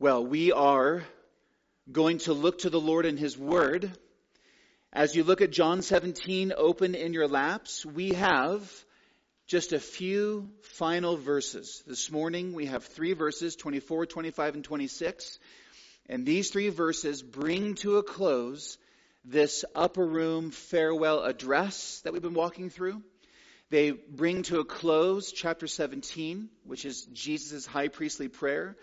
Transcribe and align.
Well, 0.00 0.26
we 0.26 0.50
are 0.50 1.04
going 1.90 2.18
to 2.18 2.32
look 2.32 2.58
to 2.58 2.70
the 2.70 2.80
Lord 2.80 3.06
in 3.06 3.16
His 3.16 3.38
Word. 3.38 3.96
As 4.92 5.14
you 5.14 5.22
look 5.22 5.40
at 5.40 5.52
John 5.52 5.82
17 5.82 6.52
open 6.56 6.96
in 6.96 7.12
your 7.12 7.28
laps, 7.28 7.86
we 7.86 8.08
have 8.14 8.68
just 9.46 9.72
a 9.72 9.78
few 9.78 10.50
final 10.62 11.16
verses. 11.16 11.84
This 11.86 12.10
morning 12.10 12.54
we 12.54 12.66
have 12.66 12.84
three 12.84 13.12
verses 13.12 13.54
24, 13.54 14.06
25, 14.06 14.56
and 14.56 14.64
26. 14.64 15.38
And 16.08 16.26
these 16.26 16.50
three 16.50 16.70
verses 16.70 17.22
bring 17.22 17.76
to 17.76 17.98
a 17.98 18.02
close 18.02 18.78
this 19.24 19.64
upper 19.76 20.04
room 20.04 20.50
farewell 20.50 21.22
address 21.22 22.00
that 22.00 22.12
we've 22.12 22.20
been 22.20 22.34
walking 22.34 22.68
through. 22.68 23.00
They 23.70 23.92
bring 23.92 24.42
to 24.44 24.58
a 24.58 24.64
close 24.64 25.30
chapter 25.30 25.68
17, 25.68 26.48
which 26.64 26.84
is 26.84 27.06
Jesus' 27.12 27.64
high 27.64 27.88
priestly 27.88 28.26
prayer. 28.26 28.76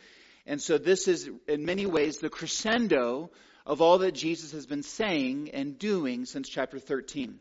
And 0.45 0.61
so 0.61 0.77
this 0.77 1.07
is, 1.07 1.29
in 1.47 1.65
many 1.65 1.85
ways, 1.85 2.17
the 2.17 2.29
crescendo 2.29 3.31
of 3.65 3.81
all 3.81 3.99
that 3.99 4.13
Jesus 4.13 4.51
has 4.51 4.65
been 4.65 4.83
saying 4.83 5.51
and 5.53 5.77
doing 5.77 6.25
since 6.25 6.49
chapter 6.49 6.79
13. 6.79 7.39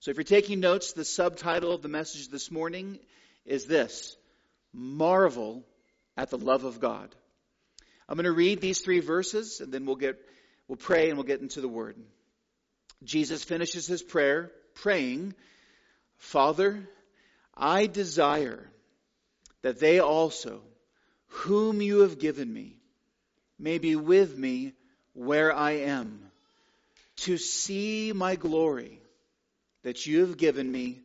So 0.00 0.10
if 0.10 0.16
you're 0.16 0.24
taking 0.24 0.60
notes, 0.60 0.92
the 0.92 1.04
subtitle 1.04 1.72
of 1.72 1.82
the 1.82 1.88
message 1.88 2.28
this 2.28 2.50
morning 2.50 2.98
is 3.44 3.66
this 3.66 4.16
Marvel 4.72 5.64
at 6.16 6.30
the 6.30 6.38
love 6.38 6.64
of 6.64 6.80
God. 6.80 7.14
I'm 8.08 8.16
going 8.16 8.24
to 8.24 8.32
read 8.32 8.60
these 8.60 8.80
three 8.80 9.00
verses 9.00 9.60
and 9.60 9.72
then 9.72 9.86
we'll 9.86 9.96
get 9.96 10.18
we'll 10.68 10.76
pray 10.76 11.08
and 11.08 11.18
we'll 11.18 11.26
get 11.26 11.40
into 11.40 11.60
the 11.60 11.68
word. 11.68 11.96
Jesus 13.04 13.44
finishes 13.44 13.86
his 13.86 14.02
prayer 14.02 14.50
praying, 14.74 15.34
Father, 16.16 16.88
I 17.54 17.86
desire 17.86 18.70
that 19.62 19.80
they 19.80 20.00
also 20.00 20.62
whom 21.30 21.80
you 21.80 22.00
have 22.00 22.18
given 22.18 22.52
me 22.52 22.76
may 23.58 23.78
be 23.78 23.96
with 23.96 24.36
me 24.36 24.72
where 25.14 25.54
I 25.54 25.72
am, 25.72 26.30
to 27.16 27.36
see 27.36 28.12
my 28.14 28.36
glory 28.36 29.00
that 29.82 30.06
you 30.06 30.20
have 30.20 30.36
given 30.36 30.70
me 30.70 31.00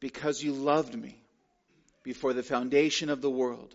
because 0.00 0.42
you 0.42 0.52
loved 0.52 0.94
me 0.94 1.16
before 2.02 2.32
the 2.32 2.42
foundation 2.42 3.10
of 3.10 3.20
the 3.20 3.30
world. 3.30 3.74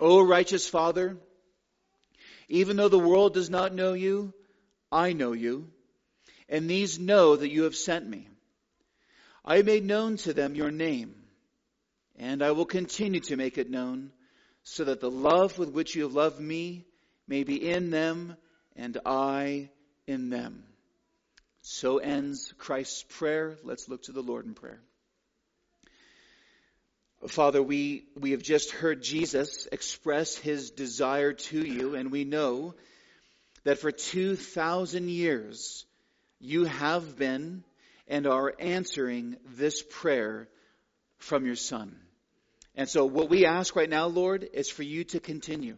O 0.00 0.22
righteous 0.22 0.68
Father, 0.68 1.16
even 2.48 2.76
though 2.76 2.88
the 2.88 2.98
world 2.98 3.34
does 3.34 3.50
not 3.50 3.74
know 3.74 3.92
you, 3.92 4.32
I 4.90 5.12
know 5.12 5.32
you, 5.32 5.68
and 6.48 6.68
these 6.68 6.98
know 6.98 7.36
that 7.36 7.50
you 7.50 7.64
have 7.64 7.76
sent 7.76 8.08
me. 8.08 8.28
I 9.44 9.62
made 9.62 9.84
known 9.84 10.16
to 10.18 10.32
them 10.32 10.54
your 10.54 10.70
name, 10.70 11.14
and 12.18 12.42
I 12.42 12.52
will 12.52 12.64
continue 12.64 13.20
to 13.20 13.36
make 13.36 13.58
it 13.58 13.70
known 13.70 14.10
so 14.64 14.84
that 14.84 15.00
the 15.00 15.10
love 15.10 15.58
with 15.58 15.70
which 15.70 15.94
you 15.94 16.02
have 16.02 16.14
loved 16.14 16.40
me 16.40 16.84
may 17.28 17.44
be 17.44 17.70
in 17.70 17.90
them 17.90 18.36
and 18.76 18.98
I 19.06 19.70
in 20.06 20.30
them. 20.30 20.64
So 21.62 21.98
ends 21.98 22.52
Christ's 22.58 23.04
prayer. 23.04 23.56
Let's 23.62 23.88
look 23.88 24.02
to 24.04 24.12
the 24.12 24.22
Lord 24.22 24.46
in 24.46 24.54
prayer. 24.54 24.80
Father, 27.28 27.62
we, 27.62 28.04
we 28.18 28.32
have 28.32 28.42
just 28.42 28.70
heard 28.70 29.02
Jesus 29.02 29.66
express 29.72 30.36
his 30.36 30.70
desire 30.70 31.32
to 31.32 31.58
you, 31.58 31.94
and 31.94 32.12
we 32.12 32.24
know 32.24 32.74
that 33.64 33.78
for 33.78 33.90
2,000 33.90 35.08
years 35.08 35.86
you 36.38 36.64
have 36.66 37.16
been 37.16 37.64
and 38.08 38.26
are 38.26 38.54
answering 38.58 39.36
this 39.56 39.82
prayer 39.82 40.48
from 41.16 41.46
your 41.46 41.56
Son. 41.56 41.96
And 42.74 42.88
so 42.88 43.04
what 43.04 43.30
we 43.30 43.46
ask 43.46 43.76
right 43.76 43.88
now, 43.88 44.06
Lord, 44.06 44.48
is 44.52 44.68
for 44.68 44.82
you 44.82 45.04
to 45.04 45.20
continue. 45.20 45.76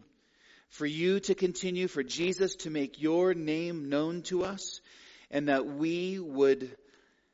For 0.69 0.85
you 0.85 1.19
to 1.21 1.35
continue, 1.35 1.87
for 1.87 2.03
Jesus 2.03 2.55
to 2.57 2.69
make 2.69 3.01
your 3.01 3.33
name 3.33 3.89
known 3.89 4.23
to 4.23 4.43
us, 4.43 4.81
and 5.29 5.47
that 5.47 5.65
we 5.65 6.19
would 6.19 6.75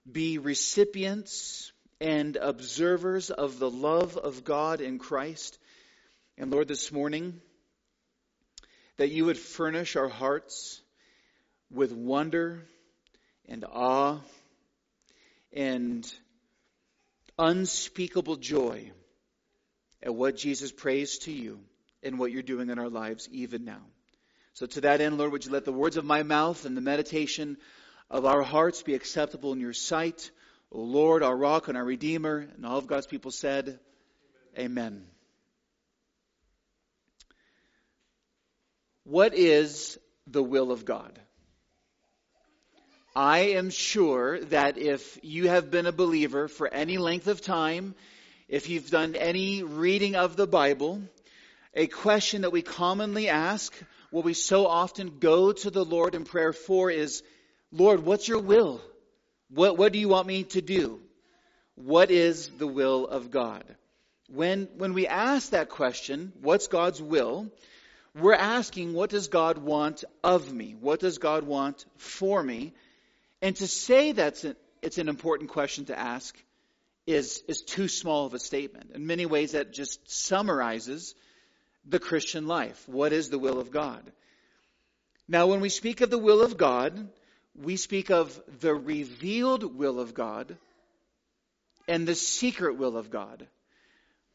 be 0.09 0.37
recipients 0.37 1.71
and 2.01 2.35
observers 2.35 3.31
of 3.31 3.57
the 3.57 3.69
love 3.69 4.17
of 4.17 4.43
God 4.43 4.81
in 4.81 4.99
Christ. 4.99 5.57
And 6.37 6.51
Lord, 6.51 6.67
this 6.67 6.91
morning, 6.91 7.39
that 8.97 9.09
you 9.09 9.25
would 9.25 9.37
furnish 9.37 9.95
our 9.95 10.09
hearts 10.09 10.81
with 11.71 11.93
wonder 11.93 12.63
and 13.47 13.65
awe 13.65 14.19
and 15.53 16.13
unspeakable 17.39 18.35
joy 18.35 18.91
at 20.03 20.13
what 20.13 20.35
Jesus 20.35 20.71
prays 20.71 21.17
to 21.19 21.31
you 21.31 21.59
and 22.03 22.19
what 22.19 22.31
you're 22.31 22.43
doing 22.43 22.69
in 22.69 22.77
our 22.77 22.89
lives 22.89 23.29
even 23.31 23.63
now. 23.63 23.81
So 24.53 24.65
to 24.67 24.81
that 24.81 25.01
end, 25.01 25.17
Lord, 25.17 25.31
would 25.31 25.45
you 25.45 25.51
let 25.51 25.65
the 25.65 25.71
words 25.71 25.97
of 25.97 26.05
my 26.05 26.21
mouth 26.21 26.65
and 26.65 26.77
the 26.77 26.81
meditation 26.81 27.57
of 28.09 28.25
our 28.25 28.43
hearts 28.43 28.83
be 28.83 28.93
acceptable 28.93 29.53
in 29.53 29.59
your 29.59 29.73
sight, 29.73 30.29
O 30.71 30.81
Lord, 30.81 31.23
our 31.23 31.35
rock 31.35 31.69
and 31.69 31.77
our 31.77 31.85
redeemer, 31.85 32.47
and 32.55 32.65
all 32.65 32.77
of 32.77 32.85
God's 32.85 33.07
people 33.07 33.31
said, 33.31 33.79
Amen. 34.57 35.05
What 39.05 39.33
is 39.33 39.97
the 40.27 40.43
will 40.43 40.71
of 40.71 40.85
God? 40.85 41.17
I 43.15 43.39
am 43.39 43.69
sure 43.69 44.39
that 44.45 44.77
if 44.77 45.19
you 45.21 45.47
have 45.47 45.69
been 45.69 45.85
a 45.85 45.91
believer 45.91 46.47
for 46.47 46.71
any 46.71 46.97
length 46.97 47.27
of 47.27 47.41
time, 47.41 47.95
if 48.47 48.69
you've 48.69 48.89
done 48.89 49.15
any 49.15 49.63
reading 49.63 50.15
of 50.15 50.35
the 50.35 50.47
Bible, 50.47 51.01
a 51.73 51.87
question 51.87 52.41
that 52.41 52.51
we 52.51 52.61
commonly 52.61 53.29
ask, 53.29 53.73
what 54.11 54.23
we 54.25 54.33
so 54.33 54.67
often 54.67 55.17
go 55.19 55.51
to 55.51 55.69
the 55.69 55.83
Lord 55.83 56.13
in 56.13 56.23
prayer 56.23 56.53
for 56.53 56.91
is, 56.91 57.23
Lord, 57.71 58.05
what's 58.05 58.27
your 58.27 58.39
will? 58.39 58.81
What, 59.49 59.77
what 59.77 59.93
do 59.93 59.99
you 59.99 60.09
want 60.09 60.27
me 60.27 60.43
to 60.45 60.61
do? 60.61 60.99
What 61.75 62.11
is 62.11 62.49
the 62.49 62.67
will 62.67 63.07
of 63.07 63.31
God? 63.31 63.63
When, 64.29 64.67
when 64.77 64.93
we 64.93 65.07
ask 65.07 65.51
that 65.51 65.69
question, 65.69 66.33
what's 66.41 66.67
God's 66.67 67.01
will? 67.01 67.51
We're 68.15 68.33
asking, 68.33 68.93
what 68.93 69.09
does 69.09 69.27
God 69.27 69.57
want 69.57 70.03
of 70.23 70.53
me? 70.53 70.75
What 70.79 70.99
does 70.99 71.17
God 71.17 71.43
want 71.43 71.85
for 71.97 72.43
me? 72.43 72.73
And 73.41 73.55
to 73.55 73.67
say 73.67 74.11
that 74.11 74.43
it's 74.81 74.99
an 74.99 75.09
important 75.09 75.49
question 75.49 75.85
to 75.85 75.97
ask 75.97 76.37
is, 77.05 77.43
is 77.47 77.61
too 77.61 77.87
small 77.87 78.25
of 78.25 78.33
a 78.33 78.39
statement. 78.39 78.91
In 78.93 79.05
many 79.05 79.25
ways, 79.25 79.51
that 79.51 79.73
just 79.73 80.09
summarizes 80.09 81.15
the 81.85 81.99
Christian 81.99 82.47
life. 82.47 82.87
What 82.87 83.13
is 83.13 83.29
the 83.29 83.39
will 83.39 83.59
of 83.59 83.71
God? 83.71 84.11
Now, 85.27 85.47
when 85.47 85.61
we 85.61 85.69
speak 85.69 86.01
of 86.01 86.09
the 86.09 86.17
will 86.17 86.41
of 86.41 86.57
God, 86.57 87.09
we 87.55 87.77
speak 87.77 88.09
of 88.09 88.41
the 88.59 88.73
revealed 88.73 89.77
will 89.77 89.99
of 89.99 90.13
God 90.13 90.57
and 91.87 92.07
the 92.07 92.15
secret 92.15 92.77
will 92.77 92.97
of 92.97 93.09
God. 93.09 93.47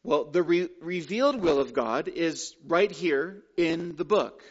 Well, 0.03 0.25
the 0.25 0.43
re- 0.43 0.69
revealed 0.81 1.41
will 1.41 1.59
of 1.59 1.73
God 1.73 2.07
is 2.07 2.55
right 2.65 2.91
here 2.91 3.43
in 3.57 3.95
the 3.95 4.05
book. 4.05 4.43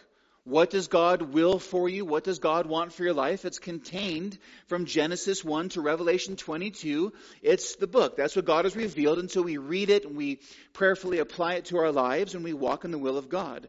What 0.49 0.71
does 0.71 0.89
God 0.89 1.35
will 1.35 1.59
for 1.59 1.91
you? 1.91 2.07
What 2.07 2.25
does 2.25 2.39
God 2.39 2.65
want 2.65 2.95
for 2.95 3.05
your 3.05 3.13
life? 3.13 3.45
It's 3.45 3.59
contained 3.59 4.39
from 4.67 4.87
Genesis 4.87 5.45
1 5.45 5.69
to 5.71 5.83
Revelation 5.83 6.37
22. 6.37 7.13
It's 7.43 7.77
the 7.77 7.87
book. 7.87 8.17
That's 8.17 8.35
what 8.35 8.47
God 8.47 8.65
has 8.65 8.75
revealed. 8.75 9.19
And 9.19 9.31
so 9.31 9.43
we 9.43 9.59
read 9.59 9.91
it 9.91 10.07
and 10.07 10.17
we 10.17 10.41
prayerfully 10.73 11.19
apply 11.19 11.57
it 11.57 11.67
to 11.67 11.77
our 11.77 11.93
lives 11.93 12.35
and 12.35 12.43
we 12.45 12.55
walk 12.55 12.87
in 12.87 12.93
the 12.93 12.99
will 12.99 13.19
of 13.19 13.29
God. 13.29 13.69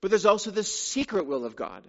But 0.00 0.12
there's 0.12 0.26
also 0.26 0.52
the 0.52 0.62
secret 0.62 1.26
will 1.26 1.44
of 1.44 1.56
God. 1.56 1.82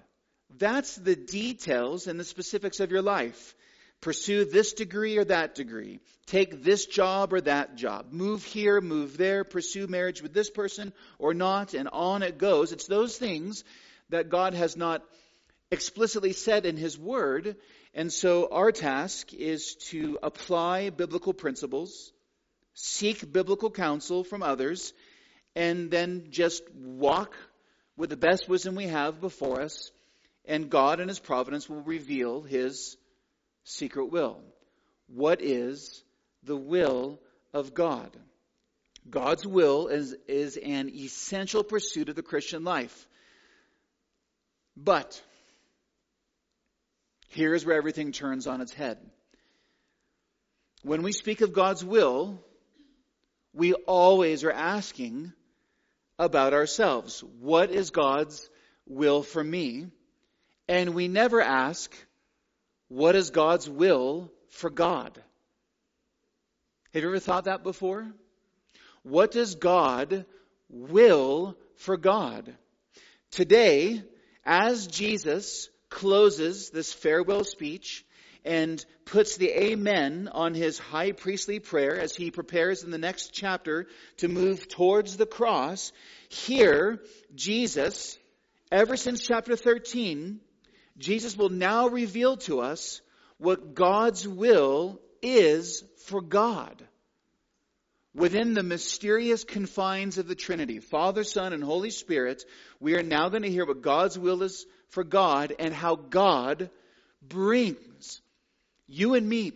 That's 0.58 0.96
the 0.96 1.16
details 1.16 2.08
and 2.08 2.20
the 2.20 2.24
specifics 2.24 2.80
of 2.80 2.90
your 2.90 3.04
life. 3.04 3.54
Pursue 4.02 4.46
this 4.46 4.74
degree 4.74 5.18
or 5.18 5.26
that 5.26 5.56
degree. 5.56 6.00
Take 6.28 6.64
this 6.64 6.86
job 6.86 7.34
or 7.34 7.42
that 7.42 7.76
job. 7.76 8.12
Move 8.12 8.44
here, 8.44 8.82
move 8.82 9.18
there. 9.18 9.44
Pursue 9.44 9.88
marriage 9.88 10.22
with 10.22 10.34
this 10.34 10.50
person 10.50 10.94
or 11.18 11.34
not, 11.34 11.74
and 11.74 11.90
on 11.92 12.24
it 12.24 12.38
goes. 12.38 12.72
It's 12.72 12.88
those 12.88 13.18
things 13.18 13.64
that 14.10 14.30
God 14.30 14.54
has 14.54 14.78
not 14.78 15.04
explicitly 15.72 16.34
said 16.34 16.66
in 16.66 16.78
His 16.78 16.98
Word. 16.98 17.56
And 17.94 18.12
so 18.12 18.50
our 18.52 18.72
task 18.72 19.34
is 19.34 19.76
to 19.90 20.20
apply 20.22 20.90
biblical 20.90 21.34
principles, 21.34 22.12
seek 22.74 23.32
biblical 23.32 23.72
counsel 23.72 24.24
from 24.24 24.44
others, 24.44 24.94
and 25.56 25.90
then 25.90 26.28
just 26.30 26.64
walk 26.74 27.36
with 27.98 28.10
the 28.10 28.18
best 28.18 28.50
wisdom 28.50 28.76
we 28.76 28.88
have 28.88 29.22
before 29.22 29.62
us. 29.62 29.92
And 30.46 30.70
God 30.70 31.00
in 31.00 31.08
His 31.08 31.20
providence 31.20 31.70
will 31.70 31.82
reveal 31.82 32.42
His 32.42 32.98
secret 33.66 34.06
will. 34.06 34.40
What 35.08 35.42
is 35.42 36.04
the 36.44 36.56
will 36.56 37.20
of 37.54 37.74
God? 37.74 38.10
God's 39.10 39.46
will 39.46 39.88
is, 39.88 40.16
is 40.28 40.58
an 40.58 40.90
essential 40.90 41.64
pursuit 41.64 42.10
of 42.10 42.16
the 42.16 42.24
Christian 42.24 42.64
life. 42.64 43.08
But 44.76 45.22
here's 47.30 47.66
where 47.66 47.78
everything 47.78 48.12
turns 48.12 48.48
on 48.48 48.62
its 48.62 48.74
head. 48.74 48.98
When 50.82 51.02
we 51.04 51.12
speak 51.12 51.42
of 51.42 51.54
God's 51.54 51.84
will, 51.84 52.40
we 53.54 53.74
always 53.74 54.44
are 54.44 54.52
asking 54.52 55.34
about 56.18 56.54
ourselves. 56.54 57.24
What 57.40 57.72
is 57.72 57.92
God's 57.92 58.50
will 58.88 59.24
for 59.24 59.44
me? 59.44 59.88
And 60.68 60.94
we 60.94 61.08
never 61.08 61.42
ask, 61.42 61.96
what 62.88 63.16
is 63.16 63.30
God's 63.32 63.70
will 63.70 64.32
for 64.50 64.70
God? 64.70 65.20
Have 66.94 67.04
you 67.04 67.10
ever 67.10 67.20
thought 67.20 67.46
that 67.46 67.64
before? 67.64 68.08
What 69.04 69.32
does 69.32 69.56
God 69.56 70.26
will 70.70 71.58
for 71.76 71.98
God? 71.98 72.56
Today, 73.32 74.02
as 74.46 74.88
Jesus 74.88 75.70
closes 75.90 76.70
this 76.70 76.94
farewell 76.94 77.44
speech 77.44 78.06
and 78.46 78.84
puts 79.06 79.38
the 79.38 79.50
amen 79.50 80.30
on 80.32 80.54
his 80.54 80.78
high 80.78 81.12
priestly 81.12 81.60
prayer 81.60 82.00
as 82.00 82.16
he 82.16 82.32
prepares 82.32 82.84
in 82.84 82.92
the 82.92 82.98
next 82.98 83.34
chapter 83.34 83.88
to 84.18 84.28
move 84.28 84.68
towards 84.68 85.18
the 85.18 85.26
cross, 85.26 85.92
here, 86.30 87.02
Jesus, 87.34 88.18
ever 88.72 88.96
since 88.96 89.26
chapter 89.26 89.56
13, 89.56 90.40
Jesus 90.98 91.38
will 91.38 91.50
now 91.50 91.88
reveal 91.88 92.38
to 92.38 92.62
us 92.62 93.02
what 93.38 93.76
God's 93.76 94.28
will 94.28 95.00
is 95.22 95.84
for 96.06 96.22
God. 96.22 96.82
Within 98.14 98.54
the 98.54 98.64
mysterious 98.64 99.44
confines 99.44 100.18
of 100.18 100.28
the 100.28 100.36
Trinity, 100.36 100.80
Father, 100.80 101.26
Son, 101.26 101.52
and 101.52 101.62
Holy 101.62 101.90
Spirit, 101.90 102.46
we 102.80 102.96
are 102.96 103.04
now 103.04 103.28
going 103.28 103.44
to 103.44 103.52
hear 103.52 103.66
what 103.66 103.82
God's 103.82 104.18
will 104.18 104.42
is 104.42 104.66
for 104.88 105.04
God 105.04 105.54
and 105.60 105.74
how 105.74 105.96
God 105.96 106.70
brings 107.22 108.22
you 108.88 109.16
and 109.16 109.28
me, 109.28 109.52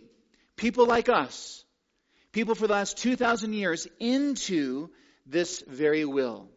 people 0.56 0.86
like 0.86 1.08
us, 1.08 1.64
people 2.32 2.54
for 2.54 2.66
the 2.66 2.74
last 2.74 2.98
2,000 2.98 3.54
years, 3.54 3.88
into 3.98 4.90
this 5.24 5.62
very 5.66 6.04
will. 6.04 6.48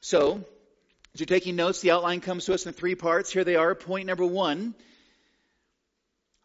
So, 0.00 0.44
as 1.14 1.20
you're 1.20 1.26
taking 1.26 1.56
notes, 1.56 1.80
the 1.80 1.90
outline 1.90 2.20
comes 2.20 2.46
to 2.46 2.54
us 2.54 2.66
in 2.66 2.72
three 2.72 2.94
parts. 2.94 3.30
Here 3.30 3.44
they 3.44 3.56
are. 3.56 3.74
Point 3.74 4.06
number 4.06 4.24
one 4.24 4.74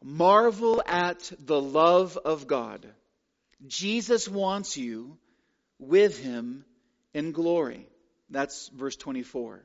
marvel 0.04 0.84
at 0.86 1.32
the 1.40 1.60
love 1.60 2.18
of 2.18 2.48
God. 2.48 2.86
Jesus 3.66 4.28
wants 4.28 4.78
you 4.78 5.18
with 5.80 6.20
him 6.20 6.66
in 7.14 7.32
glory. 7.32 7.88
That's 8.30 8.68
verse 8.70 8.96
24. 8.96 9.64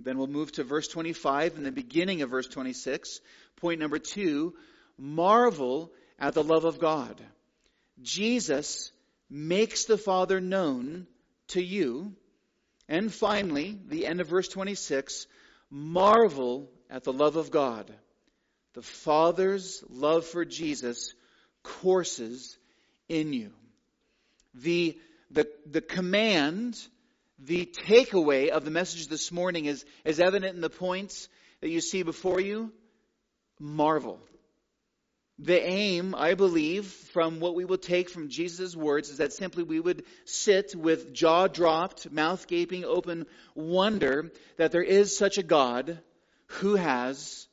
Then 0.00 0.18
we'll 0.18 0.26
move 0.26 0.52
to 0.52 0.64
verse 0.64 0.88
25 0.88 1.56
and 1.56 1.66
the 1.66 1.72
beginning 1.72 2.22
of 2.22 2.30
verse 2.30 2.48
26. 2.48 3.20
Point 3.56 3.78
number 3.78 3.98
two 3.98 4.54
marvel 4.98 5.92
at 6.18 6.34
the 6.34 6.42
love 6.42 6.64
of 6.64 6.78
God. 6.78 7.20
Jesus 8.00 8.90
makes 9.30 9.84
the 9.84 9.98
Father 9.98 10.40
known 10.40 11.06
to 11.48 11.62
you. 11.62 12.14
And 12.88 13.12
finally, 13.12 13.78
the 13.88 14.06
end 14.06 14.20
of 14.20 14.28
verse 14.28 14.48
26 14.48 15.26
marvel 15.70 16.68
at 16.90 17.04
the 17.04 17.12
love 17.12 17.36
of 17.36 17.50
God. 17.50 17.92
The 18.74 18.82
Father's 18.82 19.82
love 19.88 20.26
for 20.26 20.44
Jesus 20.44 21.14
courses 21.62 22.58
in 23.08 23.32
you. 23.32 23.52
The, 24.54 24.98
the, 25.30 25.48
the 25.66 25.80
command, 25.80 26.78
the 27.38 27.66
takeaway 27.66 28.48
of 28.48 28.64
the 28.64 28.70
message 28.70 29.08
this 29.08 29.32
morning 29.32 29.66
is, 29.66 29.84
is 30.04 30.20
evident 30.20 30.54
in 30.54 30.60
the 30.60 30.70
points 30.70 31.28
that 31.60 31.70
you 31.70 31.80
see 31.80 32.02
before 32.02 32.40
you. 32.40 32.72
Marvel. 33.58 34.18
The 35.38 35.60
aim, 35.60 36.14
I 36.14 36.34
believe, 36.34 36.86
from 36.86 37.40
what 37.40 37.54
we 37.54 37.64
will 37.64 37.78
take 37.78 38.10
from 38.10 38.28
Jesus' 38.28 38.76
words 38.76 39.08
is 39.08 39.18
that 39.18 39.32
simply 39.32 39.62
we 39.62 39.80
would 39.80 40.04
sit 40.24 40.74
with 40.74 41.12
jaw 41.12 41.48
dropped, 41.48 42.10
mouth 42.12 42.46
gaping 42.46 42.84
open 42.84 43.26
wonder 43.54 44.30
that 44.56 44.72
there 44.72 44.82
is 44.82 45.16
such 45.16 45.38
a 45.38 45.42
God 45.42 45.98
who 46.46 46.76
has 46.76 47.48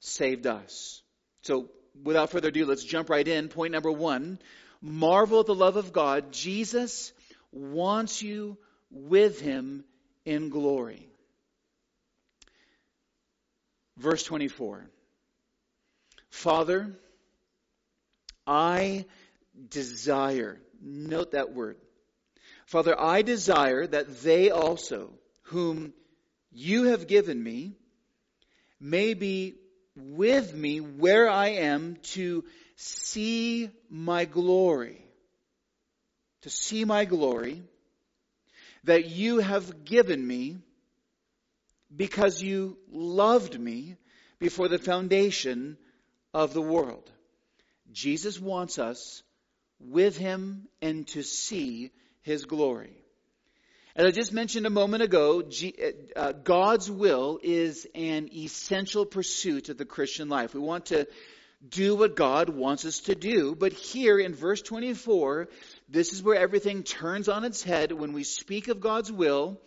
saved 0.00 0.46
us. 0.46 1.02
So 1.42 1.70
without 2.04 2.30
further 2.30 2.48
ado, 2.48 2.66
let's 2.66 2.84
jump 2.84 3.10
right 3.10 3.26
in. 3.26 3.48
Point 3.48 3.72
number 3.72 3.90
one 3.90 4.38
marvel 4.82 5.40
at 5.40 5.46
the 5.46 5.54
love 5.54 5.76
of 5.76 5.92
God. 5.92 6.32
Jesus 6.32 7.12
wants 7.52 8.22
you 8.22 8.58
with 8.90 9.40
him 9.40 9.84
in 10.24 10.50
glory. 10.50 11.08
Verse 13.96 14.22
24 14.24 14.86
Father, 16.30 16.98
I 18.46 19.06
desire, 19.68 20.60
note 20.80 21.32
that 21.32 21.54
word. 21.54 21.76
Father, 22.66 22.98
I 22.98 23.22
desire 23.22 23.86
that 23.86 24.22
they 24.22 24.50
also, 24.50 25.12
whom 25.42 25.92
you 26.52 26.84
have 26.84 27.06
given 27.06 27.42
me, 27.42 27.74
may 28.80 29.14
be 29.14 29.54
with 29.96 30.54
me 30.54 30.80
where 30.80 31.28
I 31.28 31.48
am 31.48 31.96
to 32.14 32.44
see 32.76 33.70
my 33.88 34.24
glory. 34.24 35.02
To 36.42 36.50
see 36.50 36.84
my 36.84 37.04
glory 37.04 37.62
that 38.84 39.06
you 39.06 39.38
have 39.38 39.84
given 39.84 40.24
me 40.24 40.58
because 41.94 42.40
you 42.40 42.78
loved 42.90 43.58
me 43.58 43.96
before 44.38 44.68
the 44.68 44.78
foundation 44.78 45.76
of 46.36 46.52
the 46.52 46.60
world. 46.60 47.10
Jesus 47.92 48.38
wants 48.38 48.78
us 48.78 49.22
with 49.80 50.18
him 50.18 50.68
and 50.82 51.06
to 51.08 51.22
see 51.22 51.92
his 52.20 52.44
glory. 52.44 52.92
As 53.94 54.04
I 54.04 54.10
just 54.10 54.34
mentioned 54.34 54.66
a 54.66 54.70
moment 54.70 55.02
ago, 55.02 55.42
uh, 56.14 56.32
God's 56.32 56.90
will 56.90 57.40
is 57.42 57.86
an 57.94 58.28
essential 58.34 59.06
pursuit 59.06 59.70
of 59.70 59.78
the 59.78 59.86
Christian 59.86 60.28
life. 60.28 60.52
We 60.52 60.60
want 60.60 60.86
to 60.86 61.08
do 61.66 61.96
what 61.96 62.16
God 62.16 62.50
wants 62.50 62.84
us 62.84 63.00
to 63.08 63.14
do. 63.14 63.54
But 63.54 63.72
here 63.72 64.18
in 64.18 64.34
verse 64.34 64.60
24, 64.60 65.48
this 65.88 66.12
is 66.12 66.22
where 66.22 66.38
everything 66.38 66.82
turns 66.82 67.30
on 67.30 67.44
its 67.44 67.62
head. 67.62 67.92
When 67.92 68.12
we 68.12 68.24
speak 68.24 68.68
of 68.68 68.80
God's 68.80 69.10
will, 69.10 69.58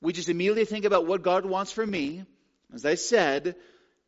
we 0.00 0.12
just 0.12 0.28
immediately 0.28 0.64
think 0.64 0.84
about 0.84 1.06
what 1.06 1.22
God 1.22 1.46
wants 1.46 1.70
for 1.70 1.86
me. 1.86 2.24
As 2.74 2.84
I 2.84 2.96
said, 2.96 3.54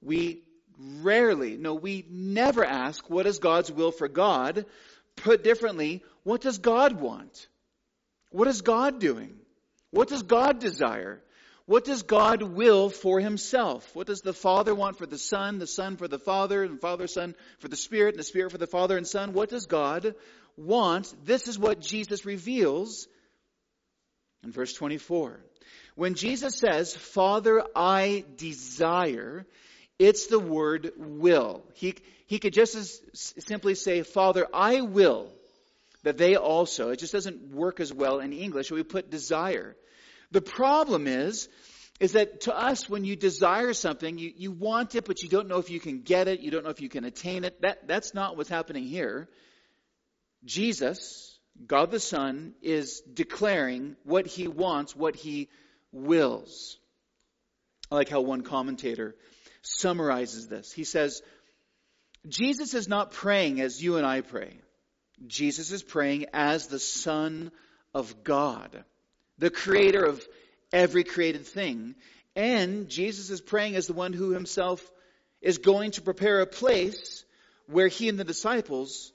we 0.02 0.42
rarely, 0.78 1.56
no, 1.56 1.75
we 1.75 2.06
never 2.10 2.64
ask, 2.64 3.08
what 3.10 3.26
is 3.26 3.38
God's 3.38 3.70
will 3.70 3.90
for 3.90 4.08
God? 4.08 4.66
Put 5.16 5.42
differently, 5.42 6.02
what 6.22 6.40
does 6.40 6.58
God 6.58 7.00
want? 7.00 7.48
What 8.30 8.48
is 8.48 8.62
God 8.62 9.00
doing? 9.00 9.34
What 9.90 10.08
does 10.08 10.22
God 10.22 10.60
desire? 10.60 11.20
What 11.66 11.85
does 11.85 12.02
God 12.02 12.42
will 12.42 12.88
for 12.88 13.20
himself? 13.20 13.94
What 13.94 14.06
does 14.06 14.23
the 14.23 14.32
Father 14.32 14.75
want 14.75 14.97
for 14.97 15.06
the 15.06 15.18
Son, 15.18 15.58
the 15.58 15.66
Son 15.66 15.97
for 15.97 16.08
the 16.08 16.18
Father, 16.18 16.62
and 16.62 16.80
Father, 16.80 17.06
Son 17.06 17.35
for 17.58 17.68
the 17.68 17.76
Spirit, 17.76 18.14
and 18.14 18.18
the 18.18 18.25
Spirit 18.25 18.52
for 18.52 18.58
the 18.58 18.66
Father 18.66 18.97
and 18.97 19.06
Son? 19.06 19.32
What 19.35 19.50
does 19.50 19.66
God 19.66 20.14
want? 20.56 21.12
This 21.25 21.47
is 21.47 21.58
what 21.58 21.80
Jesus 21.80 22.25
reveals 22.25 23.06
in 24.42 24.52
verse 24.52 24.73
24. 24.73 25.40
When 25.94 26.14
Jesus 26.14 26.56
says, 26.56 26.94
Father, 26.94 27.62
I 27.75 28.25
desire, 28.37 29.44
it's 29.99 30.26
the 30.26 30.38
word 30.38 30.93
will. 30.97 31.64
He, 31.75 31.97
he 32.26 32.38
could 32.38 32.52
just 32.52 32.75
as 32.75 33.00
simply 33.14 33.75
say, 33.75 34.02
Father, 34.02 34.47
I 34.52 34.83
will 34.83 35.33
that 36.05 36.17
they 36.17 36.37
also, 36.37 36.90
it 36.90 36.99
just 36.99 37.12
doesn't 37.12 37.52
work 37.52 37.81
as 37.81 37.93
well 37.93 38.21
in 38.21 38.33
English, 38.33 38.71
we 38.71 38.83
put 38.83 39.11
desire. 39.11 39.76
The 40.31 40.40
problem 40.40 41.07
is, 41.07 41.49
is 41.99 42.12
that 42.12 42.43
to 42.43 42.57
us, 42.57 42.88
when 42.88 43.05
you 43.05 43.17
desire 43.17 43.73
something, 43.73 44.19
you, 44.19 44.33
you 44.37 44.52
want 44.52 44.95
it, 44.95 45.05
but 45.05 45.23
you 45.23 45.28
don't 45.28 45.49
know 45.49 45.59
if 45.59 45.71
you 45.71 45.81
can 45.81 46.02
get 46.02 46.28
it, 46.28 46.40
you 46.40 46.50
don't 46.52 46.62
know 46.64 46.71
if 46.71 46.81
you 46.81 46.88
can 46.88 47.05
attain 47.05 47.45
it. 47.45 47.61
That, 47.62 47.88
that's 47.88 48.14
not 48.14 48.37
what's 48.37 48.49
happening 48.49 48.85
here. 48.85 49.28
Jesus, 50.45 51.37
God 51.67 51.90
the 51.90 51.99
Son, 51.99 52.55
is 52.62 53.00
declaring 53.00 53.97
what 54.05 54.26
he 54.28 54.47
wants, 54.47 54.95
what 54.95 55.17
he 55.17 55.49
wills. 55.90 56.78
I 57.90 57.97
like 57.97 58.09
how 58.09 58.21
one 58.21 58.43
commentator 58.43 59.17
summarizes 59.62 60.48
this. 60.48 60.72
He 60.72 60.84
says, 60.84 61.22
Jesus 62.26 62.74
is 62.74 62.88
not 62.88 63.12
praying 63.12 63.60
as 63.60 63.82
you 63.82 63.96
and 63.96 64.06
I 64.06 64.20
pray. 64.20 64.58
Jesus 65.26 65.72
is 65.72 65.82
praying 65.82 66.26
as 66.32 66.66
the 66.66 66.78
Son 66.78 67.50
of 67.94 68.22
God, 68.22 68.84
the 69.38 69.50
creator 69.50 70.04
of 70.04 70.26
every 70.72 71.04
created 71.04 71.46
thing. 71.46 71.94
And 72.36 72.88
Jesus 72.88 73.30
is 73.30 73.40
praying 73.40 73.74
as 73.74 73.86
the 73.86 73.94
one 73.94 74.12
who 74.12 74.30
himself 74.30 74.84
is 75.40 75.58
going 75.58 75.92
to 75.92 76.02
prepare 76.02 76.40
a 76.40 76.46
place 76.46 77.24
where 77.66 77.88
he 77.88 78.08
and 78.08 78.18
the 78.18 78.24
disciples 78.24 79.12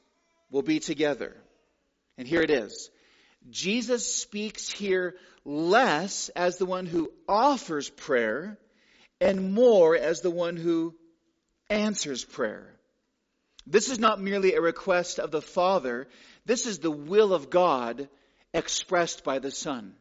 will 0.51 0.61
be 0.61 0.79
together. 0.79 1.35
And 2.17 2.27
here 2.27 2.41
it 2.41 2.51
is. 2.51 2.89
Jesus 3.49 4.05
speaks 4.05 4.69
here 4.69 5.15
less 5.45 6.29
as 6.29 6.57
the 6.57 6.65
one 6.65 6.85
who 6.85 7.11
offers 7.27 7.89
prayer 7.89 8.57
and 9.23 9.53
more 9.53 9.95
as 9.95 10.21
the 10.21 10.31
one 10.31 10.57
who 10.57 10.93
answers 11.69 12.25
prayer. 12.25 12.69
This 13.65 13.89
is 13.89 13.97
not 13.97 14.21
merely 14.21 14.53
a 14.53 14.61
request 14.61 15.19
of 15.19 15.31
the 15.31 15.41
Father. 15.41 16.07
This 16.45 16.65
is 16.65 16.79
the 16.79 16.91
will 16.91 17.33
of 17.33 17.49
God 17.49 18.09
expressed 18.53 19.23
by 19.23 19.39
the 19.39 19.51
Son. 19.51 19.95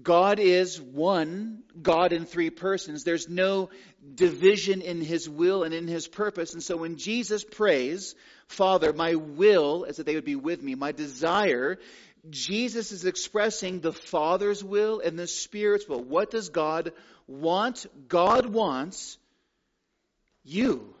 God 0.00 0.38
is 0.38 0.80
one 0.80 1.62
God 1.80 2.12
in 2.12 2.26
three 2.26 2.50
persons. 2.50 3.02
There's 3.02 3.28
no 3.28 3.70
division 4.14 4.82
in 4.82 5.00
his 5.00 5.28
will 5.28 5.64
and 5.64 5.74
in 5.74 5.88
his 5.88 6.06
purpose. 6.06 6.52
And 6.52 6.62
so 6.62 6.76
when 6.76 6.96
Jesus 6.96 7.42
prays, 7.42 8.14
Father, 8.46 8.92
my 8.92 9.14
will 9.14 9.84
is 9.84 9.96
that 9.96 10.06
they 10.06 10.14
would 10.14 10.24
be 10.24 10.36
with 10.36 10.62
me. 10.62 10.74
My 10.74 10.92
desire, 10.92 11.78
Jesus 12.28 12.92
is 12.92 13.04
expressing 13.04 13.80
the 13.80 13.92
Father's 13.92 14.62
will 14.62 15.00
and 15.00 15.18
the 15.18 15.26
Spirit's 15.26 15.88
will. 15.88 16.02
What 16.02 16.30
does 16.30 16.50
God 16.50 16.92
want? 17.30 17.86
God 18.08 18.46
wants 18.46 19.18
you. 20.44 20.94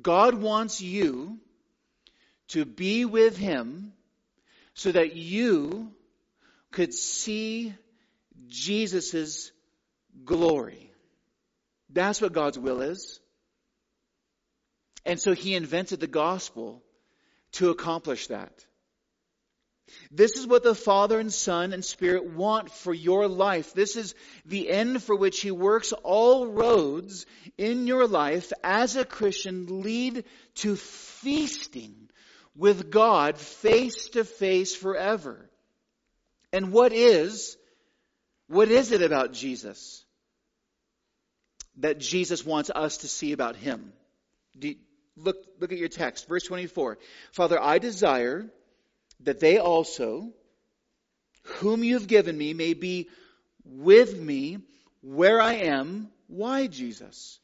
God 0.00 0.34
wants 0.34 0.80
you 0.80 1.38
to 2.48 2.64
be 2.64 3.04
with 3.04 3.36
Him 3.36 3.92
so 4.74 4.92
that 4.92 5.16
you 5.16 5.92
could 6.70 6.94
see 6.94 7.74
Jesus' 8.48 9.50
glory. 10.24 10.90
That's 11.90 12.20
what 12.20 12.32
God's 12.32 12.58
will 12.58 12.82
is. 12.82 13.20
And 15.04 15.18
so 15.18 15.32
he 15.32 15.54
invented 15.54 16.00
the 16.00 16.06
gospel 16.06 16.82
to 17.52 17.70
accomplish 17.70 18.28
that. 18.28 18.52
This 20.10 20.36
is 20.36 20.46
what 20.46 20.62
the 20.62 20.74
Father 20.74 21.18
and 21.18 21.32
Son 21.32 21.72
and 21.72 21.84
Spirit 21.84 22.32
want 22.32 22.70
for 22.70 22.92
your 22.92 23.28
life. 23.28 23.72
This 23.72 23.96
is 23.96 24.14
the 24.44 24.70
end 24.70 25.02
for 25.02 25.14
which 25.14 25.40
He 25.40 25.50
works. 25.50 25.92
All 25.92 26.46
roads 26.46 27.26
in 27.56 27.86
your 27.86 28.06
life 28.06 28.52
as 28.64 28.96
a 28.96 29.04
Christian 29.04 29.82
lead 29.82 30.24
to 30.56 30.76
feasting 30.76 32.10
with 32.56 32.90
God 32.90 33.38
face 33.38 34.08
to 34.10 34.24
face 34.24 34.74
forever. 34.74 35.48
And 36.52 36.72
what 36.72 36.92
is, 36.92 37.56
what 38.48 38.68
is 38.68 38.92
it 38.92 39.02
about 39.02 39.32
Jesus 39.32 40.04
that 41.76 41.98
Jesus 41.98 42.44
wants 42.44 42.70
us 42.70 42.98
to 42.98 43.08
see 43.08 43.32
about 43.32 43.56
Him? 43.56 43.92
You, 44.60 44.74
look, 45.16 45.36
look 45.60 45.72
at 45.72 45.78
your 45.78 45.88
text, 45.88 46.28
verse 46.28 46.44
24. 46.44 46.98
Father, 47.32 47.62
I 47.62 47.78
desire 47.78 48.50
that 49.24 49.40
they 49.40 49.58
also, 49.58 50.32
whom 51.44 51.84
you 51.84 51.94
have 51.94 52.06
given 52.06 52.36
me, 52.36 52.54
may 52.54 52.74
be 52.74 53.08
with 53.64 54.18
me 54.18 54.58
where 55.02 55.40
I 55.40 55.54
am. 55.54 56.10
Why, 56.26 56.66
Jesus? 56.66 57.38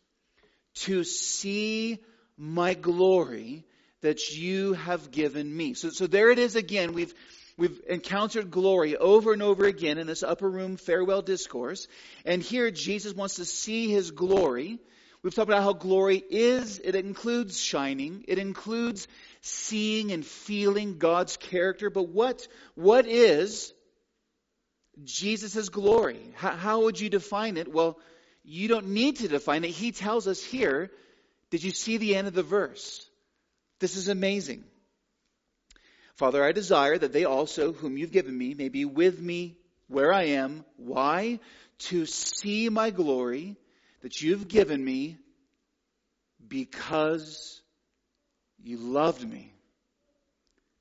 To 0.76 1.04
see 1.04 1.98
my 2.36 2.74
glory 2.74 3.64
that 4.02 4.36
you 4.36 4.74
have 4.74 5.10
given 5.10 5.54
me. 5.54 5.74
So, 5.74 5.90
so 5.90 6.06
there 6.06 6.30
it 6.30 6.38
is 6.38 6.54
again. 6.54 6.92
We've, 6.92 7.14
we've 7.56 7.80
encountered 7.88 8.50
glory 8.50 8.96
over 8.96 9.32
and 9.32 9.42
over 9.42 9.64
again 9.64 9.98
in 9.98 10.06
this 10.06 10.22
upper 10.22 10.48
room 10.48 10.76
farewell 10.76 11.22
discourse. 11.22 11.88
And 12.24 12.42
here 12.42 12.70
Jesus 12.70 13.14
wants 13.14 13.36
to 13.36 13.44
see 13.44 13.90
his 13.90 14.10
glory. 14.10 14.78
We've 15.26 15.34
talked 15.34 15.48
about 15.48 15.64
how 15.64 15.72
glory 15.72 16.22
is, 16.30 16.78
it 16.78 16.94
includes 16.94 17.60
shining, 17.60 18.24
it 18.28 18.38
includes 18.38 19.08
seeing 19.40 20.12
and 20.12 20.24
feeling 20.24 20.98
God's 20.98 21.36
character. 21.36 21.90
But 21.90 22.10
what, 22.10 22.46
what 22.76 23.06
is 23.06 23.72
Jesus' 25.02 25.68
glory? 25.68 26.20
How, 26.36 26.52
how 26.52 26.82
would 26.82 27.00
you 27.00 27.10
define 27.10 27.56
it? 27.56 27.66
Well, 27.66 27.98
you 28.44 28.68
don't 28.68 28.90
need 28.90 29.16
to 29.16 29.26
define 29.26 29.64
it. 29.64 29.70
He 29.70 29.90
tells 29.90 30.28
us 30.28 30.40
here. 30.44 30.92
Did 31.50 31.64
you 31.64 31.72
see 31.72 31.96
the 31.96 32.14
end 32.14 32.28
of 32.28 32.34
the 32.34 32.44
verse? 32.44 33.04
This 33.80 33.96
is 33.96 34.06
amazing. 34.06 34.62
Father, 36.14 36.44
I 36.44 36.52
desire 36.52 36.98
that 36.98 37.12
they 37.12 37.24
also, 37.24 37.72
whom 37.72 37.98
you've 37.98 38.12
given 38.12 38.38
me, 38.38 38.54
may 38.54 38.68
be 38.68 38.84
with 38.84 39.20
me 39.20 39.56
where 39.88 40.12
I 40.12 40.36
am. 40.36 40.64
Why? 40.76 41.40
To 41.78 42.06
see 42.06 42.68
my 42.68 42.90
glory 42.90 43.56
that 44.06 44.22
you've 44.22 44.46
given 44.46 44.84
me 44.84 45.16
because 46.46 47.60
you 48.62 48.76
loved 48.76 49.28
me 49.28 49.52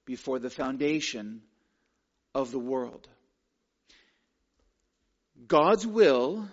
before 0.05 0.38
the 0.38 0.51
foundation 0.51 1.41
of 2.36 2.51
the 2.51 2.60
world. 2.60 3.08
God's 5.48 5.88
will 5.88 6.48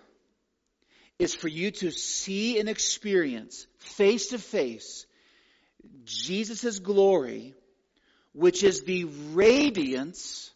is 1.18 1.34
for 1.34 1.48
you 1.48 1.72
to 1.72 1.90
see 1.90 2.58
and 2.58 2.70
experience 2.70 3.66
face 3.76 4.28
to 4.28 4.38
face 4.38 5.04
Jesus' 6.06 6.78
glory, 6.78 7.52
which 8.32 8.64
is 8.64 8.80
the 8.84 9.04
radiance 9.34 10.50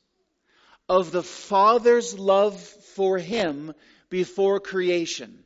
of 0.88 1.12
the 1.12 1.22
Father's 1.22 2.18
love 2.18 2.58
for 2.58 3.18
him 3.18 3.74
before 4.08 4.60
creation. 4.60 5.42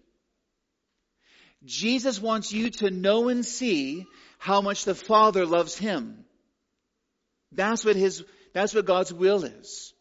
Jesus 1.64 2.20
wants 2.20 2.52
you 2.52 2.70
to 2.70 2.90
know 2.90 3.28
and 3.28 3.44
see 3.44 4.06
how 4.38 4.60
much 4.60 4.84
the 4.84 4.94
Father 4.94 5.44
loves 5.44 5.76
him. 5.76 6.24
That's 7.52 7.84
what 7.84 7.96
his, 7.96 8.24
that's 8.54 8.74
what 8.74 8.86
God's 8.86 9.12
will 9.12 9.44
is. 9.44 9.92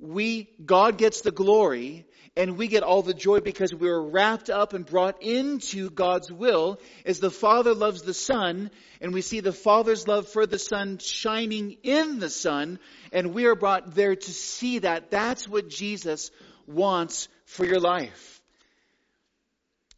We, 0.00 0.50
God 0.64 0.98
gets 0.98 1.22
the 1.22 1.30
glory 1.30 2.04
and 2.36 2.58
we 2.58 2.66
get 2.68 2.82
all 2.82 3.02
the 3.02 3.14
joy 3.14 3.40
because 3.40 3.72
we 3.72 3.88
are 3.88 4.02
wrapped 4.02 4.50
up 4.50 4.72
and 4.72 4.84
brought 4.84 5.22
into 5.22 5.88
God's 5.88 6.30
will 6.30 6.80
as 7.06 7.20
the 7.20 7.30
Father 7.30 7.74
loves 7.74 8.02
the 8.02 8.14
Son 8.14 8.70
and 9.00 9.14
we 9.14 9.22
see 9.22 9.40
the 9.40 9.52
Father's 9.52 10.06
love 10.06 10.28
for 10.28 10.46
the 10.46 10.58
Son 10.58 10.98
shining 10.98 11.76
in 11.82 12.18
the 12.18 12.30
Son 12.30 12.78
and 13.12 13.34
we 13.34 13.46
are 13.46 13.54
brought 13.54 13.94
there 13.94 14.16
to 14.16 14.32
see 14.32 14.80
that. 14.80 15.10
That's 15.10 15.48
what 15.48 15.68
Jesus 15.68 16.30
wants 16.66 17.28
for 17.46 17.64
your 17.64 17.80
life. 17.80 18.42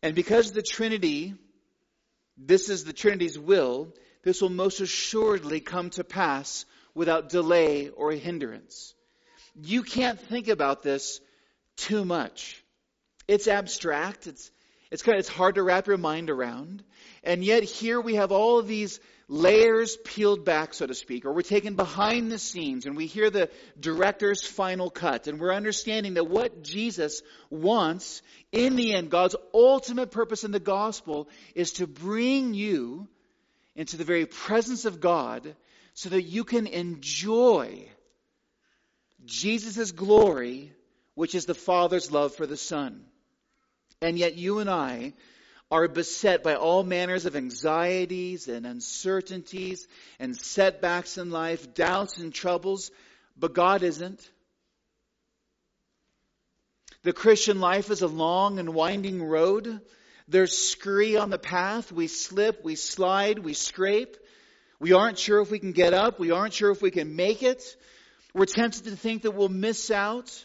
And 0.06 0.14
because 0.14 0.52
the 0.52 0.62
Trinity, 0.62 1.34
this 2.38 2.68
is 2.68 2.84
the 2.84 2.92
Trinity's 2.92 3.36
will, 3.36 3.92
this 4.22 4.40
will 4.40 4.50
most 4.50 4.78
assuredly 4.78 5.58
come 5.58 5.90
to 5.90 6.04
pass 6.04 6.64
without 6.94 7.28
delay 7.28 7.88
or 7.88 8.12
hindrance. 8.12 8.94
You 9.60 9.82
can't 9.82 10.20
think 10.20 10.46
about 10.46 10.84
this 10.84 11.20
too 11.76 12.04
much. 12.04 12.62
It's 13.26 13.48
abstract. 13.48 14.28
It's, 14.28 14.52
it's 14.92 15.02
kind 15.02 15.16
of, 15.16 15.18
it's 15.18 15.28
hard 15.28 15.56
to 15.56 15.64
wrap 15.64 15.88
your 15.88 15.98
mind 15.98 16.30
around. 16.30 16.84
And 17.24 17.44
yet 17.44 17.64
here 17.64 18.00
we 18.00 18.14
have 18.14 18.30
all 18.30 18.60
of 18.60 18.68
these 18.68 19.00
layers 19.28 19.96
peeled 20.04 20.44
back, 20.44 20.72
so 20.72 20.86
to 20.86 20.94
speak, 20.94 21.24
or 21.24 21.32
we're 21.32 21.42
taken 21.42 21.74
behind 21.74 22.30
the 22.30 22.38
scenes 22.38 22.86
and 22.86 22.96
we 22.96 23.06
hear 23.06 23.28
the 23.28 23.50
director's 23.78 24.46
final 24.46 24.88
cut 24.88 25.26
and 25.26 25.40
we're 25.40 25.52
understanding 25.52 26.14
that 26.14 26.28
what 26.28 26.62
Jesus 26.62 27.22
wants 27.50 28.22
in 28.52 28.76
the 28.76 28.94
end, 28.94 29.10
God's 29.10 29.36
ultimate 29.52 30.12
purpose 30.12 30.44
in 30.44 30.52
the 30.52 30.60
gospel 30.60 31.28
is 31.54 31.72
to 31.72 31.86
bring 31.86 32.54
you 32.54 33.08
into 33.74 33.96
the 33.96 34.04
very 34.04 34.26
presence 34.26 34.84
of 34.84 35.00
God 35.00 35.56
so 35.94 36.08
that 36.10 36.22
you 36.22 36.44
can 36.44 36.66
enjoy 36.66 37.88
Jesus' 39.24 39.90
glory 39.92 40.72
which 41.14 41.34
is 41.34 41.46
the 41.46 41.54
Father's 41.54 42.12
love 42.12 42.34
for 42.34 42.46
the 42.46 42.56
Son. 42.56 43.04
And 44.00 44.18
yet 44.18 44.36
you 44.36 44.58
and 44.58 44.68
I 44.68 45.14
are 45.70 45.88
beset 45.88 46.42
by 46.42 46.54
all 46.54 46.84
manners 46.84 47.26
of 47.26 47.34
anxieties 47.34 48.48
and 48.48 48.66
uncertainties 48.66 49.88
and 50.20 50.36
setbacks 50.36 51.18
in 51.18 51.30
life, 51.30 51.74
doubts 51.74 52.18
and 52.18 52.32
troubles, 52.32 52.90
but 53.36 53.52
God 53.52 53.82
isn't. 53.82 54.20
The 57.02 57.12
Christian 57.12 57.60
life 57.60 57.90
is 57.90 58.02
a 58.02 58.08
long 58.08 58.58
and 58.58 58.74
winding 58.74 59.22
road. 59.22 59.80
There's 60.28 60.56
scree 60.56 61.16
on 61.16 61.30
the 61.30 61.38
path. 61.38 61.92
We 61.92 62.08
slip, 62.08 62.64
we 62.64 62.74
slide, 62.74 63.38
we 63.38 63.54
scrape. 63.54 64.16
We 64.78 64.92
aren't 64.92 65.18
sure 65.18 65.40
if 65.40 65.50
we 65.50 65.58
can 65.58 65.72
get 65.72 65.94
up. 65.94 66.18
We 66.18 66.30
aren't 66.30 66.52
sure 66.52 66.70
if 66.70 66.82
we 66.82 66.90
can 66.90 67.16
make 67.16 67.42
it. 67.42 67.62
We're 68.34 68.46
tempted 68.46 68.84
to 68.84 68.96
think 68.96 69.22
that 69.22 69.32
we'll 69.32 69.48
miss 69.48 69.90
out 69.90 70.44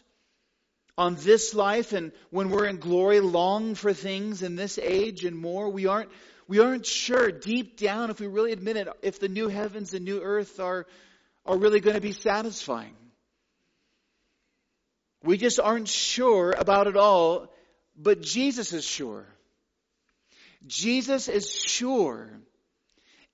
on 0.97 1.15
this 1.15 1.53
life 1.53 1.93
and 1.93 2.11
when 2.29 2.49
we're 2.49 2.65
in 2.65 2.77
glory 2.77 3.19
long 3.19 3.75
for 3.75 3.93
things 3.93 4.43
in 4.43 4.55
this 4.55 4.77
age 4.77 5.25
and 5.25 5.37
more 5.37 5.69
we 5.69 5.87
aren't 5.87 6.09
we 6.47 6.59
aren't 6.59 6.85
sure 6.85 7.31
deep 7.31 7.77
down 7.77 8.09
if 8.09 8.19
we 8.19 8.27
really 8.27 8.51
admit 8.51 8.77
it 8.77 8.87
if 9.01 9.19
the 9.19 9.29
new 9.29 9.47
heavens 9.47 9.93
and 9.93 10.03
new 10.03 10.21
earth 10.21 10.59
are 10.59 10.85
are 11.45 11.57
really 11.57 11.79
going 11.79 11.95
to 11.95 12.01
be 12.01 12.11
satisfying. 12.11 12.95
We 15.23 15.37
just 15.37 15.59
aren't 15.59 15.87
sure 15.87 16.51
about 16.51 16.87
it 16.87 16.97
all 16.97 17.51
but 17.97 18.21
Jesus 18.21 18.73
is 18.73 18.85
sure. 18.85 19.25
Jesus 20.67 21.27
is 21.27 21.51
sure 21.51 22.29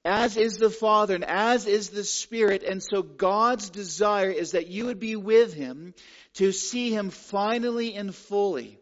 as 0.06 0.38
is 0.38 0.58
the 0.58 0.70
Father 0.70 1.16
and 1.16 1.26
as 1.26 1.66
is 1.66 1.90
the 1.90 2.04
Spirit. 2.04 2.64
And 2.64 2.82
so 2.82 3.02
God's 3.02 3.70
desire 3.70 4.30
is 4.30 4.52
that 4.52 4.68
you 4.68 4.86
would 4.86 5.00
be 5.00 5.16
with 5.16 5.54
Him 5.54 5.94
to 6.36 6.52
see 6.52 6.92
Him 6.92 7.10
finally 7.10 7.96
and 7.96 8.16
fully 8.16 8.80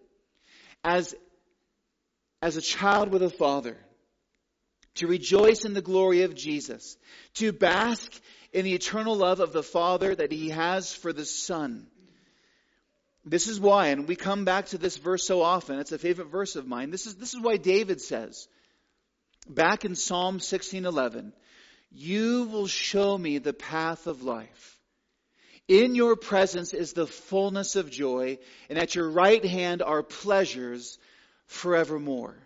as, 0.83 1.15
as 2.41 2.57
a 2.57 2.61
child 2.61 3.09
with 3.09 3.23
a 3.23 3.29
Father. 3.29 3.77
to 4.95 5.07
rejoice 5.07 5.65
in 5.65 5.73
the 5.73 5.81
glory 5.81 6.23
of 6.23 6.35
Jesus, 6.35 6.97
to 7.35 7.51
bask 7.51 8.11
in 8.53 8.65
the 8.65 8.73
eternal 8.73 9.15
love 9.15 9.39
of 9.39 9.53
the 9.53 9.63
Father 9.63 10.15
that 10.15 10.31
He 10.31 10.49
has 10.49 10.93
for 10.93 11.13
the 11.13 11.25
Son. 11.25 11.87
This 13.25 13.47
is 13.47 13.59
why, 13.59 13.87
and 13.87 14.07
we 14.07 14.15
come 14.15 14.45
back 14.45 14.67
to 14.67 14.77
this 14.77 14.97
verse 14.97 15.25
so 15.25 15.41
often, 15.41 15.79
it's 15.79 15.91
a 15.91 15.97
favorite 15.97 16.29
verse 16.29 16.55
of 16.55 16.67
mine. 16.67 16.91
This 16.91 17.07
is, 17.07 17.15
this 17.15 17.33
is 17.33 17.41
why 17.41 17.57
David 17.57 17.99
says, 17.99 18.47
back 19.47 19.85
in 19.85 19.95
Psalm 19.95 20.39
16:11, 20.39 21.33
"You 21.91 22.45
will 22.45 22.67
show 22.67 23.17
me 23.17 23.37
the 23.37 23.53
path 23.53 24.07
of 24.07 24.23
life. 24.23 24.79
In 25.67 25.95
your 25.95 26.15
presence 26.15 26.73
is 26.73 26.93
the 26.93 27.07
fullness 27.07 27.75
of 27.75 27.89
joy, 27.89 28.37
and 28.69 28.77
at 28.77 28.95
your 28.95 29.09
right 29.09 29.43
hand 29.43 29.81
are 29.81 30.03
pleasures 30.03 30.97
forevermore." 31.47 32.37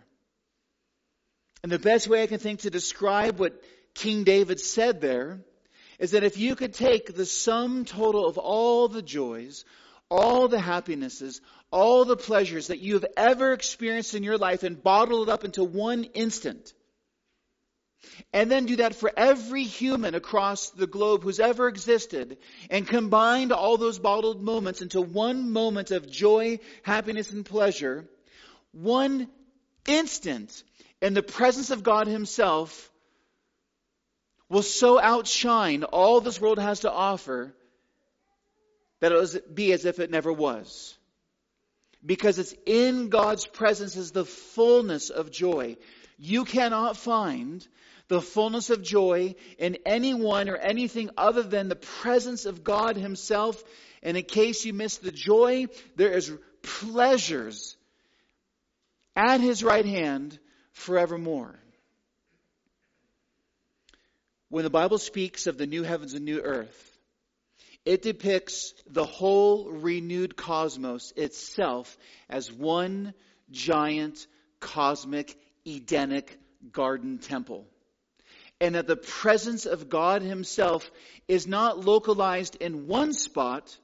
And 1.62 1.70
the 1.70 1.78
best 1.78 2.08
way 2.08 2.22
I 2.22 2.26
can 2.26 2.38
think 2.38 2.60
to 2.60 2.70
describe 2.70 3.38
what 3.38 3.62
King 3.94 4.24
David 4.24 4.60
said 4.60 5.00
there 5.00 5.44
is 5.98 6.12
that 6.12 6.24
if 6.24 6.38
you 6.38 6.56
could 6.56 6.72
take 6.72 7.14
the 7.14 7.26
sum 7.26 7.84
total 7.84 8.26
of 8.26 8.38
all 8.38 8.88
the 8.88 9.02
joys, 9.02 9.64
all 10.10 10.48
the 10.48 10.58
happinesses, 10.58 11.40
all 11.70 12.04
the 12.04 12.16
pleasures 12.16 12.68
that 12.68 12.80
you 12.80 12.94
have 12.94 13.06
ever 13.16 13.52
experienced 13.52 14.14
in 14.14 14.22
your 14.22 14.38
life 14.38 14.62
and 14.62 14.82
bottle 14.82 15.22
it 15.22 15.28
up 15.28 15.44
into 15.44 15.62
one 15.62 16.04
instant, 16.04 16.72
and 18.32 18.50
then 18.50 18.66
do 18.66 18.76
that 18.76 18.94
for 18.94 19.10
every 19.16 19.64
human 19.64 20.14
across 20.14 20.70
the 20.70 20.86
globe 20.86 21.22
who's 21.22 21.40
ever 21.40 21.68
existed, 21.68 22.38
and 22.70 22.86
combine 22.86 23.52
all 23.52 23.76
those 23.76 23.98
bottled 23.98 24.42
moments 24.42 24.82
into 24.82 25.00
one 25.00 25.50
moment 25.50 25.90
of 25.90 26.10
joy, 26.10 26.58
happiness, 26.82 27.30
and 27.32 27.44
pleasure, 27.44 28.08
one 28.72 29.28
instant 29.86 30.62
in 31.00 31.14
the 31.14 31.22
presence 31.22 31.70
of 31.70 31.82
God 31.82 32.06
Himself 32.06 32.90
will 34.48 34.62
so 34.62 35.00
outshine 35.00 35.84
all 35.84 36.20
this 36.20 36.40
world 36.40 36.58
has 36.58 36.80
to 36.80 36.90
offer 36.90 37.54
that 39.00 39.12
it 39.12 39.14
will 39.14 39.54
be 39.54 39.72
as 39.72 39.84
if 39.84 39.98
it 39.98 40.10
never 40.10 40.32
was. 40.32 40.96
Because 42.04 42.38
it's 42.38 42.54
in 42.66 43.08
God's 43.08 43.46
presence 43.46 43.96
is 43.96 44.10
the 44.10 44.24
fullness 44.24 45.10
of 45.10 45.30
joy. 45.30 45.76
You 46.22 46.44
cannot 46.44 46.98
find 46.98 47.66
the 48.08 48.20
fullness 48.20 48.68
of 48.68 48.82
joy 48.82 49.36
in 49.56 49.78
anyone 49.86 50.50
or 50.50 50.56
anything 50.56 51.08
other 51.16 51.42
than 51.42 51.70
the 51.70 51.76
presence 51.76 52.44
of 52.44 52.62
God 52.62 52.96
Himself. 52.96 53.64
And 54.02 54.18
in 54.18 54.24
case 54.24 54.66
you 54.66 54.74
miss 54.74 54.98
the 54.98 55.12
joy, 55.12 55.68
there 55.96 56.12
is 56.12 56.30
pleasures 56.60 57.74
at 59.16 59.40
His 59.40 59.64
right 59.64 59.86
hand 59.86 60.38
forevermore. 60.72 61.58
When 64.50 64.64
the 64.64 64.70
Bible 64.70 64.98
speaks 64.98 65.46
of 65.46 65.56
the 65.56 65.66
new 65.66 65.84
heavens 65.84 66.12
and 66.12 66.26
new 66.26 66.40
earth, 66.42 66.98
it 67.86 68.02
depicts 68.02 68.74
the 68.86 69.06
whole 69.06 69.70
renewed 69.70 70.36
cosmos 70.36 71.14
itself 71.16 71.96
as 72.28 72.52
one 72.52 73.14
giant 73.50 74.26
cosmic 74.58 75.34
Edenic 75.66 76.38
garden 76.72 77.18
temple. 77.18 77.66
And 78.60 78.74
that 78.74 78.86
the 78.86 78.96
presence 78.96 79.66
of 79.66 79.88
God 79.88 80.22
Himself 80.22 80.90
is 81.28 81.46
not 81.46 81.84
localized 81.84 82.56
in 82.56 82.86
one 82.86 83.12
spot, 83.12 83.76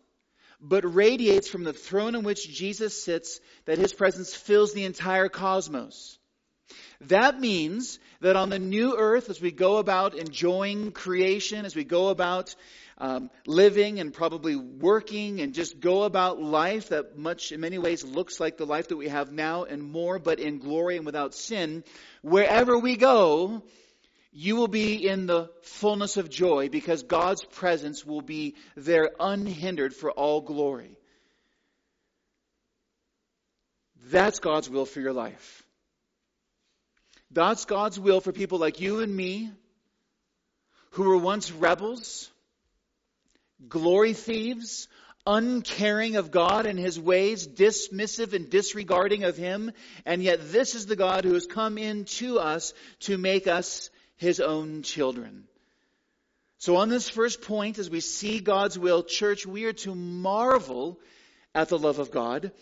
but 0.61 0.95
radiates 0.95 1.49
from 1.49 1.65
the 1.65 1.73
throne 1.73 2.15
in 2.15 2.25
which 2.25 2.49
Jesus 2.49 3.03
sits, 3.03 3.41
that 3.65 3.79
His 3.79 3.93
presence 3.93 4.35
fills 4.35 4.73
the 4.73 4.85
entire 4.85 5.29
cosmos. 5.29 6.19
That 7.03 7.39
means 7.39 7.99
that 8.21 8.37
on 8.37 8.49
the 8.49 8.59
new 8.59 8.97
earth, 8.97 9.29
as 9.31 9.41
we 9.41 9.51
go 9.53 9.77
about 9.77 10.15
enjoying 10.15 10.93
creation, 10.93 11.65
as 11.65 11.77
we 11.77 11.85
go 11.85 12.09
about 12.09 12.55
um, 12.99 13.31
living 13.47 14.01
and 14.01 14.13
probably 14.13 14.57
working 14.57 15.41
and 15.41 15.53
just 15.53 15.81
go 15.81 16.05
about 16.05 16.41
life 16.41 16.89
that 16.89 17.19
much, 17.19 17.53
in 17.53 17.61
many 17.61 17.79
ways, 17.79 18.05
looks 18.05 18.41
like 18.41 18.57
the 18.57 18.67
life 18.67 18.89
that 18.89 18.97
we 18.97 19.09
have 19.09 19.31
now 19.31 19.65
and 19.65 19.83
more, 19.83 20.19
but 20.19 20.41
in 20.41 20.59
glory 20.59 20.97
and 20.97 21.05
without 21.05 21.35
sin, 21.35 21.85
wherever 22.23 22.79
we 22.79 22.97
go, 22.97 23.63
you 24.33 24.57
will 24.57 24.69
be 24.69 25.07
in 25.07 25.27
the 25.27 25.51
fullness 25.63 26.17
of 26.17 26.31
joy 26.31 26.69
because 26.69 27.03
God's 27.03 27.45
presence 27.45 28.05
will 28.05 28.23
be 28.23 28.55
there 28.77 29.11
unhindered 29.21 29.95
for 29.95 30.11
all 30.11 30.41
glory. 30.41 30.97
That's 34.09 34.39
God's 34.39 34.71
will 34.71 34.87
for 34.87 35.01
your 35.01 35.13
life. 35.13 35.66
That's 37.31 37.65
God's 37.65 37.99
will 37.99 38.21
for 38.21 38.33
people 38.33 38.59
like 38.59 38.81
you 38.81 39.01
and 39.01 39.15
me 39.15 39.51
who 40.91 41.05
were 41.05 41.19
once 41.19 41.51
rebels, 41.53 42.31
glory 43.69 44.13
thieves, 44.13 44.89
uncaring 45.27 46.17
of 46.17 46.31
God 46.31 46.67
and 46.67 46.79
His 46.79 46.99
ways, 46.99 47.47
dismissive 47.47 48.33
and 48.33 48.49
disregarding 48.49 49.25
of 49.25 49.37
Him, 49.37 49.73
and 50.05 50.23
yet 50.23 50.53
this 50.53 50.75
is 50.75 50.87
the 50.87 50.97
God 50.97 51.25
who 51.25 51.35
has 51.35 51.47
come 51.47 51.79
into 51.79 52.39
us 52.39 52.73
to 53.01 53.19
make 53.19 53.47
us 53.47 53.91
His 54.17 54.41
own 54.41 54.83
children. 54.83 55.45
So 56.59 56.77
on 56.77 56.89
this 56.89 57.09
first 57.09 57.43
point, 57.43 57.79
as 57.79 57.91
we 57.91 58.01
see 58.01 58.41
God's 58.41 58.79
will, 58.79 59.03
church, 59.03 59.45
we 59.45 59.65
are 59.65 59.75
to 59.75 59.95
marvel 59.95 60.99
at 61.55 61.69
the 61.69 61.79
love 61.79 61.99
of 61.99 62.11
God. 62.11 62.53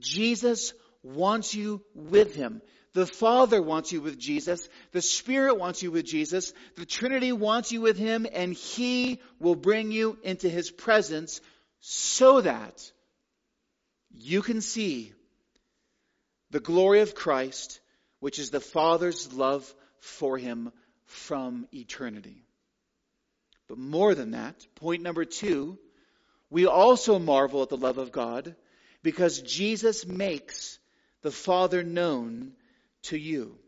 Jesus 0.00 0.72
wants 1.02 1.54
you 1.54 1.82
with 1.94 2.34
Him. 2.34 2.62
The 2.96 3.06
Father 3.06 3.60
wants 3.60 3.92
you 3.92 4.00
with 4.00 4.18
Jesus. 4.18 4.70
The 4.92 5.02
Spirit 5.02 5.58
wants 5.58 5.82
you 5.82 5.90
with 5.90 6.06
Jesus. 6.06 6.54
The 6.76 6.86
Trinity 6.86 7.30
wants 7.30 7.70
you 7.70 7.82
with 7.82 7.98
Him, 7.98 8.26
and 8.32 8.54
He 8.54 9.20
will 9.38 9.54
bring 9.54 9.92
you 9.92 10.16
into 10.22 10.48
His 10.48 10.70
presence 10.70 11.42
so 11.80 12.40
that 12.40 12.90
you 14.14 14.40
can 14.40 14.62
see 14.62 15.12
the 16.52 16.58
glory 16.58 17.00
of 17.00 17.14
Christ, 17.14 17.80
which 18.20 18.38
is 18.38 18.48
the 18.48 18.60
Father's 18.60 19.30
love 19.30 19.70
for 20.00 20.38
Him 20.38 20.72
from 21.04 21.68
eternity. 21.74 22.46
But 23.68 23.76
more 23.76 24.14
than 24.14 24.30
that, 24.30 24.66
point 24.76 25.02
number 25.02 25.26
two, 25.26 25.78
we 26.48 26.64
also 26.64 27.18
marvel 27.18 27.60
at 27.60 27.68
the 27.68 27.76
love 27.76 27.98
of 27.98 28.10
God 28.10 28.56
because 29.02 29.42
Jesus 29.42 30.06
makes 30.06 30.78
the 31.20 31.30
Father 31.30 31.82
known 31.82 32.54
to 33.06 33.18
you. 33.18 33.58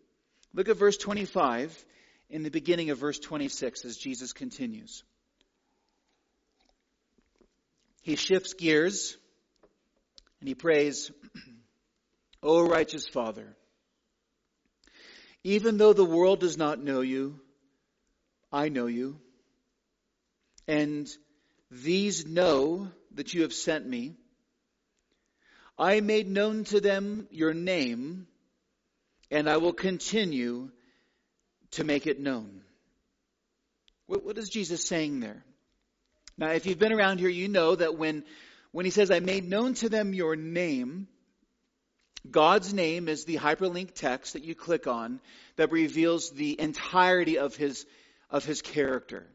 Look 0.55 0.68
at 0.68 0.77
verse 0.77 0.96
25 0.96 1.85
in 2.31 2.42
the 2.42 2.51
beginning 2.51 2.90
of 2.90 2.98
verse 2.98 3.18
26 3.18 3.85
as 3.85 3.96
Jesus 3.96 4.33
continues. 4.33 5.03
He 8.03 8.16
shifts 8.16 8.55
gears 8.55 9.16
and 10.40 10.48
he 10.48 10.55
prays, 10.55 11.11
O 12.42 12.66
righteous 12.66 13.07
Father, 13.07 13.57
even 15.44 15.79
though 15.79 15.92
the 15.92 16.05
world 16.05 16.40
does 16.40 16.57
not 16.57 16.83
know 16.83 17.01
you, 17.01 17.40
I 18.53 18.68
know 18.68 18.87
you, 18.87 19.18
and 20.66 21.09
these 21.70 22.27
know 22.27 22.90
that 23.14 23.35
you 23.35 23.42
have 23.42 23.53
sent 23.53 23.87
me. 23.87 24.16
I 25.79 26.01
made 26.01 26.29
known 26.29 26.64
to 26.64 26.81
them 26.81 27.27
your 27.31 27.53
name 27.53 28.27
and 29.30 29.48
I 29.48 29.58
will 29.58 29.72
continue 29.72 30.70
to 31.72 31.84
make 31.84 32.06
it 32.06 32.20
known. 32.20 32.62
What, 34.06 34.24
what 34.24 34.38
is 34.38 34.48
Jesus 34.48 34.86
saying 34.86 35.20
there? 35.20 35.44
Now, 36.36 36.50
if 36.50 36.66
you've 36.66 36.78
been 36.78 36.92
around 36.92 37.18
here, 37.18 37.28
you 37.28 37.48
know 37.48 37.74
that 37.74 37.98
when, 37.98 38.24
when 38.72 38.84
he 38.84 38.90
says, 38.90 39.10
I 39.10 39.20
made 39.20 39.48
known 39.48 39.74
to 39.74 39.88
them 39.88 40.14
your 40.14 40.36
name, 40.36 41.08
God's 42.30 42.72
name 42.72 43.08
is 43.08 43.24
the 43.24 43.36
hyperlink 43.36 43.94
text 43.94 44.32
that 44.32 44.44
you 44.44 44.54
click 44.54 44.86
on 44.86 45.20
that 45.56 45.72
reveals 45.72 46.30
the 46.30 46.60
entirety 46.60 47.38
of 47.38 47.56
his, 47.56 47.86
of 48.30 48.44
his 48.44 48.62
character. 48.62 49.26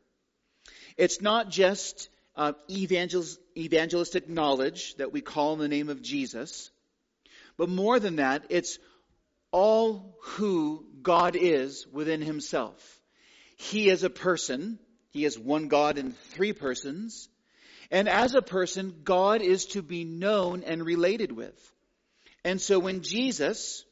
It's 0.97 1.21
not 1.21 1.49
just 1.49 2.09
uh, 2.35 2.53
evangelistic 2.69 4.29
knowledge 4.29 4.95
that 4.95 5.11
we 5.11 5.21
call 5.21 5.53
in 5.53 5.59
the 5.59 5.67
name 5.67 5.89
of 5.89 6.01
Jesus, 6.01 6.71
but 7.57 7.69
more 7.69 7.99
than 7.99 8.15
that, 8.17 8.45
it's 8.49 8.79
all 9.53 10.17
who 10.23 10.83
God 11.01 11.37
is 11.37 11.87
within 11.93 12.21
himself. 12.21 12.99
He 13.55 13.87
is 13.89 14.03
a 14.03 14.09
person. 14.09 14.79
He 15.11 15.23
is 15.23 15.39
one 15.39 15.69
God 15.69 15.97
in 15.97 16.11
three 16.11 16.51
persons. 16.51 17.29
And 17.91 18.09
as 18.09 18.33
a 18.33 18.41
person, 18.41 19.01
God 19.03 19.41
is 19.41 19.67
to 19.67 19.81
be 19.81 20.03
known 20.03 20.63
and 20.63 20.83
related 20.83 21.31
with. 21.31 21.55
And 22.43 22.59
so 22.59 22.79
when 22.79 23.03
Jesus 23.03 23.85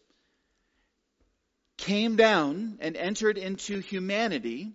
came 1.78 2.16
down 2.16 2.80
and 2.82 2.98
entered 2.98 3.38
into 3.38 3.80
humanity, 3.80 4.72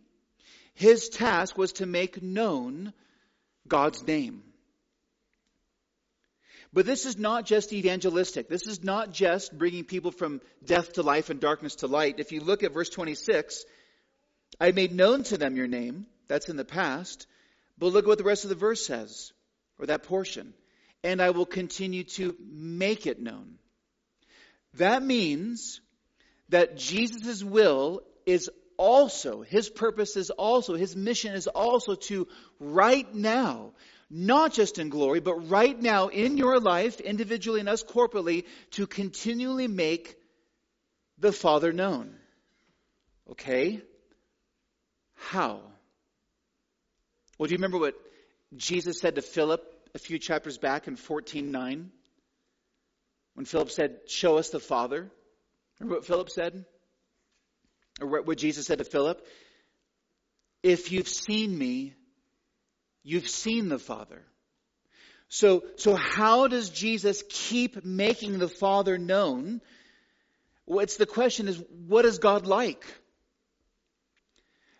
his 0.74 1.08
task 1.08 1.58
was 1.58 1.72
to 1.74 1.86
make 1.86 2.22
known 2.22 2.92
God's 3.66 4.06
name. 4.06 4.42
But 6.76 6.84
this 6.84 7.06
is 7.06 7.16
not 7.16 7.46
just 7.46 7.72
evangelistic. 7.72 8.50
This 8.50 8.66
is 8.66 8.84
not 8.84 9.10
just 9.10 9.56
bringing 9.56 9.84
people 9.84 10.10
from 10.10 10.42
death 10.62 10.92
to 10.92 11.02
life 11.02 11.30
and 11.30 11.40
darkness 11.40 11.76
to 11.76 11.86
light. 11.86 12.16
If 12.18 12.32
you 12.32 12.40
look 12.40 12.62
at 12.62 12.74
verse 12.74 12.90
26, 12.90 13.64
I 14.60 14.72
made 14.72 14.92
known 14.92 15.22
to 15.22 15.38
them 15.38 15.56
your 15.56 15.68
name. 15.68 16.04
That's 16.28 16.50
in 16.50 16.56
the 16.56 16.66
past. 16.66 17.26
But 17.78 17.94
look 17.94 18.04
at 18.04 18.08
what 18.08 18.18
the 18.18 18.24
rest 18.24 18.44
of 18.44 18.50
the 18.50 18.56
verse 18.56 18.86
says, 18.86 19.32
or 19.78 19.86
that 19.86 20.02
portion. 20.02 20.52
And 21.02 21.22
I 21.22 21.30
will 21.30 21.46
continue 21.46 22.04
to 22.16 22.36
make 22.46 23.06
it 23.06 23.22
known. 23.22 23.54
That 24.74 25.02
means 25.02 25.80
that 26.50 26.76
Jesus' 26.76 27.42
will 27.42 28.02
is 28.26 28.50
also, 28.76 29.40
his 29.40 29.70
purpose 29.70 30.14
is 30.14 30.28
also, 30.28 30.74
his 30.74 30.94
mission 30.94 31.32
is 31.32 31.46
also 31.46 31.94
to 31.94 32.28
right 32.60 33.14
now, 33.14 33.72
not 34.08 34.52
just 34.52 34.78
in 34.78 34.88
glory, 34.88 35.20
but 35.20 35.50
right 35.50 35.80
now 35.80 36.08
in 36.08 36.36
your 36.36 36.60
life, 36.60 37.00
individually 37.00 37.60
and 37.60 37.68
us 37.68 37.82
corporately, 37.82 38.44
to 38.72 38.86
continually 38.86 39.68
make 39.68 40.16
the 41.18 41.32
Father 41.32 41.72
known. 41.72 42.14
Okay? 43.30 43.82
How? 45.14 45.60
Well, 47.38 47.48
do 47.48 47.52
you 47.52 47.58
remember 47.58 47.78
what 47.78 47.94
Jesus 48.56 49.00
said 49.00 49.16
to 49.16 49.22
Philip 49.22 49.62
a 49.94 49.98
few 49.98 50.18
chapters 50.18 50.58
back 50.58 50.86
in 50.86 50.96
14:9? 50.96 51.90
When 53.34 53.44
Philip 53.44 53.70
said, 53.70 54.00
"Show 54.08 54.38
us 54.38 54.50
the 54.50 54.60
Father." 54.60 55.10
Remember 55.78 55.96
what 55.96 56.06
Philip 56.06 56.30
said? 56.30 56.64
Or 58.00 58.22
what 58.22 58.38
Jesus 58.38 58.66
said 58.66 58.78
to 58.78 58.84
Philip? 58.84 59.26
If 60.62 60.92
you've 60.92 61.08
seen 61.08 61.56
me, 61.56 61.94
you've 63.06 63.28
seen 63.28 63.68
the 63.68 63.78
Father. 63.78 64.20
So, 65.28 65.62
so 65.76 65.94
how 65.94 66.48
does 66.48 66.70
Jesus 66.70 67.22
keep 67.28 67.84
making 67.84 68.38
the 68.38 68.48
Father 68.48 68.98
known? 68.98 69.60
It's 70.66 70.96
the 70.96 71.06
question 71.06 71.46
is, 71.46 71.62
what 71.86 72.04
is 72.04 72.18
God 72.18 72.46
like? 72.46 72.84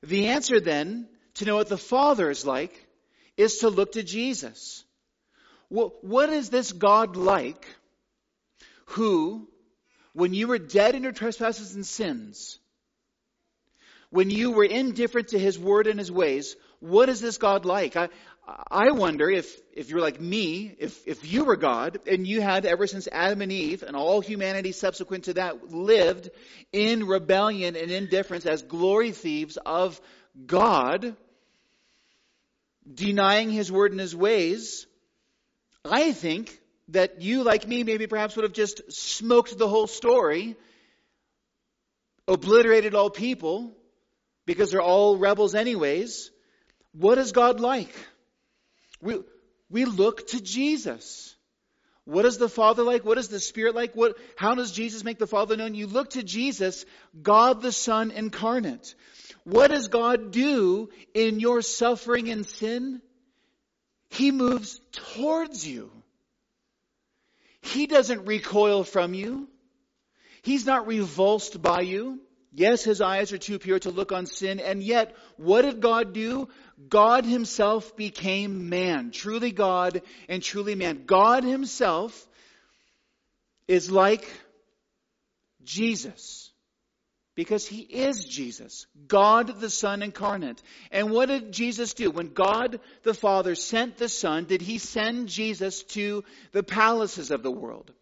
The 0.02 0.26
answer 0.26 0.60
then, 0.60 1.08
to 1.34 1.44
know 1.44 1.54
what 1.54 1.68
the 1.68 1.78
Father 1.78 2.28
is 2.28 2.44
like, 2.44 2.74
is 3.36 3.58
to 3.58 3.68
look 3.68 3.92
to 3.92 4.02
Jesus. 4.02 4.84
What 5.68 6.28
is 6.28 6.50
this 6.50 6.72
God 6.72 7.16
like 7.16 7.64
who, 8.86 9.48
when 10.14 10.34
you 10.34 10.48
were 10.48 10.58
dead 10.58 10.96
in 10.96 11.04
your 11.04 11.12
trespasses 11.12 11.74
and 11.74 11.86
sins, 11.86 12.58
when 14.10 14.30
you 14.30 14.50
were 14.50 14.64
indifferent 14.64 15.28
to 15.28 15.38
his 15.38 15.58
word 15.58 15.86
and 15.86 15.98
his 15.98 16.10
ways, 16.10 16.56
what 16.80 17.08
is 17.08 17.20
this 17.20 17.38
God 17.38 17.64
like? 17.64 17.96
I, 17.96 18.08
I 18.70 18.92
wonder 18.92 19.28
if, 19.28 19.60
if 19.72 19.90
you're 19.90 20.00
like 20.00 20.20
me, 20.20 20.74
if, 20.78 21.06
if 21.06 21.30
you 21.30 21.44
were 21.44 21.56
God 21.56 21.98
and 22.06 22.26
you 22.26 22.40
had 22.40 22.64
ever 22.64 22.86
since 22.86 23.08
Adam 23.10 23.42
and 23.42 23.50
Eve 23.50 23.82
and 23.82 23.96
all 23.96 24.20
humanity 24.20 24.72
subsequent 24.72 25.24
to 25.24 25.34
that 25.34 25.72
lived 25.72 26.30
in 26.72 27.06
rebellion 27.06 27.74
and 27.76 27.90
indifference 27.90 28.46
as 28.46 28.62
glory 28.62 29.10
thieves 29.10 29.58
of 29.66 30.00
God, 30.46 31.16
denying 32.92 33.50
his 33.50 33.72
word 33.72 33.90
and 33.90 34.00
his 34.00 34.14
ways, 34.14 34.86
I 35.84 36.12
think 36.12 36.56
that 36.88 37.20
you, 37.20 37.42
like 37.42 37.66
me, 37.66 37.82
maybe 37.82 38.06
perhaps 38.06 38.36
would 38.36 38.44
have 38.44 38.52
just 38.52 38.92
smoked 38.92 39.58
the 39.58 39.68
whole 39.68 39.88
story, 39.88 40.56
obliterated 42.28 42.94
all 42.94 43.10
people, 43.10 43.72
because 44.44 44.70
they're 44.70 44.80
all 44.80 45.18
rebels 45.18 45.56
anyways. 45.56 46.30
What 46.98 47.18
is 47.18 47.32
God 47.32 47.60
like? 47.60 47.94
We, 49.02 49.18
we 49.68 49.84
look 49.84 50.28
to 50.28 50.40
Jesus. 50.40 51.34
What 52.04 52.24
is 52.24 52.38
the 52.38 52.48
Father 52.48 52.84
like? 52.84 53.04
What 53.04 53.18
is 53.18 53.28
the 53.28 53.40
Spirit 53.40 53.74
like? 53.74 53.94
What, 53.94 54.16
how 54.36 54.54
does 54.54 54.72
Jesus 54.72 55.04
make 55.04 55.18
the 55.18 55.26
Father 55.26 55.56
known? 55.56 55.74
You 55.74 55.88
look 55.88 56.10
to 56.10 56.22
Jesus, 56.22 56.86
God 57.20 57.60
the 57.60 57.72
Son 57.72 58.10
incarnate. 58.10 58.94
What 59.44 59.70
does 59.70 59.88
God 59.88 60.30
do 60.30 60.88
in 61.12 61.38
your 61.40 61.62
suffering 61.62 62.30
and 62.30 62.46
sin? 62.46 63.02
He 64.08 64.30
moves 64.30 64.80
towards 64.92 65.66
you. 65.66 65.90
He 67.60 67.86
doesn't 67.86 68.24
recoil 68.24 68.84
from 68.84 69.12
you. 69.12 69.48
He's 70.42 70.64
not 70.64 70.86
revulsed 70.86 71.60
by 71.60 71.80
you. 71.80 72.20
Yes, 72.52 72.84
his 72.84 73.00
eyes 73.00 73.32
are 73.32 73.38
too 73.38 73.58
pure 73.58 73.78
to 73.80 73.90
look 73.90 74.12
on 74.12 74.26
sin, 74.26 74.60
and 74.60 74.82
yet, 74.82 75.14
what 75.36 75.62
did 75.62 75.80
God 75.80 76.12
do? 76.12 76.48
God 76.88 77.24
himself 77.24 77.96
became 77.96 78.68
man, 78.68 79.10
truly 79.10 79.52
God 79.52 80.02
and 80.28 80.42
truly 80.42 80.74
man. 80.74 81.04
God 81.06 81.44
himself 81.44 82.26
is 83.68 83.90
like 83.90 84.28
Jesus 85.64 86.50
because 87.36 87.66
he 87.66 87.80
is 87.80 88.24
Jesus, 88.24 88.86
God 89.06 89.60
the 89.60 89.68
Son 89.68 90.02
incarnate. 90.02 90.62
And 90.90 91.10
what 91.10 91.28
did 91.28 91.52
Jesus 91.52 91.92
do? 91.92 92.10
When 92.10 92.32
God 92.32 92.80
the 93.02 93.12
Father 93.12 93.54
sent 93.54 93.98
the 93.98 94.08
Son, 94.08 94.46
did 94.46 94.62
he 94.62 94.78
send 94.78 95.28
Jesus 95.28 95.82
to 95.82 96.24
the 96.52 96.62
palaces 96.62 97.30
of 97.30 97.42
the 97.42 97.50
world? 97.50 97.92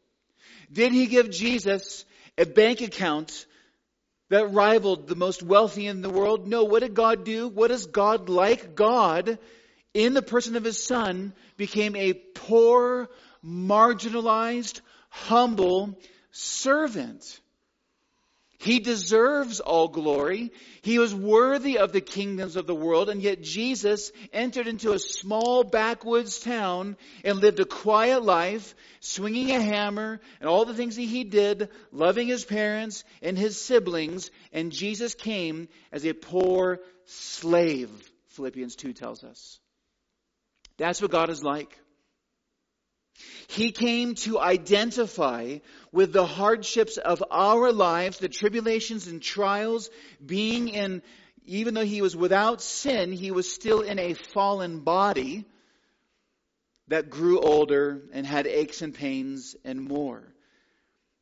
Did 0.72 0.92
he 0.92 1.07
give 1.07 1.30
Jesus 1.30 2.04
a 2.38 2.46
bank 2.46 2.80
account 2.80 3.46
that 4.30 4.52
rivaled 4.52 5.06
the 5.06 5.16
most 5.16 5.42
wealthy 5.42 5.87
in 5.87 6.02
the 6.02 6.10
world? 6.10 6.46
No. 6.46 6.64
What 6.64 6.80
did 6.80 6.94
God 6.94 7.24
do? 7.24 7.48
What 7.48 7.70
is 7.70 7.87
God 7.87 8.28
like? 8.28 8.74
God, 8.74 9.38
in 9.92 10.14
the 10.14 10.22
person 10.22 10.56
of 10.56 10.64
his 10.64 10.82
son, 10.82 11.34
became 11.56 11.94
a 11.96 12.14
poor, 12.14 13.08
marginalized, 13.44 14.80
humble 15.10 15.98
servant. 16.30 17.40
He 18.64 18.81
deserves 18.81 19.61
all 19.61 19.88
glory. 19.88 20.50
He 20.81 20.98
was 20.98 21.14
worthy 21.14 21.77
of 21.77 21.92
the 21.92 22.00
kingdoms 22.00 22.57
of 22.57 22.66
the 22.66 22.74
world, 22.74 23.11
and 23.11 23.20
yet 23.20 23.42
Jesus 23.42 24.11
entered 24.33 24.66
into 24.66 24.92
a 24.92 24.98
small 24.98 25.64
backwoods 25.64 26.40
town 26.40 26.96
and 27.24 27.40
lived 27.40 27.61
a 27.61 27.66
quiet 27.66 28.22
life, 28.22 28.74
swinging 29.00 29.50
a 29.50 29.61
hammer 29.61 30.18
and 30.40 30.48
all 30.48 30.64
the 30.64 30.72
things 30.72 30.96
that 30.96 31.03
he 31.03 31.24
did, 31.24 31.68
loving 31.92 32.27
his 32.27 32.46
parents 32.46 33.05
and 33.20 33.37
his 33.37 33.61
siblings, 33.61 34.31
and 34.50 34.72
Jesus 34.72 35.14
came 35.14 35.68
as 35.92 36.07
a 36.07 36.14
poor 36.14 36.81
slave, 37.05 37.90
Philippians 38.29 38.77
2 38.77 38.94
tells 38.94 39.24
us. 39.24 39.61
That's 40.79 41.03
what 41.03 41.11
God 41.11 41.29
is 41.29 41.44
like. 41.44 41.79
He 43.48 43.72
came 43.72 44.14
to 44.16 44.40
identify 44.40 45.59
with 45.92 46.12
the 46.12 46.27
hardships 46.27 46.96
of 46.96 47.22
our 47.31 47.72
lives, 47.72 48.18
the 48.18 48.29
tribulations 48.29 49.07
and 49.07 49.22
trials, 49.22 49.90
being 50.24 50.68
in, 50.68 51.03
even 51.46 51.74
though 51.74 51.85
he 51.85 52.03
was 52.03 52.16
without 52.16 52.61
sin, 52.61 53.12
he 53.12 53.31
was 53.31 53.50
still 53.50 53.81
in 53.81 53.98
a 53.98 54.14
fallen 54.14 54.81
body 54.81 55.44
that 56.88 57.11
grew 57.11 57.40
older 57.40 58.03
and 58.12 58.27
had 58.27 58.46
aches 58.46 58.83
and 58.83 58.94
pains 58.94 59.57
and 59.64 59.81
more. 59.81 60.22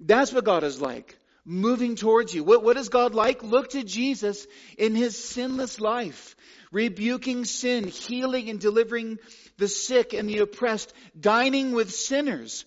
That's 0.01 0.33
what 0.33 0.45
God 0.45 0.65
is 0.65 0.81
like, 0.81 1.17
moving 1.45 1.97
towards 1.97 2.35
you. 2.35 2.45
What, 2.45 2.63
what 2.63 2.77
is 2.77 2.89
God 2.89 3.15
like? 3.15 3.43
Look 3.43 3.71
to 3.71 3.83
Jesus 3.83 4.47
in 4.79 4.95
his 4.95 5.17
sinless 5.17 5.81
life, 5.81 6.37
rebuking 6.71 7.45
sin, 7.45 7.89
healing 7.89 8.49
and 8.49 8.61
delivering 8.61 9.19
the 9.59 9.69
sick 9.69 10.13
and 10.13 10.29
the 10.29 10.39
oppressed, 10.39 10.93
dining 11.19 11.73
with 11.73 11.93
sinners. 11.93 12.65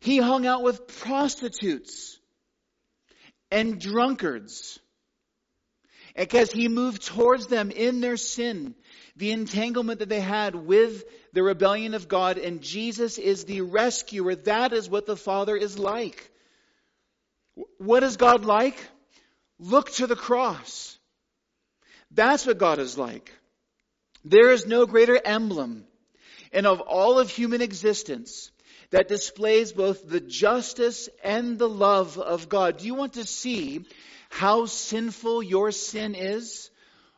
He 0.00 0.18
hung 0.18 0.46
out 0.46 0.62
with 0.62 0.86
prostitutes 1.00 2.18
and 3.50 3.80
drunkards. 3.80 4.78
Because 6.16 6.50
he 6.50 6.68
moved 6.68 7.06
towards 7.06 7.46
them 7.46 7.70
in 7.70 8.00
their 8.00 8.16
sin, 8.16 8.74
the 9.16 9.30
entanglement 9.30 10.00
that 10.00 10.08
they 10.08 10.20
had 10.20 10.54
with 10.54 11.04
the 11.32 11.42
rebellion 11.42 11.94
of 11.94 12.08
God, 12.08 12.36
and 12.36 12.60
Jesus 12.62 13.16
is 13.16 13.44
the 13.44 13.60
rescuer. 13.60 14.34
That 14.34 14.72
is 14.72 14.90
what 14.90 15.06
the 15.06 15.16
Father 15.16 15.56
is 15.56 15.78
like. 15.78 16.29
What 17.78 18.02
is 18.02 18.16
God 18.16 18.44
like? 18.44 18.76
Look 19.58 19.90
to 19.92 20.06
the 20.06 20.16
cross. 20.16 20.98
That's 22.10 22.46
what 22.46 22.58
God 22.58 22.78
is 22.78 22.98
like. 22.98 23.32
There 24.24 24.50
is 24.50 24.66
no 24.66 24.86
greater 24.86 25.20
emblem 25.22 25.84
and 26.52 26.66
of 26.66 26.80
all 26.80 27.18
of 27.18 27.30
human 27.30 27.62
existence 27.62 28.50
that 28.90 29.08
displays 29.08 29.72
both 29.72 30.08
the 30.08 30.20
justice 30.20 31.08
and 31.22 31.58
the 31.58 31.68
love 31.68 32.18
of 32.18 32.48
God. 32.48 32.78
Do 32.78 32.86
you 32.86 32.94
want 32.94 33.14
to 33.14 33.24
see 33.24 33.86
how 34.28 34.66
sinful 34.66 35.42
your 35.42 35.70
sin 35.70 36.14
is? 36.14 36.70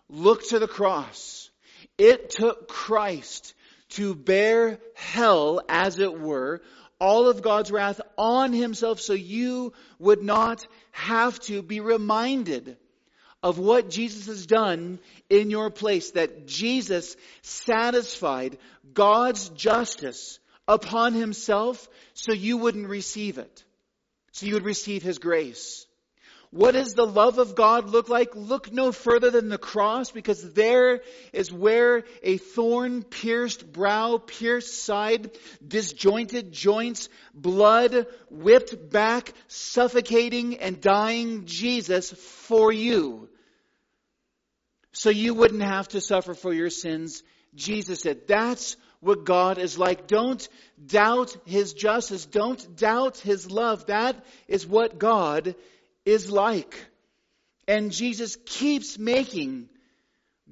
Look 0.08 0.48
to 0.48 0.58
the 0.58 0.68
cross. 0.68 1.50
It 1.96 2.30
took 2.30 2.68
Christ 2.68 3.54
to 3.90 4.14
bear 4.14 4.78
hell, 4.94 5.60
as 5.68 5.98
it 5.98 6.18
were, 6.18 6.62
all 7.02 7.28
of 7.28 7.42
God's 7.42 7.72
wrath 7.72 8.00
on 8.16 8.52
himself 8.52 9.00
so 9.00 9.12
you 9.12 9.72
would 9.98 10.22
not 10.22 10.64
have 10.92 11.36
to 11.40 11.60
be 11.60 11.80
reminded 11.80 12.76
of 13.42 13.58
what 13.58 13.90
Jesus 13.90 14.26
has 14.26 14.46
done 14.46 15.00
in 15.28 15.50
your 15.50 15.68
place, 15.68 16.12
that 16.12 16.46
Jesus 16.46 17.16
satisfied 17.42 18.56
God's 18.94 19.48
justice 19.48 20.38
upon 20.68 21.14
himself 21.14 21.88
so 22.14 22.32
you 22.32 22.56
wouldn't 22.58 22.88
receive 22.88 23.38
it. 23.38 23.64
So 24.30 24.46
you 24.46 24.54
would 24.54 24.64
receive 24.64 25.02
his 25.02 25.18
grace. 25.18 25.86
What 26.52 26.72
does 26.72 26.92
the 26.92 27.06
love 27.06 27.38
of 27.38 27.54
God 27.54 27.88
look 27.88 28.10
like? 28.10 28.36
Look 28.36 28.70
no 28.70 28.92
further 28.92 29.30
than 29.30 29.48
the 29.48 29.56
cross 29.56 30.10
because 30.10 30.52
there 30.52 31.00
is 31.32 31.50
where 31.50 32.04
a 32.22 32.36
thorn 32.36 33.04
pierced 33.04 33.72
brow, 33.72 34.18
pierced 34.18 34.84
side, 34.84 35.30
disjointed 35.66 36.52
joints, 36.52 37.08
blood 37.32 38.06
whipped 38.28 38.90
back, 38.90 39.32
suffocating 39.48 40.58
and 40.58 40.78
dying 40.78 41.46
Jesus 41.46 42.12
for 42.12 42.70
you. 42.70 43.30
So 44.92 45.08
you 45.08 45.32
wouldn't 45.32 45.62
have 45.62 45.88
to 45.88 46.02
suffer 46.02 46.34
for 46.34 46.52
your 46.52 46.68
sins. 46.68 47.22
Jesus 47.54 48.00
said, 48.00 48.28
that's 48.28 48.76
what 49.00 49.24
God 49.24 49.56
is 49.56 49.78
like. 49.78 50.06
Don't 50.06 50.46
doubt 50.84 51.34
His 51.46 51.72
justice. 51.72 52.26
Don't 52.26 52.76
doubt 52.76 53.16
His 53.16 53.50
love. 53.50 53.86
That 53.86 54.22
is 54.48 54.66
what 54.66 54.98
God 54.98 55.54
is 56.04 56.30
like. 56.30 56.86
And 57.68 57.92
Jesus 57.92 58.36
keeps 58.44 58.98
making 58.98 59.68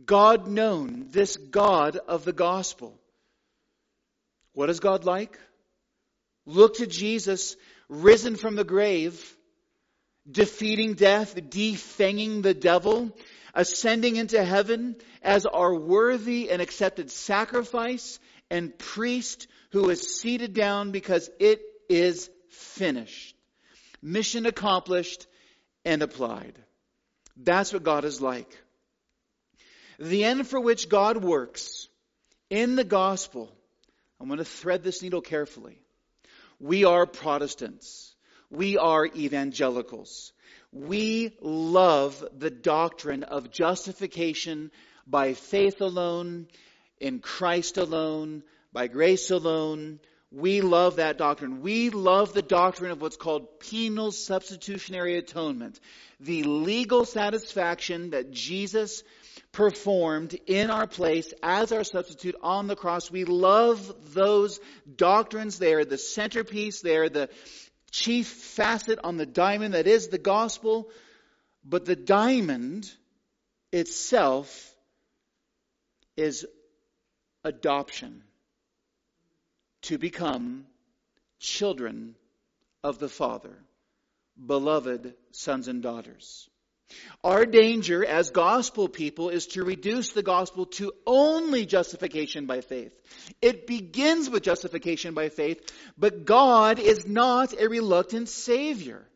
God 0.04 0.46
known, 0.46 1.06
this 1.10 1.36
God 1.36 1.96
of 1.96 2.24
the 2.24 2.32
gospel. 2.32 2.98
What 4.52 4.70
is 4.70 4.80
God 4.80 5.04
like? 5.04 5.38
Look 6.46 6.76
to 6.76 6.86
Jesus, 6.86 7.56
risen 7.88 8.36
from 8.36 8.56
the 8.56 8.64
grave, 8.64 9.36
defeating 10.30 10.94
death, 10.94 11.34
defanging 11.34 12.42
the 12.42 12.54
devil, 12.54 13.16
ascending 13.54 14.16
into 14.16 14.42
heaven 14.42 14.96
as 15.22 15.46
our 15.46 15.74
worthy 15.74 16.50
and 16.50 16.62
accepted 16.62 17.10
sacrifice 17.10 18.18
and 18.50 18.76
priest 18.78 19.48
who 19.72 19.90
is 19.90 20.20
seated 20.20 20.54
down 20.54 20.90
because 20.90 21.30
it 21.38 21.60
is 21.88 22.30
finished. 22.48 23.36
Mission 24.02 24.46
accomplished, 24.46 25.26
and 25.84 26.02
applied. 26.02 26.54
That's 27.36 27.72
what 27.72 27.82
God 27.82 28.04
is 28.04 28.20
like. 28.20 28.58
The 29.98 30.24
end 30.24 30.46
for 30.46 30.60
which 30.60 30.88
God 30.88 31.22
works 31.22 31.88
in 32.48 32.76
the 32.76 32.84
gospel, 32.84 33.50
I'm 34.18 34.26
going 34.26 34.38
to 34.38 34.44
thread 34.44 34.82
this 34.82 35.02
needle 35.02 35.20
carefully. 35.20 35.80
We 36.58 36.84
are 36.84 37.06
Protestants. 37.06 38.14
We 38.50 38.76
are 38.76 39.06
evangelicals. 39.06 40.32
We 40.72 41.36
love 41.40 42.24
the 42.36 42.50
doctrine 42.50 43.22
of 43.24 43.50
justification 43.50 44.70
by 45.06 45.34
faith 45.34 45.80
alone, 45.80 46.48
in 46.98 47.20
Christ 47.20 47.78
alone, 47.78 48.42
by 48.72 48.86
grace 48.86 49.30
alone, 49.30 50.00
we 50.32 50.60
love 50.60 50.96
that 50.96 51.18
doctrine. 51.18 51.60
We 51.60 51.90
love 51.90 52.32
the 52.32 52.42
doctrine 52.42 52.92
of 52.92 53.00
what's 53.00 53.16
called 53.16 53.58
penal 53.58 54.12
substitutionary 54.12 55.16
atonement. 55.16 55.80
The 56.20 56.44
legal 56.44 57.04
satisfaction 57.04 58.10
that 58.10 58.30
Jesus 58.30 59.02
performed 59.50 60.38
in 60.46 60.70
our 60.70 60.86
place 60.86 61.34
as 61.42 61.72
our 61.72 61.82
substitute 61.82 62.36
on 62.42 62.68
the 62.68 62.76
cross. 62.76 63.10
We 63.10 63.24
love 63.24 63.92
those 64.14 64.60
doctrines 64.96 65.58
there, 65.58 65.84
the 65.84 65.98
centerpiece 65.98 66.80
there, 66.80 67.08
the 67.08 67.28
chief 67.90 68.28
facet 68.28 69.00
on 69.02 69.16
the 69.16 69.26
diamond 69.26 69.74
that 69.74 69.88
is 69.88 70.08
the 70.08 70.18
gospel. 70.18 70.90
But 71.64 71.86
the 71.86 71.96
diamond 71.96 72.88
itself 73.72 74.74
is 76.16 76.46
adoption 77.42 78.22
to 79.82 79.98
become 79.98 80.66
children 81.38 82.14
of 82.82 82.98
the 82.98 83.08
Father, 83.08 83.56
beloved 84.44 85.14
sons 85.32 85.68
and 85.68 85.82
daughters. 85.82 86.48
Our 87.22 87.46
danger 87.46 88.04
as 88.04 88.30
gospel 88.30 88.88
people 88.88 89.28
is 89.28 89.46
to 89.48 89.64
reduce 89.64 90.12
the 90.12 90.22
gospel 90.22 90.66
to 90.66 90.92
only 91.06 91.64
justification 91.64 92.46
by 92.46 92.62
faith. 92.62 92.92
It 93.40 93.66
begins 93.66 94.28
with 94.28 94.42
justification 94.42 95.14
by 95.14 95.28
faith, 95.28 95.60
but 95.96 96.24
God 96.24 96.78
is 96.78 97.06
not 97.06 97.54
a 97.58 97.68
reluctant 97.68 98.28
Savior. 98.28 99.06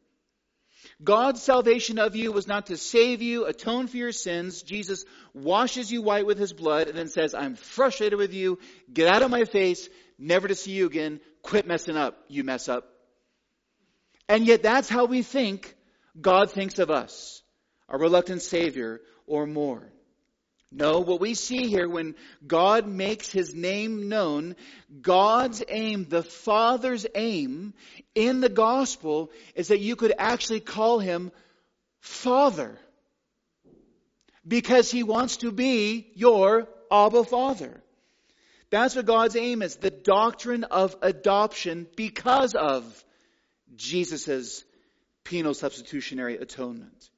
God's 1.02 1.42
salvation 1.42 1.98
of 1.98 2.14
you 2.14 2.30
was 2.30 2.46
not 2.46 2.66
to 2.66 2.76
save 2.76 3.20
you, 3.20 3.46
atone 3.46 3.88
for 3.88 3.96
your 3.96 4.12
sins. 4.12 4.62
Jesus 4.62 5.04
washes 5.32 5.90
you 5.90 6.02
white 6.02 6.26
with 6.26 6.38
his 6.38 6.52
blood 6.52 6.86
and 6.86 6.96
then 6.96 7.08
says, 7.08 7.34
I'm 7.34 7.56
frustrated 7.56 8.18
with 8.18 8.32
you. 8.32 8.60
Get 8.92 9.12
out 9.12 9.22
of 9.22 9.30
my 9.30 9.44
face 9.44 9.88
never 10.18 10.48
to 10.48 10.54
see 10.54 10.72
you 10.72 10.86
again. 10.86 11.20
Quit 11.42 11.66
messing 11.66 11.96
up, 11.96 12.16
you 12.28 12.44
mess 12.44 12.68
up. 12.68 12.88
And 14.28 14.46
yet 14.46 14.62
that's 14.62 14.88
how 14.88 15.04
we 15.04 15.22
think 15.22 15.74
God 16.20 16.50
thinks 16.50 16.78
of 16.78 16.90
us, 16.90 17.42
a 17.88 17.98
reluctant 17.98 18.42
Savior 18.42 19.00
or 19.26 19.46
more. 19.46 19.82
No, 20.76 21.00
what 21.00 21.20
we 21.20 21.34
see 21.34 21.68
here 21.68 21.88
when 21.88 22.16
God 22.44 22.88
makes 22.88 23.30
His 23.30 23.54
name 23.54 24.08
known, 24.08 24.56
God's 25.00 25.62
aim, 25.68 26.06
the 26.08 26.24
Father's 26.24 27.06
aim 27.14 27.74
in 28.16 28.40
the 28.40 28.48
gospel 28.48 29.30
is 29.54 29.68
that 29.68 29.78
you 29.78 29.94
could 29.94 30.12
actually 30.18 30.58
call 30.58 30.98
Him 30.98 31.30
Father. 32.00 32.76
Because 34.46 34.90
He 34.90 35.04
wants 35.04 35.38
to 35.38 35.52
be 35.52 36.10
your 36.16 36.66
Abba 36.90 37.22
Father. 37.22 37.83
That's 38.70 38.96
what 38.96 39.06
God's 39.06 39.36
aim 39.36 39.62
is 39.62 39.76
the 39.76 39.90
doctrine 39.90 40.64
of 40.64 40.96
adoption 41.02 41.86
because 41.96 42.54
of 42.54 43.04
Jesus' 43.76 44.64
penal 45.24 45.54
substitutionary 45.54 46.36
atonement. 46.36 47.10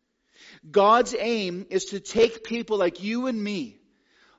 God's 0.70 1.14
aim 1.18 1.66
is 1.70 1.87
to 1.87 2.00
take 2.00 2.44
people 2.44 2.78
like 2.78 3.02
you 3.02 3.26
and 3.26 3.42
me, 3.42 3.78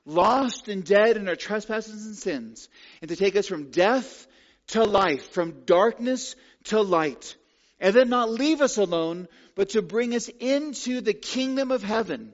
lost 0.04 0.68
and 0.68 0.84
dead 0.84 1.16
in 1.16 1.28
our 1.28 1.36
trespasses 1.36 2.06
and 2.06 2.16
sins, 2.16 2.68
and 3.00 3.08
to 3.08 3.16
take 3.16 3.36
us 3.36 3.46
from 3.46 3.70
death 3.70 4.26
to 4.68 4.84
life, 4.84 5.30
from 5.32 5.64
darkness 5.64 6.36
to 6.64 6.80
light, 6.80 7.36
and 7.80 7.94
then 7.94 8.08
not 8.08 8.30
leave 8.30 8.60
us 8.60 8.76
alone, 8.76 9.28
but 9.54 9.70
to 9.70 9.82
bring 9.82 10.14
us 10.14 10.28
into 10.40 11.00
the 11.00 11.14
kingdom 11.14 11.70
of 11.70 11.82
heaven. 11.82 12.32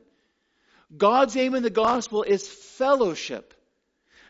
God's 0.97 1.37
aim 1.37 1.55
in 1.55 1.63
the 1.63 1.71
gospel 1.71 2.23
is 2.23 2.49
fellowship 2.49 3.55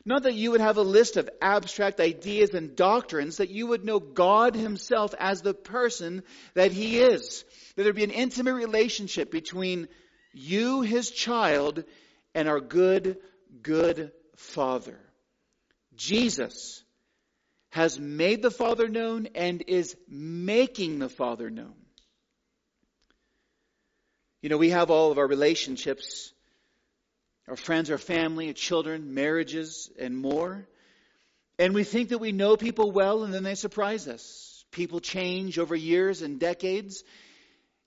not 0.05 0.25
that 0.25 0.35
you 0.35 0.51
would 0.51 0.61
have 0.61 0.77
a 0.77 0.83
list 0.83 1.17
of 1.17 1.31
abstract 1.41 1.99
ideas 1.99 2.51
and 2.51 2.77
doctrines, 2.77 3.39
that 3.39 3.49
you 3.49 3.69
would 3.69 3.85
know 3.85 3.99
God 3.99 4.55
Himself 4.55 5.15
as 5.19 5.41
the 5.41 5.55
person 5.55 6.23
that 6.55 6.73
He 6.73 6.99
is. 6.99 7.45
That 7.75 7.85
there'd 7.85 7.97
be 7.97 8.05
an 8.05 8.11
intimate 8.11 8.55
relationship 8.55 9.31
between 9.31 9.89
you, 10.33 10.83
His 10.83 11.11
child, 11.11 11.85
and 12.35 12.49
our 12.49 12.61
good, 12.61 13.17
good 13.63 14.13
Father. 14.37 14.99
Jesus 15.95 16.83
has 17.71 17.99
made 17.99 18.43
the 18.43 18.51
Father 18.51 18.89
known 18.89 19.29
and 19.35 19.65
is 19.67 19.97
making 20.07 20.99
the 20.99 21.09
Father 21.09 21.49
known. 21.49 21.75
You 24.43 24.51
know, 24.51 24.59
we 24.59 24.71
have 24.71 24.91
all 24.91 25.11
of 25.11 25.17
our 25.17 25.27
relationships 25.27 26.34
our 27.49 27.57
friends, 27.57 27.91
our 27.91 27.99
family, 27.99 28.49
our 28.49 28.55
children, 28.55 29.15
marriages, 29.15 29.91
and 29.99 30.17
more. 30.17 30.67
And 31.59 31.75
we 31.75 31.85
think 31.85 32.09
that 32.09 32.19
we 32.19 32.33
know 32.33 32.57
people 32.57 32.91
well, 32.91 33.25
and 33.25 33.33
then 33.33 33.43
they 33.43 33.55
surprise 33.55 34.09
us. 34.09 34.65
People 34.71 35.01
change 35.01 35.59
over 35.59 35.77
years 35.77 36.23
and 36.23 36.41
decades, 36.41 37.05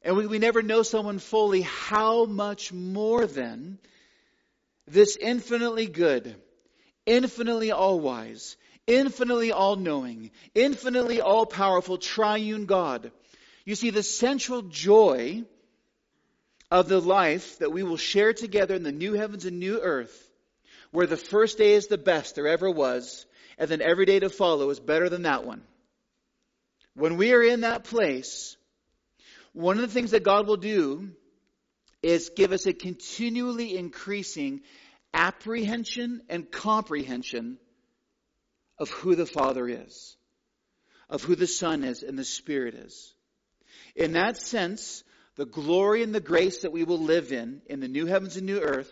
and 0.01 0.15
we, 0.15 0.27
we 0.27 0.39
never 0.39 0.61
know 0.61 0.83
someone 0.83 1.19
fully. 1.19 1.61
How 1.61 2.25
much 2.25 2.71
more 2.71 3.25
then 3.25 3.77
this 4.87 5.17
infinitely 5.17 5.87
good, 5.87 6.35
infinitely 7.05 7.71
all 7.71 7.99
wise, 7.99 8.55
infinitely 8.85 9.51
all 9.51 9.75
knowing, 9.75 10.31
infinitely 10.55 11.19
all 11.19 11.45
powerful 11.45 11.97
triune 11.97 12.65
God. 12.65 13.11
You 13.65 13.75
see, 13.75 13.89
the 13.89 14.03
central 14.03 14.61
joy 14.61 15.43
of 16.69 16.87
the 16.87 16.99
life 16.99 17.59
that 17.59 17.71
we 17.71 17.83
will 17.83 17.97
share 17.97 18.33
together 18.33 18.75
in 18.75 18.83
the 18.83 18.91
new 18.91 19.13
heavens 19.13 19.45
and 19.45 19.59
new 19.59 19.79
earth, 19.79 20.29
where 20.91 21.07
the 21.07 21.17
first 21.17 21.57
day 21.57 21.73
is 21.73 21.87
the 21.87 21.97
best 21.97 22.35
there 22.35 22.47
ever 22.47 22.69
was, 22.69 23.25
and 23.57 23.69
then 23.69 23.81
every 23.81 24.05
day 24.05 24.19
to 24.19 24.29
follow 24.29 24.69
is 24.69 24.79
better 24.79 25.09
than 25.09 25.23
that 25.23 25.45
one. 25.45 25.61
When 26.93 27.17
we 27.17 27.33
are 27.33 27.43
in 27.43 27.61
that 27.61 27.83
place, 27.83 28.57
one 29.53 29.77
of 29.77 29.81
the 29.81 29.93
things 29.93 30.11
that 30.11 30.23
God 30.23 30.47
will 30.47 30.57
do 30.57 31.09
is 32.03 32.29
give 32.35 32.51
us 32.51 32.65
a 32.65 32.73
continually 32.73 33.77
increasing 33.77 34.61
apprehension 35.13 36.21
and 36.29 36.51
comprehension 36.51 37.57
of 38.77 38.89
who 38.89 39.15
the 39.15 39.25
Father 39.25 39.67
is, 39.67 40.15
of 41.09 41.23
who 41.23 41.35
the 41.35 41.47
Son 41.47 41.83
is 41.83 42.03
and 42.03 42.17
the 42.17 42.23
Spirit 42.23 42.75
is. 42.75 43.13
In 43.95 44.13
that 44.13 44.37
sense, 44.37 45.03
the 45.37 45.45
glory 45.45 46.03
and 46.03 46.13
the 46.13 46.19
grace 46.19 46.63
that 46.63 46.71
we 46.71 46.83
will 46.83 46.99
live 46.99 47.31
in, 47.31 47.61
in 47.67 47.79
the 47.79 47.87
new 47.87 48.07
heavens 48.07 48.35
and 48.35 48.45
new 48.45 48.59
earth, 48.59 48.91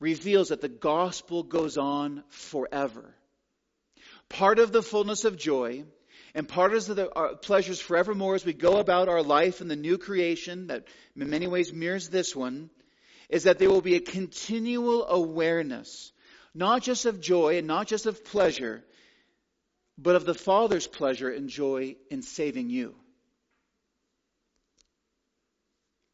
reveals 0.00 0.48
that 0.48 0.60
the 0.60 0.68
gospel 0.68 1.44
goes 1.44 1.78
on 1.78 2.24
forever. 2.28 3.14
Part 4.28 4.58
of 4.58 4.72
the 4.72 4.82
fullness 4.82 5.24
of 5.24 5.38
joy 5.38 5.84
and 6.34 6.48
part 6.48 6.74
of 6.74 6.86
the 6.86 7.08
uh, 7.10 7.36
pleasures 7.36 7.80
forevermore 7.80 8.34
as 8.34 8.44
we 8.44 8.52
go 8.52 8.78
about 8.78 9.08
our 9.08 9.22
life 9.22 9.60
in 9.60 9.68
the 9.68 9.76
new 9.76 9.96
creation 9.96 10.66
that 10.66 10.84
in 11.16 11.30
many 11.30 11.46
ways 11.46 11.72
mirrors 11.72 12.08
this 12.08 12.34
one 12.34 12.70
is 13.28 13.44
that 13.44 13.58
there 13.58 13.70
will 13.70 13.80
be 13.80 13.94
a 13.94 14.00
continual 14.00 15.06
awareness, 15.06 16.12
not 16.54 16.82
just 16.82 17.06
of 17.06 17.20
joy 17.20 17.58
and 17.58 17.68
not 17.68 17.86
just 17.86 18.06
of 18.06 18.24
pleasure, 18.24 18.84
but 19.96 20.16
of 20.16 20.24
the 20.24 20.34
Father's 20.34 20.88
pleasure 20.88 21.30
and 21.30 21.48
joy 21.48 21.94
in 22.10 22.22
saving 22.22 22.68
you. 22.68 22.96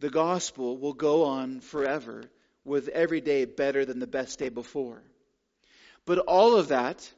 The 0.00 0.10
gospel 0.10 0.78
will 0.78 0.94
go 0.94 1.24
on 1.24 1.60
forever 1.60 2.24
with 2.64 2.88
every 2.88 3.20
day 3.20 3.44
better 3.44 3.84
than 3.84 3.98
the 3.98 4.06
best 4.06 4.38
day 4.38 4.48
before. 4.48 5.02
But 6.06 6.18
all 6.18 6.56
of 6.56 6.68
that 6.68 7.08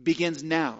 begins 0.00 0.42
now. 0.42 0.78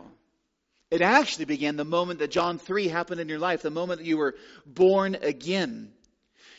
It 0.90 1.00
actually 1.00 1.46
began 1.46 1.76
the 1.76 1.84
moment 1.84 2.20
that 2.20 2.30
John 2.30 2.58
3 2.58 2.88
happened 2.88 3.20
in 3.20 3.28
your 3.28 3.38
life, 3.38 3.62
the 3.62 3.70
moment 3.70 4.00
that 4.00 4.06
you 4.06 4.18
were 4.18 4.36
born 4.64 5.16
again. 5.20 5.92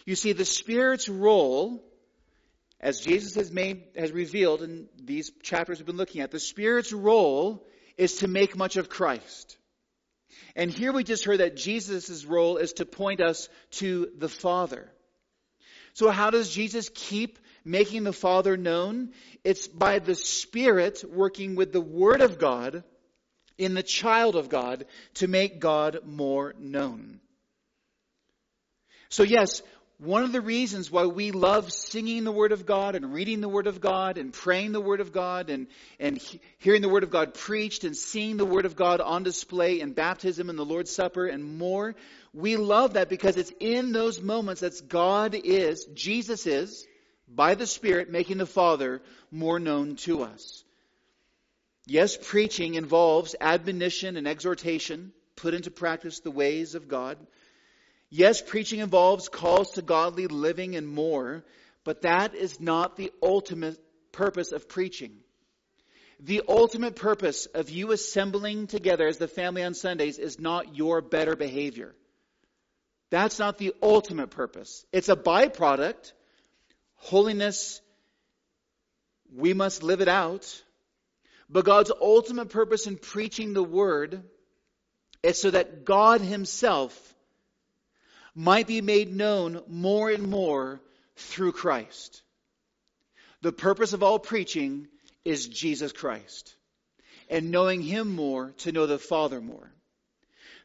You 0.06 0.16
see, 0.16 0.34
the 0.34 0.44
Spirit's 0.44 1.08
role, 1.08 1.82
as 2.82 3.00
Jesus 3.00 3.36
has 3.36 3.52
made, 3.52 3.84
has 3.96 4.12
revealed 4.12 4.64
in 4.64 4.90
these 5.02 5.32
chapters 5.44 5.80
we've 5.80 5.86
been 5.86 5.98
looking 5.98 6.22
at, 6.22 6.32
the 6.32 6.40
Spirit's 6.40 6.92
role 6.92 7.66
is 7.96 8.18
to 8.18 8.28
make 8.28 8.58
much 8.58 8.76
of 8.76 8.90
Christ. 8.90 9.58
And 10.56 10.72
here 10.72 10.92
we 10.92 11.04
just 11.04 11.26
heard 11.26 11.40
that 11.40 11.56
Jesus' 11.56 12.26
role 12.26 12.58
is 12.58 12.74
to 12.74 12.86
point 12.86 13.22
us 13.22 13.50
to 13.72 14.10
the 14.18 14.30
Father. 14.30 14.92
So 15.94 16.12
how 16.12 16.30
does 16.30 16.50
Jesus 16.50 16.90
keep 16.94 17.40
making 17.66 18.04
the 18.04 18.14
Father 18.14 18.56
known? 18.56 19.14
It's 19.44 19.68
by 19.68 20.00
the 20.00 20.16
Spirit 20.16 21.04
working 21.12 21.56
with 21.56 21.72
the 21.72 21.82
Word 21.82 22.22
of 22.22 22.38
God 22.38 22.84
in 23.58 23.74
the 23.74 23.84
child 23.84 24.36
of 24.36 24.50
God 24.50 24.86
to 25.16 25.28
make 25.28 25.60
God 25.60 26.00
more 26.06 26.54
known. 26.60 27.20
So 29.10 29.24
yes, 29.24 29.62
one 30.00 30.24
of 30.24 30.32
the 30.32 30.42
reasons 30.42 30.92
why 30.92 31.06
we 31.08 31.32
love 31.32 31.72
singing 31.72 32.24
the 32.24 32.32
Word 32.32 32.52
of 32.52 32.68
God 32.68 32.94
and 32.94 33.14
reading 33.14 33.42
the 33.42 33.50
Word 33.50 33.66
of 33.66 33.82
God 33.82 34.20
and 34.20 34.32
praying 34.32 34.72
the 34.72 34.82
Word 34.82 35.00
of 35.00 35.12
God 35.12 35.50
and, 35.50 35.66
and 36.00 36.22
hearing 36.60 36.84
the 36.84 36.90
Word 36.90 37.02
of 37.04 37.10
God 37.10 37.34
preached 37.34 37.84
and 37.84 37.98
seeing 37.98 38.38
the 38.38 38.46
Word 38.46 38.66
of 38.66 38.76
God 38.76 39.02
on 39.02 39.24
display 39.24 39.80
in 39.80 39.94
baptism 39.94 40.52
and 40.52 40.60
the 40.60 40.66
Lord's 40.66 40.96
Supper 40.96 41.26
and 41.26 41.58
more, 41.58 41.96
we 42.32 42.58
love 42.58 42.94
that 42.94 43.10
because 43.10 43.38
it's 43.38 43.52
in 43.60 43.92
those 43.92 44.22
moments 44.22 44.62
that 44.62 44.88
God 44.88 45.34
is, 45.34 45.86
Jesus 45.96 46.46
is, 46.46 46.86
by 47.28 47.56
the 47.56 47.66
Spirit, 47.66 48.12
making 48.12 48.38
the 48.38 48.46
Father 48.46 49.02
more 49.32 49.60
known 49.60 49.96
to 49.98 50.22
us. 50.22 50.64
Yes, 51.88 52.18
preaching 52.22 52.76
involves 52.76 53.36
admonition 53.42 54.16
and 54.16 54.28
exhortation, 54.28 55.12
put 55.36 55.56
into 55.56 55.72
practice 55.72 56.20
the 56.20 56.32
ways 56.32 56.76
of 56.76 56.88
God. 56.88 57.18
Yes, 58.10 58.42
preaching 58.42 58.80
involves 58.80 59.28
calls 59.28 59.72
to 59.72 59.82
godly 59.82 60.28
living 60.28 60.76
and 60.76 60.88
more, 60.88 61.44
but 61.84 62.04
that 62.04 62.36
is 62.36 62.60
not 62.60 62.96
the 62.96 63.12
ultimate 63.22 63.78
purpose 64.12 64.52
of 64.52 64.70
preaching. 64.70 65.18
The 66.20 66.42
ultimate 66.48 66.96
purpose 66.96 67.46
of 67.48 67.70
you 67.70 67.92
assembling 67.92 68.68
together 68.68 69.08
as 69.08 69.18
the 69.18 69.28
family 69.28 69.64
on 69.64 69.74
Sundays 69.74 70.18
is 70.18 70.40
not 70.40 70.76
your 70.76 71.02
better 71.02 71.36
behavior. 71.36 71.94
That's 73.10 73.40
not 73.40 73.58
the 73.58 73.74
ultimate 73.82 74.32
purpose. 74.32 74.86
It's 74.92 75.10
a 75.10 75.16
byproduct. 75.16 76.14
Holiness, 76.96 77.82
we 79.34 79.54
must 79.54 79.84
live 79.84 80.02
it 80.02 80.08
out. 80.08 80.62
But 81.50 81.66
God's 81.66 81.92
ultimate 82.02 82.50
purpose 82.50 82.88
in 82.88 82.98
preaching 82.98 83.54
the 83.54 83.64
word 83.64 84.24
is 85.24 85.40
so 85.40 85.52
that 85.52 85.86
God 85.86 86.22
himself 86.22 87.16
might 88.38 88.68
be 88.68 88.82
made 88.82 89.14
known 89.14 89.64
more 89.68 90.12
and 90.12 90.30
more 90.30 90.80
through 91.16 91.52
Christ. 91.52 92.22
The 93.42 93.52
purpose 93.52 93.94
of 93.94 94.04
all 94.04 94.20
preaching 94.20 94.88
is 95.26 95.48
Jesus 95.48 95.92
Christ 95.92 96.56
and 97.32 97.50
knowing 97.50 97.82
him 97.82 98.16
more 98.16 98.52
to 98.60 98.72
know 98.72 98.86
the 98.86 99.00
Father 99.00 99.42
more. 99.42 99.72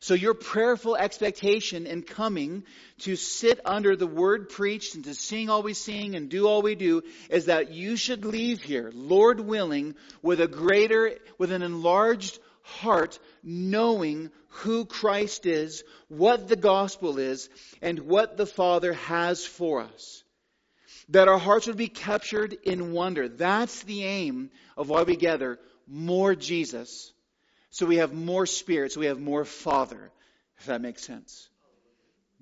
So 0.01 0.13
your 0.13 0.35
prayerful 0.35 0.97
expectation 0.97 1.87
in 1.87 2.03
coming 2.03 2.65
to 3.01 3.17
sit 3.17 3.61
under 3.65 3.97
the 3.97 4.07
word 4.07 4.51
preached 4.51 4.95
and 4.95 5.05
to 5.05 5.15
sing 5.15 5.49
all 5.49 5.63
we 5.63 5.73
sing 5.73 6.15
and 6.15 6.29
do 6.29 6.47
all 6.47 6.61
we 6.61 6.75
do 6.75 7.03
is 7.31 7.47
that 7.47 7.73
you 7.73 7.97
should 7.97 8.27
leave 8.27 8.61
here, 8.61 8.91
Lord 8.93 9.41
willing, 9.41 9.95
with 10.21 10.41
a 10.41 10.49
greater, 10.49 11.17
with 11.39 11.53
an 11.53 11.63
enlarged 11.63 12.39
heart, 12.63 13.19
knowing 13.43 14.31
who 14.49 14.85
Christ 14.85 15.47
is, 15.47 15.85
what 16.09 16.49
the 16.49 16.57
gospel 16.57 17.19
is, 17.19 17.49
and 17.81 18.01
what 18.01 18.37
the 18.37 18.47
Father 18.47 18.93
has 18.93 19.45
for 19.45 19.81
us. 19.81 20.23
That 21.09 21.29
our 21.29 21.39
hearts 21.39 21.67
would 21.67 21.77
be 21.77 21.89
captured 21.89 22.57
in 22.65 22.93
wonder. 22.93 23.29
That's 23.29 23.83
the 23.83 24.05
aim 24.05 24.51
of 24.77 24.89
why 24.89 25.03
we 25.03 25.17
gather 25.17 25.59
more 25.87 26.35
Jesus 26.35 27.13
so 27.73 27.87
we 27.87 27.97
have 27.97 28.13
more 28.13 28.45
Spirit, 28.45 28.93
so 28.93 29.01
we 29.01 29.07
have 29.07 29.19
more 29.19 29.47
Father, 29.47 30.13
if 30.59 30.67
that 30.67 30.83
makes 30.83 31.05
sense. 31.05 31.49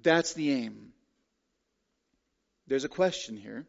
That's 0.02 0.34
the 0.34 0.50
aim. 0.52 0.92
There's 2.66 2.84
a 2.84 2.88
question 2.88 3.36
here. 3.36 3.64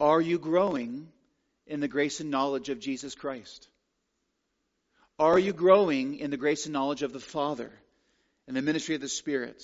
Are 0.00 0.20
you 0.20 0.40
growing 0.40 1.08
in 1.68 1.78
the 1.78 1.86
grace 1.86 2.18
and 2.18 2.32
knowledge 2.32 2.68
of 2.68 2.80
Jesus 2.80 3.14
Christ? 3.14 3.68
Are 5.18 5.38
you 5.38 5.52
growing 5.52 6.16
in 6.16 6.30
the 6.30 6.36
grace 6.36 6.66
and 6.66 6.72
knowledge 6.72 7.02
of 7.02 7.12
the 7.12 7.20
Father 7.20 7.72
and 8.46 8.56
the 8.56 8.62
ministry 8.62 8.94
of 8.94 9.00
the 9.00 9.08
Spirit? 9.08 9.62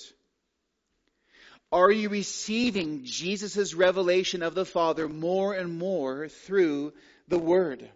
Are 1.71 1.91
you 1.91 2.09
receiving 2.09 3.03
Jesus' 3.03 3.73
revelation 3.73 4.43
of 4.43 4.53
the 4.53 4.65
Father 4.65 5.07
more 5.07 5.53
and 5.53 5.77
more 5.77 6.27
through 6.29 6.93
the 7.27 7.39
Word? 7.39 7.89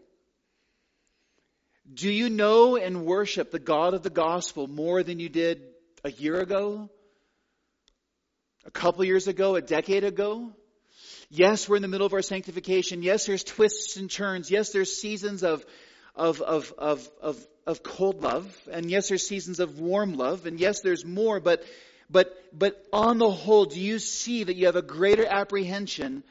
Do 1.91 2.09
you 2.09 2.29
know 2.29 2.77
and 2.77 3.05
worship 3.05 3.51
the 3.51 3.59
God 3.59 3.93
of 3.93 4.03
the 4.03 4.09
gospel 4.09 4.67
more 4.67 5.03
than 5.03 5.19
you 5.19 5.29
did 5.29 5.61
a 6.03 6.11
year 6.11 6.39
ago? 6.39 6.89
A 8.65 8.71
couple 8.71 9.03
years 9.03 9.27
ago? 9.27 9.55
A 9.55 9.61
decade 9.61 10.03
ago? 10.03 10.51
Yes, 11.29 11.67
we're 11.67 11.75
in 11.75 11.81
the 11.81 11.87
middle 11.87 12.07
of 12.07 12.13
our 12.13 12.21
sanctification. 12.21 13.03
Yes, 13.03 13.25
there's 13.25 13.43
twists 13.43 13.97
and 13.97 14.09
turns. 14.09 14.49
Yes, 14.49 14.71
there's 14.71 14.97
seasons 14.97 15.43
of, 15.43 15.65
of, 16.15 16.41
of, 16.41 16.73
of, 16.77 17.09
of, 17.21 17.47
of 17.65 17.83
cold 17.83 18.21
love. 18.21 18.55
And 18.71 18.89
yes, 18.89 19.09
there's 19.09 19.27
seasons 19.27 19.59
of 19.59 19.79
warm 19.79 20.15
love. 20.15 20.45
And 20.45 20.59
yes, 20.59 20.81
there's 20.81 21.05
more. 21.05 21.39
But, 21.39 21.63
but, 22.09 22.35
but 22.51 22.85
on 22.91 23.17
the 23.17 23.29
whole, 23.29 23.65
do 23.65 23.79
you 23.79 23.99
see 23.99 24.43
that 24.43 24.55
you 24.55 24.65
have 24.65 24.75
a 24.75 24.81
greater 24.81 25.25
apprehension 25.25 26.23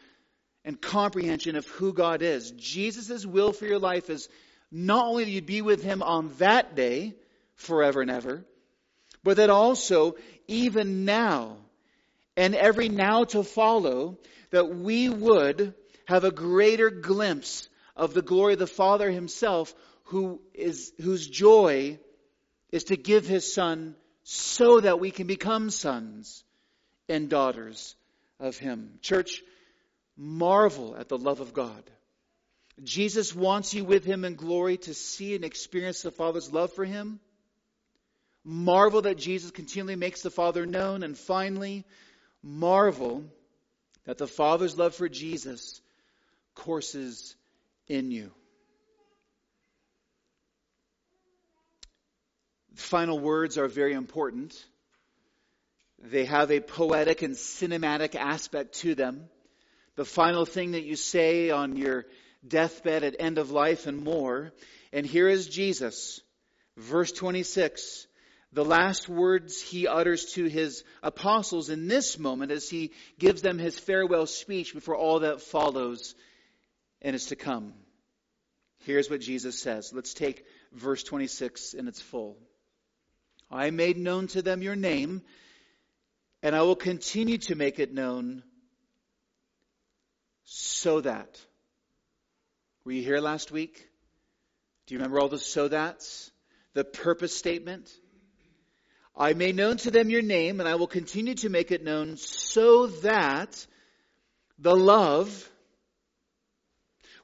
and 0.64 0.80
comprehension 0.80 1.56
of 1.56 1.66
who 1.66 1.92
God 1.92 2.22
is? 2.22 2.50
Jesus' 2.52 3.24
will 3.24 3.52
for 3.52 3.66
your 3.66 3.78
life 3.78 4.10
is 4.10 4.28
not 4.70 5.06
only 5.06 5.24
that 5.24 5.30
you'd 5.30 5.46
be 5.46 5.62
with 5.62 5.82
him 5.82 6.02
on 6.02 6.34
that 6.38 6.74
day, 6.74 7.14
forever 7.58 8.00
and 8.00 8.10
ever, 8.10 8.44
but 9.24 9.36
that 9.38 9.50
also, 9.50 10.14
even 10.46 11.04
now, 11.04 11.56
and 12.36 12.54
every 12.54 12.88
now 12.88 13.24
to 13.24 13.42
follow, 13.42 14.16
that 14.50 14.68
we 14.68 15.08
would 15.08 15.74
have 16.06 16.24
a 16.24 16.30
greater 16.30 16.88
glimpse 16.90 17.68
of 17.98 18.14
the 18.14 18.22
glory 18.22 18.54
of 18.54 18.60
the 18.60 18.66
Father 18.66 19.10
himself, 19.10 19.74
who 20.04 20.40
is, 20.54 20.92
whose 21.02 21.26
joy 21.26 21.98
is 22.70 22.84
to 22.84 22.96
give 22.96 23.26
his 23.26 23.52
Son 23.52 23.96
so 24.22 24.80
that 24.80 25.00
we 25.00 25.10
can 25.10 25.26
become 25.26 25.68
sons 25.68 26.44
and 27.08 27.28
daughters 27.28 27.96
of 28.38 28.56
him. 28.56 28.98
Church, 29.02 29.42
marvel 30.16 30.96
at 30.96 31.08
the 31.08 31.18
love 31.18 31.40
of 31.40 31.52
God. 31.52 31.82
Jesus 32.84 33.34
wants 33.34 33.74
you 33.74 33.84
with 33.84 34.04
him 34.04 34.24
in 34.24 34.36
glory 34.36 34.76
to 34.78 34.94
see 34.94 35.34
and 35.34 35.44
experience 35.44 36.02
the 36.02 36.12
Father's 36.12 36.52
love 36.52 36.72
for 36.72 36.84
him. 36.84 37.18
Marvel 38.44 39.02
that 39.02 39.18
Jesus 39.18 39.50
continually 39.50 39.96
makes 39.96 40.22
the 40.22 40.30
Father 40.30 40.64
known. 40.64 41.02
And 41.02 41.18
finally, 41.18 41.84
marvel 42.42 43.24
that 44.04 44.18
the 44.18 44.28
Father's 44.28 44.78
love 44.78 44.94
for 44.94 45.08
Jesus 45.08 45.80
courses 46.54 47.34
in 47.88 48.10
you. 48.10 48.30
Final 52.74 53.18
words 53.18 53.58
are 53.58 53.68
very 53.68 53.92
important. 53.92 54.54
They 55.98 56.26
have 56.26 56.50
a 56.50 56.60
poetic 56.60 57.22
and 57.22 57.34
cinematic 57.34 58.14
aspect 58.14 58.74
to 58.80 58.94
them. 58.94 59.28
The 59.96 60.04
final 60.04 60.46
thing 60.46 60.72
that 60.72 60.84
you 60.84 60.94
say 60.94 61.50
on 61.50 61.76
your 61.76 62.06
deathbed, 62.46 63.02
at 63.02 63.16
end 63.18 63.38
of 63.38 63.50
life, 63.50 63.86
and 63.86 64.04
more. 64.04 64.52
And 64.92 65.04
here 65.04 65.28
is 65.28 65.48
Jesus, 65.48 66.20
verse 66.76 67.10
26, 67.10 68.06
the 68.52 68.64
last 68.64 69.08
words 69.08 69.60
he 69.60 69.86
utters 69.86 70.24
to 70.34 70.44
his 70.44 70.84
apostles 71.02 71.68
in 71.68 71.88
this 71.88 72.18
moment 72.18 72.52
as 72.52 72.70
he 72.70 72.92
gives 73.18 73.42
them 73.42 73.58
his 73.58 73.78
farewell 73.78 74.26
speech 74.26 74.72
before 74.72 74.96
all 74.96 75.20
that 75.20 75.42
follows 75.42 76.14
and 77.02 77.14
is 77.14 77.26
to 77.26 77.36
come. 77.36 77.72
Here's 78.84 79.10
what 79.10 79.20
Jesus 79.20 79.60
says. 79.60 79.92
Let's 79.92 80.14
take 80.14 80.44
verse 80.72 81.02
26 81.02 81.74
in 81.74 81.88
its 81.88 82.00
full. 82.00 82.36
I 83.50 83.70
made 83.70 83.96
known 83.96 84.26
to 84.28 84.42
them 84.42 84.62
your 84.62 84.76
name, 84.76 85.22
and 86.42 86.54
I 86.54 86.62
will 86.62 86.76
continue 86.76 87.38
to 87.38 87.54
make 87.54 87.78
it 87.78 87.92
known 87.92 88.42
so 90.44 91.00
that. 91.00 91.40
Were 92.84 92.92
you 92.92 93.02
here 93.02 93.20
last 93.20 93.50
week? 93.50 93.88
Do 94.86 94.94
you 94.94 94.98
remember 94.98 95.20
all 95.20 95.28
the 95.28 95.38
so 95.38 95.68
that's? 95.68 96.30
The 96.74 96.84
purpose 96.84 97.36
statement? 97.36 97.90
I 99.16 99.34
made 99.34 99.56
known 99.56 99.78
to 99.78 99.90
them 99.90 100.10
your 100.10 100.22
name, 100.22 100.60
and 100.60 100.68
I 100.68 100.76
will 100.76 100.86
continue 100.86 101.34
to 101.36 101.48
make 101.48 101.72
it 101.72 101.82
known 101.82 102.16
so 102.16 102.86
that 102.86 103.66
the 104.58 104.76
love 104.76 105.50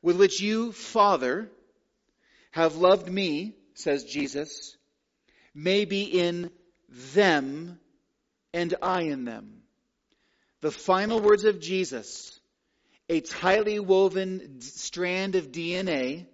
with 0.05 0.19
which 0.19 0.39
you, 0.39 0.71
Father, 0.71 1.51
have 2.51 2.77
loved 2.77 3.11
me, 3.11 3.57
says 3.73 4.05
Jesus, 4.05 4.77
may 5.55 5.87
be 5.87 6.03
in 6.03 6.51
them 7.15 7.81
and 8.53 8.75
I 8.83 9.05
in 9.05 9.25
them. 9.25 9.63
The 10.61 10.71
final 10.71 11.21
words 11.21 11.45
of 11.45 11.59
Jesus, 11.59 12.39
a 13.09 13.23
tightly 13.23 13.81
woven 13.81 14.61
strand 14.61 15.37
of 15.37 15.51
DNA. 15.51 16.27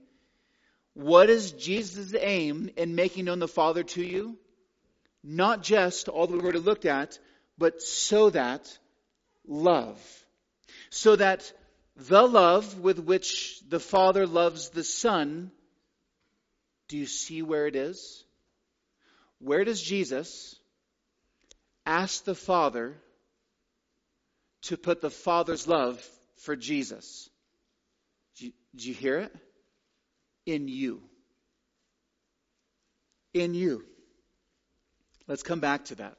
What 0.94 1.30
is 1.30 1.52
Jesus' 1.52 2.12
aim 2.18 2.70
in 2.76 2.96
making 2.96 3.26
known 3.26 3.38
the 3.38 3.46
Father 3.46 3.84
to 3.84 4.02
you? 4.02 4.36
Not 5.22 5.62
just 5.62 6.08
all 6.08 6.26
that 6.26 6.32
we've 6.32 6.42
already 6.42 6.58
looked 6.58 6.86
at, 6.86 7.20
but 7.56 7.80
so 7.80 8.30
that 8.30 8.76
love. 9.46 10.00
So 10.90 11.14
that 11.14 11.52
the 11.96 12.22
love 12.22 12.78
with 12.78 12.98
which 12.98 13.60
the 13.68 13.80
Father 13.80 14.26
loves 14.26 14.70
the 14.70 14.84
Son, 14.84 15.50
do 16.88 16.96
you 16.96 17.06
see 17.06 17.42
where 17.42 17.66
it 17.66 17.76
is? 17.76 18.24
Where 19.38 19.64
does 19.64 19.80
Jesus 19.80 20.56
ask 21.86 22.24
the 22.24 22.34
Father 22.34 22.96
to 24.62 24.76
put 24.76 25.00
the 25.00 25.10
Father's 25.10 25.66
love 25.66 26.04
for 26.36 26.56
Jesus? 26.56 27.28
Do 28.36 28.46
you, 28.46 28.52
you 28.74 28.94
hear 28.94 29.18
it? 29.18 29.34
In 30.46 30.68
you. 30.68 31.02
In 33.34 33.54
you. 33.54 33.84
Let's 35.26 35.42
come 35.42 35.60
back 35.60 35.86
to 35.86 35.94
that. 35.96 36.16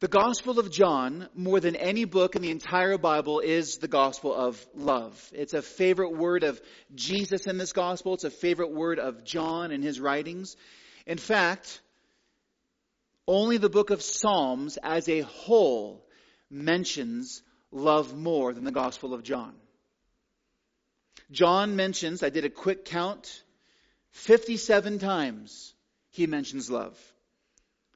The 0.00 0.08
Gospel 0.08 0.58
of 0.58 0.70
John, 0.70 1.26
more 1.34 1.58
than 1.58 1.74
any 1.74 2.04
book 2.04 2.36
in 2.36 2.42
the 2.42 2.50
entire 2.50 2.98
Bible, 2.98 3.40
is 3.40 3.78
the 3.78 3.88
Gospel 3.88 4.34
of 4.34 4.62
love. 4.74 5.30
It's 5.32 5.54
a 5.54 5.62
favorite 5.62 6.14
word 6.14 6.44
of 6.44 6.60
Jesus 6.94 7.46
in 7.46 7.56
this 7.56 7.72
Gospel. 7.72 8.12
It's 8.12 8.24
a 8.24 8.30
favorite 8.30 8.72
word 8.72 8.98
of 8.98 9.24
John 9.24 9.72
in 9.72 9.80
his 9.80 9.98
writings. 9.98 10.54
In 11.06 11.16
fact, 11.16 11.80
only 13.26 13.56
the 13.56 13.70
book 13.70 13.88
of 13.88 14.02
Psalms 14.02 14.76
as 14.82 15.08
a 15.08 15.20
whole 15.20 16.06
mentions 16.50 17.42
love 17.72 18.14
more 18.14 18.52
than 18.52 18.64
the 18.64 18.72
Gospel 18.72 19.14
of 19.14 19.22
John. 19.22 19.54
John 21.30 21.74
mentions, 21.74 22.22
I 22.22 22.28
did 22.28 22.44
a 22.44 22.50
quick 22.50 22.84
count, 22.84 23.42
57 24.10 24.98
times 24.98 25.72
he 26.10 26.26
mentions 26.26 26.70
love. 26.70 26.98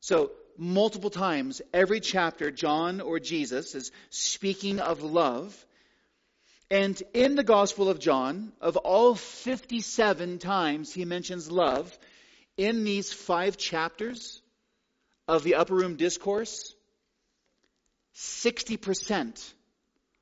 So 0.01 0.31
multiple 0.57 1.11
times, 1.11 1.63
every 1.73 2.01
chapter, 2.01 2.51
John 2.51 3.01
or 3.01 3.19
Jesus 3.19 3.75
is 3.75 3.93
speaking 4.11 4.81
of 4.81 5.03
love. 5.03 5.67
And 6.71 7.03
in 7.15 7.35
the 7.35 7.43
Gospel 7.43 7.89
of 7.89 7.99
John, 7.99 8.53
of 8.61 8.77
all 8.77 9.15
57 9.15 10.39
times 10.39 10.93
he 10.93 11.05
mentions 11.05 11.51
love, 11.51 11.97
in 12.57 12.85
these 12.85 13.13
five 13.13 13.57
chapters 13.57 14.41
of 15.27 15.43
the 15.43 15.55
Upper 15.55 15.75
Room 15.75 15.97
Discourse, 15.97 16.75
60% 18.15 19.53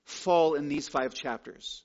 fall 0.05 0.55
in 0.55 0.69
these 0.69 0.89
five 0.89 1.15
chapters. 1.15 1.83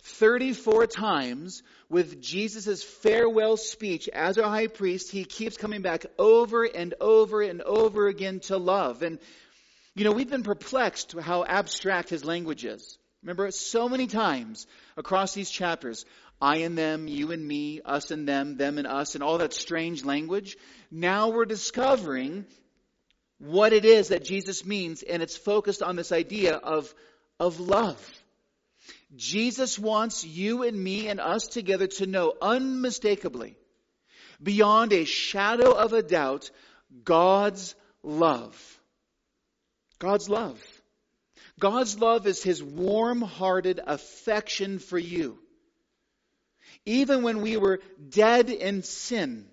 34 0.00 0.86
times 0.86 1.62
with 1.88 2.20
Jesus' 2.20 2.82
farewell 2.82 3.56
speech 3.56 4.08
as 4.08 4.38
our 4.38 4.48
high 4.48 4.68
priest, 4.68 5.10
he 5.10 5.24
keeps 5.24 5.56
coming 5.56 5.82
back 5.82 6.06
over 6.18 6.64
and 6.64 6.94
over 7.00 7.42
and 7.42 7.62
over 7.62 8.08
again 8.08 8.40
to 8.40 8.56
love. 8.56 9.02
And, 9.02 9.18
you 9.94 10.04
know, 10.04 10.12
we've 10.12 10.30
been 10.30 10.42
perplexed 10.42 11.14
how 11.18 11.44
abstract 11.44 12.08
his 12.08 12.24
language 12.24 12.64
is. 12.64 12.98
Remember, 13.22 13.50
so 13.50 13.88
many 13.88 14.06
times 14.06 14.66
across 14.96 15.34
these 15.34 15.50
chapters, 15.50 16.06
I 16.40 16.58
and 16.58 16.76
them, 16.76 17.06
you 17.06 17.32
and 17.32 17.46
me, 17.46 17.82
us 17.84 18.10
and 18.10 18.26
them, 18.26 18.56
them 18.56 18.78
and 18.78 18.86
us, 18.86 19.14
and 19.14 19.22
all 19.22 19.38
that 19.38 19.52
strange 19.52 20.04
language. 20.04 20.56
Now 20.90 21.28
we're 21.28 21.44
discovering 21.44 22.46
what 23.38 23.72
it 23.72 23.84
is 23.84 24.08
that 24.08 24.24
Jesus 24.24 24.64
means, 24.64 25.02
and 25.02 25.22
it's 25.22 25.36
focused 25.36 25.82
on 25.82 25.96
this 25.96 26.12
idea 26.12 26.54
of, 26.54 26.94
of 27.38 27.60
love. 27.60 27.98
Jesus 29.16 29.78
wants 29.78 30.24
you 30.24 30.62
and 30.62 30.78
me 30.82 31.08
and 31.08 31.20
us 31.20 31.46
together 31.48 31.86
to 31.86 32.06
know 32.06 32.34
unmistakably, 32.40 33.56
beyond 34.42 34.92
a 34.92 35.04
shadow 35.04 35.72
of 35.72 35.92
a 35.92 36.02
doubt, 36.02 36.50
God's 37.04 37.74
love. 38.02 38.78
God's 39.98 40.28
love. 40.28 40.62
God's 41.58 41.98
love 41.98 42.26
is 42.26 42.42
his 42.42 42.62
warm 42.62 43.20
hearted 43.20 43.80
affection 43.86 44.78
for 44.78 44.98
you. 44.98 45.38
Even 46.86 47.22
when 47.22 47.42
we 47.42 47.56
were 47.56 47.80
dead 48.08 48.48
in 48.48 48.82
sin, 48.82 49.46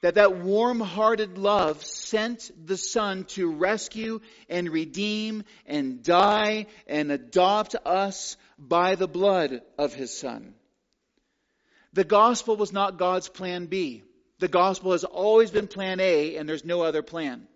that 0.00 0.14
that 0.14 0.36
warm-hearted 0.36 1.38
love 1.38 1.84
sent 1.84 2.50
the 2.66 2.76
Son 2.76 3.24
to 3.24 3.50
rescue 3.50 4.20
and 4.48 4.68
redeem 4.68 5.42
and 5.66 6.02
die 6.02 6.66
and 6.86 7.10
adopt 7.10 7.74
us 7.84 8.36
by 8.58 8.94
the 8.94 9.08
blood 9.08 9.60
of 9.76 9.94
His 9.94 10.16
Son. 10.16 10.54
The 11.94 12.04
gospel 12.04 12.56
was 12.56 12.72
not 12.72 12.98
God's 12.98 13.28
plan 13.28 13.66
B. 13.66 14.04
The 14.38 14.48
gospel 14.48 14.92
has 14.92 15.04
always 15.04 15.50
been 15.50 15.66
plan 15.66 15.98
A 15.98 16.36
and 16.36 16.48
there's 16.48 16.64
no 16.64 16.82
other 16.82 17.02
plan. 17.02 17.48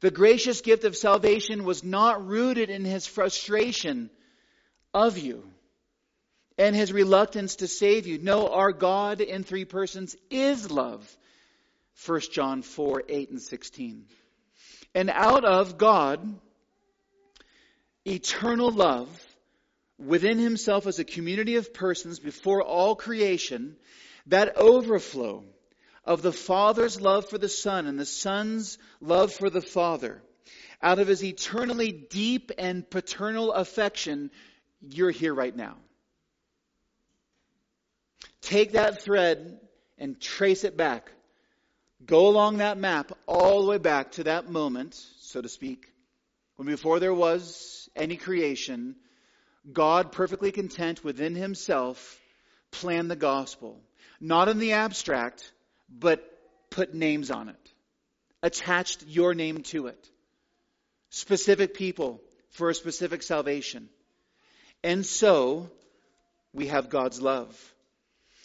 The 0.00 0.10
gracious 0.10 0.60
gift 0.60 0.84
of 0.84 0.96
salvation 0.96 1.64
was 1.64 1.82
not 1.82 2.26
rooted 2.26 2.68
in 2.68 2.84
His 2.84 3.06
frustration 3.06 4.10
of 4.92 5.16
you 5.16 5.44
and 6.60 6.76
his 6.76 6.92
reluctance 6.92 7.56
to 7.56 7.66
save 7.66 8.06
you. 8.06 8.18
No, 8.18 8.48
our 8.48 8.70
God 8.70 9.22
in 9.22 9.44
three 9.44 9.64
persons 9.64 10.14
is 10.28 10.70
love. 10.70 11.16
1 12.04 12.20
John 12.32 12.60
4, 12.60 13.04
8 13.08 13.30
and 13.30 13.40
16. 13.40 14.04
And 14.94 15.08
out 15.08 15.46
of 15.46 15.78
God, 15.78 16.38
eternal 18.06 18.70
love, 18.70 19.08
within 19.98 20.38
himself 20.38 20.86
as 20.86 20.98
a 20.98 21.04
community 21.04 21.56
of 21.56 21.72
persons 21.72 22.18
before 22.18 22.62
all 22.62 22.94
creation, 22.94 23.76
that 24.26 24.58
overflow 24.58 25.44
of 26.04 26.20
the 26.20 26.32
Father's 26.32 27.00
love 27.00 27.26
for 27.30 27.38
the 27.38 27.48
Son 27.48 27.86
and 27.86 27.98
the 27.98 28.04
Son's 28.04 28.76
love 29.00 29.32
for 29.32 29.48
the 29.48 29.62
Father, 29.62 30.20
out 30.82 30.98
of 30.98 31.08
his 31.08 31.24
eternally 31.24 31.90
deep 31.90 32.50
and 32.58 32.88
paternal 32.88 33.50
affection, 33.50 34.30
you're 34.82 35.10
here 35.10 35.32
right 35.32 35.56
now. 35.56 35.76
Take 38.42 38.72
that 38.72 39.02
thread 39.02 39.60
and 39.98 40.20
trace 40.20 40.64
it 40.64 40.76
back. 40.76 41.10
Go 42.04 42.28
along 42.28 42.58
that 42.58 42.78
map 42.78 43.12
all 43.26 43.62
the 43.62 43.68
way 43.68 43.78
back 43.78 44.12
to 44.12 44.24
that 44.24 44.50
moment, 44.50 44.94
so 45.20 45.40
to 45.40 45.48
speak, 45.48 45.92
when 46.56 46.66
before 46.66 46.98
there 46.98 47.14
was 47.14 47.88
any 47.94 48.16
creation, 48.16 48.96
God, 49.70 50.12
perfectly 50.12 50.52
content 50.52 51.04
within 51.04 51.34
himself, 51.34 52.18
planned 52.70 53.10
the 53.10 53.16
gospel. 53.16 53.80
Not 54.20 54.48
in 54.48 54.58
the 54.58 54.72
abstract, 54.72 55.52
but 55.88 56.22
put 56.70 56.94
names 56.94 57.30
on 57.30 57.48
it. 57.48 57.72
Attached 58.42 59.04
your 59.06 59.34
name 59.34 59.62
to 59.64 59.88
it. 59.88 60.08
Specific 61.10 61.74
people 61.74 62.22
for 62.50 62.70
a 62.70 62.74
specific 62.74 63.22
salvation. 63.22 63.88
And 64.82 65.04
so, 65.04 65.70
we 66.52 66.68
have 66.68 66.88
God's 66.88 67.20
love. 67.20 67.74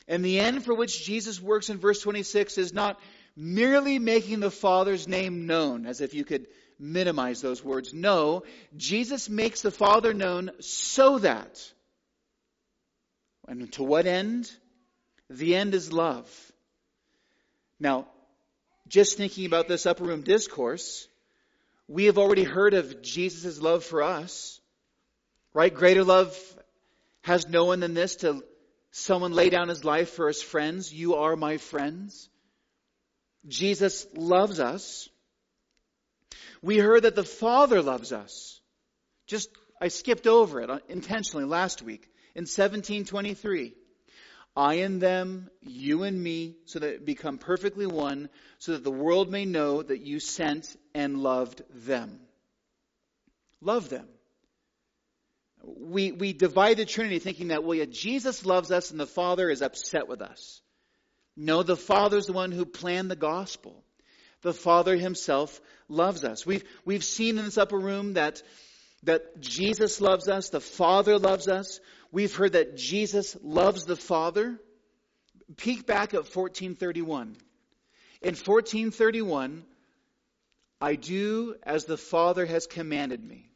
And 0.07 0.23
the 0.23 0.39
end 0.39 0.63
for 0.63 0.73
which 0.73 1.03
Jesus 1.03 1.41
works 1.41 1.69
in 1.69 1.77
verse 1.77 2.01
26 2.01 2.57
is 2.57 2.73
not 2.73 2.99
merely 3.35 3.99
making 3.99 4.39
the 4.39 4.51
Father's 4.51 5.07
name 5.07 5.47
known, 5.47 5.85
as 5.85 6.01
if 6.01 6.13
you 6.13 6.23
could 6.23 6.47
minimize 6.79 7.41
those 7.41 7.63
words. 7.63 7.93
No, 7.93 8.43
Jesus 8.77 9.29
makes 9.29 9.61
the 9.61 9.71
Father 9.71 10.13
known 10.13 10.51
so 10.59 11.19
that. 11.19 11.71
And 13.47 13.71
to 13.73 13.83
what 13.83 14.05
end? 14.05 14.51
The 15.29 15.55
end 15.55 15.73
is 15.73 15.91
love. 15.91 16.29
Now, 17.79 18.07
just 18.87 19.17
thinking 19.17 19.45
about 19.45 19.67
this 19.67 19.85
upper 19.85 20.03
room 20.03 20.21
discourse, 20.21 21.07
we 21.87 22.05
have 22.05 22.17
already 22.17 22.43
heard 22.43 22.73
of 22.73 23.01
Jesus' 23.01 23.59
love 23.59 23.83
for 23.83 24.03
us. 24.03 24.59
Right? 25.53 25.73
Greater 25.73 26.03
love 26.03 26.37
has 27.23 27.47
no 27.47 27.65
one 27.65 27.79
than 27.79 27.93
this 27.93 28.17
to 28.17 28.43
someone 28.95 29.33
lay 29.33 29.49
down 29.49 29.67
his 29.67 29.83
life 29.83 30.11
for 30.11 30.27
his 30.27 30.41
friends. 30.41 30.93
You 30.93 31.15
are 31.15 31.35
my 31.35 31.57
friends. 31.57 32.29
Jesus 33.45 34.07
loves 34.15 34.61
us. 34.61 35.09
We 36.61 36.77
heard 36.77 37.03
that 37.03 37.15
the 37.15 37.23
Father 37.23 37.81
loves 37.81 38.13
us. 38.13 38.61
Just, 39.27 39.49
I 39.81 39.89
skipped 39.89 40.27
over 40.27 40.61
it 40.61 40.69
intentionally 40.87 41.45
last 41.45 41.81
week 41.81 42.07
in 42.35 42.43
1723. 42.43 43.73
I 44.55 44.75
and 44.75 45.01
them, 45.01 45.49
you 45.61 46.03
and 46.03 46.21
me, 46.21 46.55
so 46.63 46.79
that 46.79 46.93
it 46.93 47.05
become 47.05 47.37
perfectly 47.37 47.85
one, 47.85 48.29
so 48.59 48.71
that 48.71 48.85
the 48.85 48.91
world 48.91 49.29
may 49.29 49.43
know 49.43 49.83
that 49.83 49.99
you 49.99 50.21
sent 50.21 50.73
and 50.93 51.21
loved 51.21 51.61
them. 51.69 52.21
Love 53.59 53.89
them. 53.89 54.07
We, 55.65 56.11
we 56.11 56.33
divide 56.33 56.77
the 56.77 56.85
Trinity 56.85 57.19
thinking 57.19 57.47
that, 57.49 57.63
well, 57.63 57.75
yeah, 57.75 57.85
Jesus 57.85 58.45
loves 58.45 58.71
us 58.71 58.91
and 58.91 58.99
the 58.99 59.07
Father 59.07 59.49
is 59.49 59.61
upset 59.61 60.07
with 60.07 60.21
us. 60.21 60.61
No, 61.35 61.63
the 61.63 61.75
Father 61.75 62.17
is 62.17 62.27
the 62.27 62.33
one 62.33 62.51
who 62.51 62.65
planned 62.65 63.11
the 63.11 63.15
gospel. 63.15 63.83
The 64.41 64.53
Father 64.53 64.95
himself 64.95 65.59
loves 65.89 66.23
us. 66.23 66.45
We've, 66.45 66.63
we've 66.85 67.03
seen 67.03 67.37
in 67.37 67.45
this 67.45 67.57
upper 67.57 67.79
room 67.79 68.13
that, 68.13 68.41
that 69.03 69.39
Jesus 69.41 69.99
loves 69.99 70.29
us, 70.29 70.49
the 70.49 70.61
Father 70.61 71.17
loves 71.17 71.47
us. 71.47 71.79
We've 72.11 72.33
heard 72.33 72.53
that 72.53 72.77
Jesus 72.77 73.35
loves 73.41 73.85
the 73.85 73.95
Father. 73.95 74.59
Peek 75.57 75.85
back 75.85 76.13
at 76.13 76.23
1431. 76.35 77.35
In 78.21 78.35
1431, 78.35 79.63
I 80.79 80.95
do 80.95 81.55
as 81.63 81.85
the 81.85 81.97
Father 81.97 82.45
has 82.45 82.67
commanded 82.67 83.23
me, 83.23 83.49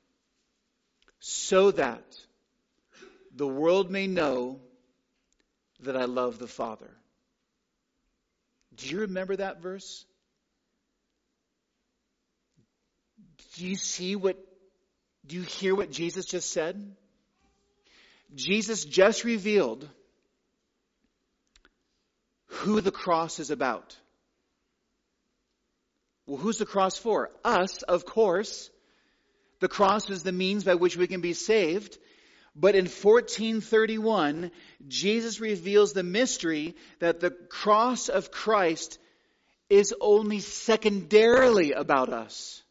so 1.20 1.72
that 1.72 2.04
the 3.36 3.48
world 3.48 3.92
may 3.92 4.08
know 4.08 4.60
that 5.82 5.96
I 5.96 6.06
love 6.06 6.40
the 6.40 6.48
Father. 6.48 6.90
Do 8.76 8.88
you 8.88 9.02
remember 9.02 9.36
that 9.36 9.62
verse? 9.62 10.06
Do 13.56 13.68
you 13.68 13.76
see 13.76 14.16
what, 14.16 14.38
do 15.26 15.36
you 15.36 15.42
hear 15.42 15.76
what 15.76 15.92
Jesus 15.92 16.26
just 16.26 16.52
said? 16.52 16.96
Jesus 18.36 18.86
just 18.86 19.24
revealed 19.24 19.88
who 22.48 22.82
the 22.82 22.92
cross 22.92 23.40
is 23.40 23.52
about. 23.52 23.98
Well, 26.26 26.38
who's 26.38 26.58
the 26.58 26.66
cross 26.66 26.98
for? 26.98 27.32
Us, 27.44 27.82
of 27.84 28.06
course. 28.06 28.70
The 29.60 29.68
cross 29.68 30.10
is 30.10 30.24
the 30.24 30.32
means 30.32 30.64
by 30.64 30.76
which 30.76 30.96
we 30.96 31.08
can 31.08 31.22
be 31.22 31.34
saved. 31.34 31.98
But 32.56 32.76
in 32.76 32.86
1431, 32.86 34.52
Jesus 34.88 35.40
reveals 35.40 35.94
the 35.94 36.04
mystery 36.04 36.76
that 37.00 37.20
the 37.20 37.32
cross 37.32 38.10
of 38.10 38.32
Christ 38.32 38.98
is 39.70 39.94
only 40.02 40.40
secondarily 40.40 41.74
about 41.74 42.10
us. 42.10 42.62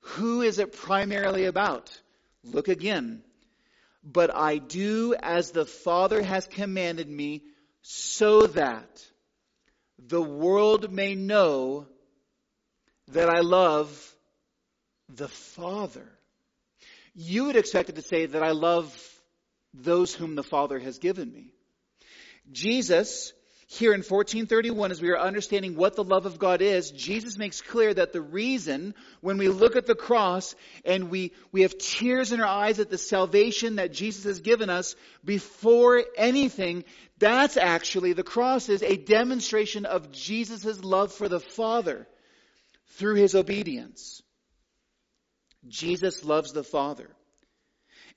Who 0.00 0.42
is 0.42 0.58
it 0.58 0.72
primarily 0.72 1.44
about? 1.46 1.90
Look 2.42 2.68
again. 2.68 3.22
But 4.02 4.34
I 4.34 4.58
do 4.58 5.14
as 5.18 5.50
the 5.50 5.64
Father 5.64 6.22
has 6.22 6.46
commanded 6.46 7.08
me, 7.08 7.42
so 7.80 8.46
that 8.48 9.06
the 9.98 10.20
world 10.20 10.92
may 10.92 11.14
know 11.14 11.86
that 13.08 13.30
I 13.30 13.40
love 13.40 14.13
the 15.08 15.28
Father. 15.28 16.08
You 17.14 17.44
would 17.44 17.56
expect 17.56 17.88
it 17.88 17.96
to 17.96 18.02
say 18.02 18.26
that 18.26 18.42
I 18.42 18.50
love 18.50 18.92
those 19.72 20.14
whom 20.14 20.34
the 20.34 20.42
Father 20.42 20.78
has 20.78 20.98
given 20.98 21.32
me. 21.32 21.52
Jesus 22.52 23.32
here 23.66 23.92
in 23.92 24.00
1431, 24.00 24.90
as 24.90 25.00
we 25.00 25.10
are 25.10 25.18
understanding 25.18 25.74
what 25.74 25.96
the 25.96 26.04
love 26.04 26.26
of 26.26 26.38
God 26.38 26.60
is, 26.60 26.90
Jesus 26.90 27.38
makes 27.38 27.62
clear 27.62 27.92
that 27.94 28.12
the 28.12 28.20
reason 28.20 28.94
when 29.20 29.38
we 29.38 29.48
look 29.48 29.74
at 29.74 29.86
the 29.86 29.94
cross 29.94 30.54
and 30.84 31.10
we, 31.10 31.32
we 31.50 31.62
have 31.62 31.78
tears 31.78 32.30
in 32.32 32.40
our 32.40 32.46
eyes 32.46 32.78
at 32.78 32.90
the 32.90 32.98
salvation 32.98 33.76
that 33.76 33.92
Jesus 33.92 34.24
has 34.24 34.40
given 34.40 34.68
us 34.68 34.94
before 35.24 36.04
anything, 36.16 36.84
that's 37.18 37.56
actually, 37.56 38.12
the 38.12 38.22
cross 38.22 38.68
is 38.68 38.82
a 38.82 38.96
demonstration 38.96 39.86
of 39.86 40.12
Jesus' 40.12 40.84
love 40.84 41.12
for 41.12 41.28
the 41.28 41.40
Father 41.40 42.06
through 42.96 43.14
his 43.14 43.34
obedience. 43.34 44.22
Jesus 45.68 46.24
loves 46.24 46.52
the 46.52 46.64
Father. 46.64 47.08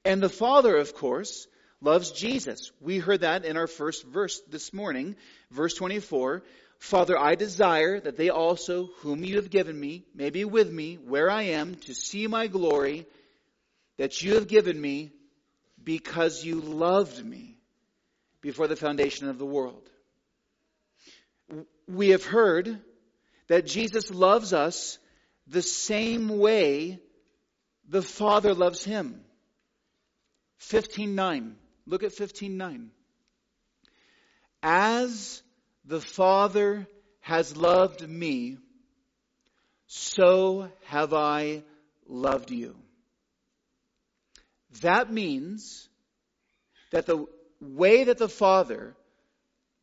And 0.05 0.21
the 0.21 0.29
Father, 0.29 0.75
of 0.75 0.93
course, 0.93 1.47
loves 1.81 2.11
Jesus. 2.11 2.71
We 2.81 2.97
heard 2.97 3.21
that 3.21 3.45
in 3.45 3.57
our 3.57 3.67
first 3.67 4.05
verse 4.05 4.41
this 4.49 4.73
morning, 4.73 5.15
verse 5.51 5.73
24. 5.75 6.43
Father, 6.79 7.17
I 7.17 7.35
desire 7.35 7.99
that 7.99 8.17
they 8.17 8.29
also, 8.29 8.89
whom 8.99 9.23
you 9.23 9.37
have 9.37 9.49
given 9.49 9.79
me, 9.79 10.05
may 10.13 10.29
be 10.29 10.45
with 10.45 10.71
me 10.71 10.95
where 10.95 11.29
I 11.29 11.43
am 11.43 11.75
to 11.75 11.93
see 11.93 12.27
my 12.27 12.47
glory 12.47 13.05
that 13.97 14.21
you 14.21 14.35
have 14.35 14.47
given 14.47 14.79
me 14.79 15.11
because 15.83 16.43
you 16.43 16.61
loved 16.61 17.23
me 17.25 17.57
before 18.41 18.67
the 18.67 18.75
foundation 18.75 19.29
of 19.29 19.39
the 19.39 19.45
world. 19.45 19.89
We 21.87 22.09
have 22.09 22.25
heard 22.25 22.79
that 23.47 23.65
Jesus 23.65 24.11
loves 24.11 24.53
us 24.53 24.99
the 25.47 25.61
same 25.61 26.37
way 26.37 26.99
the 27.87 28.01
Father 28.01 28.53
loves 28.53 28.83
him. 28.83 29.21
15.9. 30.61 31.53
Look 31.85 32.03
at 32.03 32.11
15.9. 32.11 32.87
As 34.61 35.41
the 35.85 36.01
Father 36.01 36.87
has 37.21 37.55
loved 37.55 38.07
me, 38.07 38.57
so 39.85 40.69
have 40.85 41.13
I 41.13 41.63
loved 42.07 42.51
you. 42.51 42.75
That 44.81 45.11
means 45.11 45.87
that 46.91 47.05
the 47.05 47.25
way 47.61 48.05
that 48.05 48.17
the 48.17 48.29
Father 48.29 48.95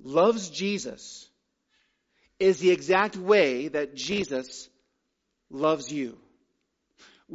loves 0.02 0.50
Jesus 0.50 1.28
is 2.38 2.58
the 2.58 2.70
exact 2.70 3.16
way 3.16 3.68
that 3.68 3.94
Jesus 3.94 4.68
loves 5.50 5.90
you 5.90 6.18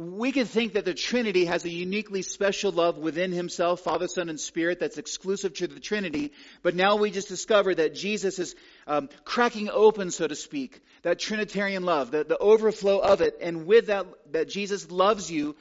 we 0.00 0.32
can 0.32 0.46
think 0.46 0.72
that 0.72 0.86
the 0.86 0.94
Trinity 0.94 1.44
has 1.44 1.66
a 1.66 1.70
uniquely 1.70 2.22
special 2.22 2.72
love 2.72 2.96
within 2.96 3.32
himself, 3.32 3.80
Father, 3.80 4.08
Son, 4.08 4.30
and 4.30 4.40
Spirit, 4.40 4.80
that's 4.80 4.96
exclusive 4.96 5.52
to 5.54 5.66
the 5.66 5.78
Trinity. 5.78 6.32
But 6.62 6.74
now 6.74 6.96
we 6.96 7.10
just 7.10 7.28
discover 7.28 7.74
that 7.74 7.94
Jesus 7.94 8.38
is 8.38 8.54
um, 8.86 9.10
cracking 9.24 9.68
open, 9.70 10.10
so 10.10 10.26
to 10.26 10.34
speak, 10.34 10.80
that 11.02 11.18
Trinitarian 11.18 11.82
love, 11.82 12.12
the, 12.12 12.24
the 12.24 12.38
overflow 12.38 12.98
of 12.98 13.20
it. 13.20 13.36
And 13.42 13.66
with 13.66 13.88
that, 13.88 14.06
that 14.32 14.48
Jesus 14.48 14.90
loves 14.90 15.30
you 15.30 15.54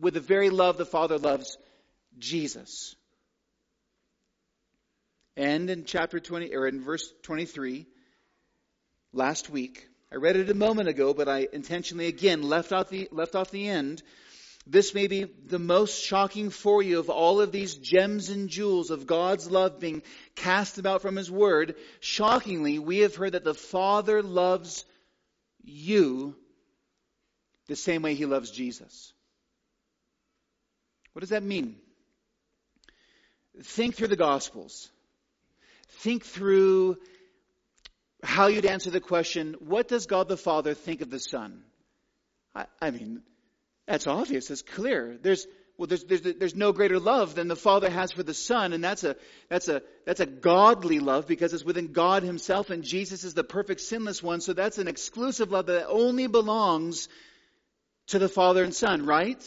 with 0.00 0.14
the 0.14 0.20
very 0.20 0.50
love 0.50 0.76
the 0.76 0.86
Father 0.86 1.18
loves 1.18 1.58
Jesus. 2.18 2.94
And 5.36 5.68
in 5.70 5.86
chapter 5.86 6.20
20, 6.20 6.54
or 6.54 6.68
in 6.68 6.84
verse 6.84 7.12
23, 7.22 7.88
last 9.12 9.50
week, 9.50 9.88
I 10.12 10.16
read 10.16 10.36
it 10.36 10.50
a 10.50 10.54
moment 10.54 10.88
ago, 10.88 11.14
but 11.14 11.28
I 11.28 11.46
intentionally 11.52 12.08
again 12.08 12.42
left 12.42 12.72
out 12.72 12.88
the, 12.88 13.08
left 13.12 13.36
off 13.36 13.50
the 13.50 13.68
end. 13.68 14.02
This 14.66 14.92
may 14.92 15.06
be 15.06 15.24
the 15.24 15.58
most 15.58 16.02
shocking 16.02 16.50
for 16.50 16.82
you 16.82 16.98
of 16.98 17.08
all 17.08 17.40
of 17.40 17.52
these 17.52 17.74
gems 17.74 18.28
and 18.28 18.48
jewels 18.48 18.90
of 18.90 19.06
God's 19.06 19.50
love 19.50 19.78
being 19.78 20.02
cast 20.34 20.78
about 20.78 21.00
from 21.00 21.16
His 21.16 21.30
Word. 21.30 21.76
Shockingly, 22.00 22.78
we 22.78 22.98
have 22.98 23.14
heard 23.14 23.32
that 23.32 23.44
the 23.44 23.54
Father 23.54 24.22
loves 24.22 24.84
you 25.62 26.36
the 27.68 27.76
same 27.76 28.02
way 28.02 28.14
He 28.14 28.26
loves 28.26 28.50
Jesus. 28.50 29.12
What 31.12 31.20
does 31.20 31.30
that 31.30 31.42
mean? 31.42 31.76
Think 33.62 33.94
through 33.94 34.08
the 34.08 34.16
Gospels. 34.16 34.90
Think 35.88 36.24
through 36.24 36.96
how 38.22 38.48
you'd 38.48 38.66
answer 38.66 38.90
the 38.90 39.00
question, 39.00 39.56
what 39.60 39.88
does 39.88 40.06
God 40.06 40.28
the 40.28 40.36
Father 40.36 40.74
think 40.74 41.00
of 41.00 41.10
the 41.10 41.20
Son? 41.20 41.62
I, 42.54 42.66
I 42.80 42.90
mean, 42.90 43.22
that's 43.86 44.06
obvious. 44.06 44.50
It's 44.50 44.62
clear. 44.62 45.18
There's, 45.20 45.46
well, 45.78 45.86
there's, 45.86 46.04
there's, 46.04 46.20
there's 46.20 46.54
no 46.54 46.72
greater 46.72 46.98
love 46.98 47.34
than 47.34 47.48
the 47.48 47.56
Father 47.56 47.88
has 47.88 48.12
for 48.12 48.22
the 48.22 48.34
Son, 48.34 48.72
and 48.72 48.84
that's 48.84 49.04
a, 49.04 49.16
that's 49.48 49.68
a, 49.68 49.82
that's 50.04 50.20
a 50.20 50.26
godly 50.26 51.00
love 51.00 51.26
because 51.26 51.54
it's 51.54 51.64
within 51.64 51.92
God 51.92 52.22
Himself, 52.22 52.70
and 52.70 52.84
Jesus 52.84 53.24
is 53.24 53.34
the 53.34 53.44
perfect 53.44 53.80
sinless 53.80 54.22
one, 54.22 54.40
so 54.40 54.52
that's 54.52 54.78
an 54.78 54.88
exclusive 54.88 55.50
love 55.50 55.66
that 55.66 55.88
only 55.88 56.26
belongs 56.26 57.08
to 58.08 58.18
the 58.18 58.28
Father 58.28 58.62
and 58.62 58.74
Son, 58.74 59.06
right? 59.06 59.42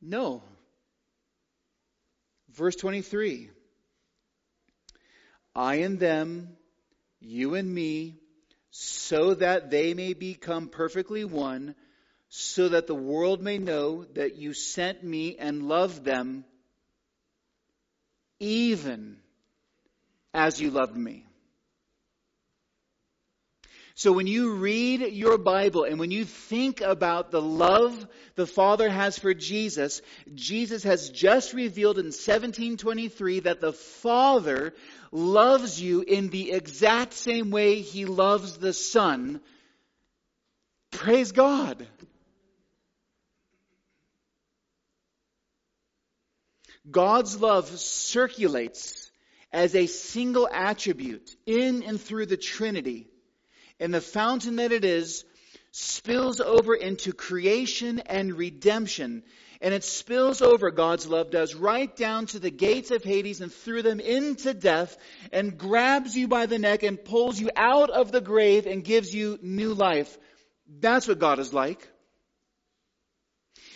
No. 0.00 0.42
Verse 2.52 2.76
23. 2.76 3.50
I 5.54 5.76
and 5.76 5.98
them, 5.98 6.56
you 7.20 7.54
and 7.54 7.72
me, 7.72 8.18
so 8.70 9.34
that 9.34 9.70
they 9.70 9.94
may 9.94 10.14
become 10.14 10.68
perfectly 10.68 11.24
one, 11.24 11.74
so 12.28 12.68
that 12.68 12.86
the 12.86 12.94
world 12.94 13.40
may 13.40 13.58
know 13.58 14.04
that 14.14 14.36
you 14.36 14.52
sent 14.52 15.04
me 15.04 15.36
and 15.36 15.68
loved 15.68 16.04
them 16.04 16.44
even 18.40 19.16
as 20.32 20.60
you 20.60 20.70
loved 20.70 20.96
me. 20.96 21.26
So 23.96 24.10
when 24.10 24.26
you 24.26 24.54
read 24.54 25.12
your 25.12 25.38
Bible 25.38 25.84
and 25.84 26.00
when 26.00 26.10
you 26.10 26.24
think 26.24 26.80
about 26.80 27.30
the 27.30 27.40
love 27.40 28.06
the 28.34 28.46
Father 28.46 28.90
has 28.90 29.16
for 29.16 29.34
Jesus, 29.34 30.02
Jesus 30.34 30.82
has 30.82 31.10
just 31.10 31.52
revealed 31.52 31.98
in 31.98 32.06
1723 32.06 33.40
that 33.40 33.60
the 33.60 33.72
Father 33.72 34.74
loves 35.12 35.80
you 35.80 36.00
in 36.00 36.28
the 36.28 36.50
exact 36.50 37.12
same 37.12 37.52
way 37.52 37.82
he 37.82 38.04
loves 38.04 38.58
the 38.58 38.72
Son. 38.72 39.40
Praise 40.90 41.30
God. 41.30 41.86
God's 46.90 47.40
love 47.40 47.68
circulates 47.78 49.12
as 49.52 49.76
a 49.76 49.86
single 49.86 50.48
attribute 50.52 51.36
in 51.46 51.84
and 51.84 52.00
through 52.00 52.26
the 52.26 52.36
Trinity 52.36 53.06
and 53.80 53.92
the 53.92 54.00
fountain 54.00 54.56
that 54.56 54.72
it 54.72 54.84
is 54.84 55.24
spills 55.70 56.40
over 56.40 56.74
into 56.74 57.12
creation 57.12 57.98
and 58.00 58.38
redemption. 58.38 59.22
And 59.60 59.72
it 59.72 59.82
spills 59.82 60.42
over, 60.42 60.70
God's 60.70 61.06
love 61.06 61.30
does, 61.30 61.54
right 61.54 61.94
down 61.96 62.26
to 62.26 62.38
the 62.38 62.50
gates 62.50 62.90
of 62.90 63.02
Hades 63.02 63.40
and 63.40 63.52
through 63.52 63.82
them 63.82 63.98
into 63.98 64.52
death 64.52 64.96
and 65.32 65.58
grabs 65.58 66.16
you 66.16 66.28
by 66.28 66.46
the 66.46 66.58
neck 66.58 66.82
and 66.82 67.02
pulls 67.02 67.40
you 67.40 67.50
out 67.56 67.90
of 67.90 68.12
the 68.12 68.20
grave 68.20 68.66
and 68.66 68.84
gives 68.84 69.12
you 69.14 69.38
new 69.42 69.74
life. 69.74 70.18
That's 70.80 71.08
what 71.08 71.18
God 71.18 71.38
is 71.38 71.52
like. 71.52 71.88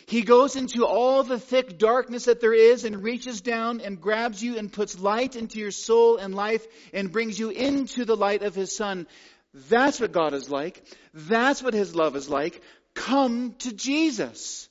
He 0.07 0.23
goes 0.23 0.57
into 0.57 0.87
all 0.87 1.23
the 1.23 1.39
thick 1.39 1.79
darkness 1.79 2.25
that 2.27 2.41
there 2.41 2.55
is 2.55 2.85
and 2.85 3.03
reaches 3.03 3.43
down 3.43 3.83
and 3.83 4.01
grabs 4.01 4.43
you 4.43 4.57
and 4.57 4.73
puts 4.73 4.99
light 4.99 5.37
into 5.37 5.59
your 5.59 5.71
soul 5.71 6.17
and 6.17 6.35
life 6.35 6.67
and 6.95 7.13
brings 7.13 7.39
you 7.39 7.51
into 7.51 8.07
the 8.07 8.17
light 8.17 8.43
of 8.43 8.55
His 8.55 8.75
Son. 8.75 9.07
That's 9.55 10.01
what 10.01 10.13
God 10.13 10.35
is 10.35 10.51
like. 10.51 10.83
That's 11.15 11.63
what 11.63 11.75
His 11.75 11.95
love 11.95 12.17
is 12.17 12.29
like. 12.29 12.63
Come 12.95 13.55
to 13.61 13.73
Jesus. 13.73 14.69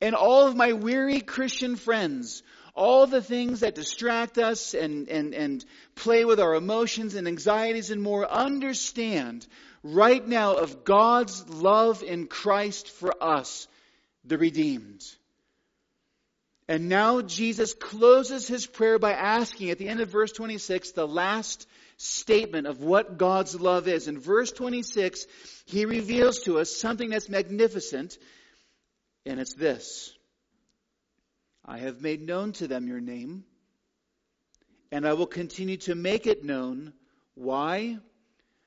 And 0.00 0.14
all 0.14 0.46
of 0.46 0.56
my 0.56 0.72
weary 0.72 1.20
Christian 1.20 1.76
friends, 1.76 2.42
all 2.74 3.06
the 3.06 3.22
things 3.22 3.60
that 3.60 3.74
distract 3.74 4.38
us 4.38 4.74
and, 4.74 5.08
and, 5.08 5.34
and 5.34 5.64
play 5.96 6.24
with 6.24 6.38
our 6.38 6.54
emotions 6.54 7.14
and 7.14 7.26
anxieties 7.26 7.90
and 7.90 8.00
more, 8.00 8.30
understand 8.30 9.46
right 9.82 10.26
now 10.26 10.54
of 10.54 10.84
God's 10.84 11.48
love 11.48 12.02
in 12.02 12.26
Christ 12.26 12.88
for 12.88 13.12
us, 13.22 13.66
the 14.24 14.38
redeemed. 14.38 15.04
And 16.68 16.88
now 16.88 17.22
Jesus 17.22 17.72
closes 17.74 18.46
his 18.46 18.66
prayer 18.66 18.98
by 18.98 19.12
asking 19.12 19.70
at 19.70 19.78
the 19.78 19.88
end 19.88 20.00
of 20.00 20.10
verse 20.10 20.32
26, 20.32 20.92
the 20.92 21.08
last 21.08 21.66
statement 21.98 22.66
of 22.66 22.80
what 22.80 23.18
God's 23.18 23.60
love 23.60 23.88
is. 23.88 24.08
In 24.08 24.18
verse 24.18 24.52
26, 24.52 25.26
he 25.66 25.84
reveals 25.84 26.38
to 26.40 26.58
us 26.58 26.74
something 26.74 27.10
that's 27.10 27.28
magnificent, 27.28 28.16
and 29.26 29.38
it's 29.38 29.54
this 29.54 30.14
I 31.64 31.78
have 31.78 32.00
made 32.00 32.22
known 32.22 32.52
to 32.54 32.68
them 32.68 32.86
your 32.86 33.00
name, 33.00 33.44
and 34.90 35.06
I 35.06 35.12
will 35.12 35.26
continue 35.26 35.76
to 35.78 35.94
make 35.94 36.26
it 36.26 36.44
known. 36.44 36.94
Why? 37.34 37.98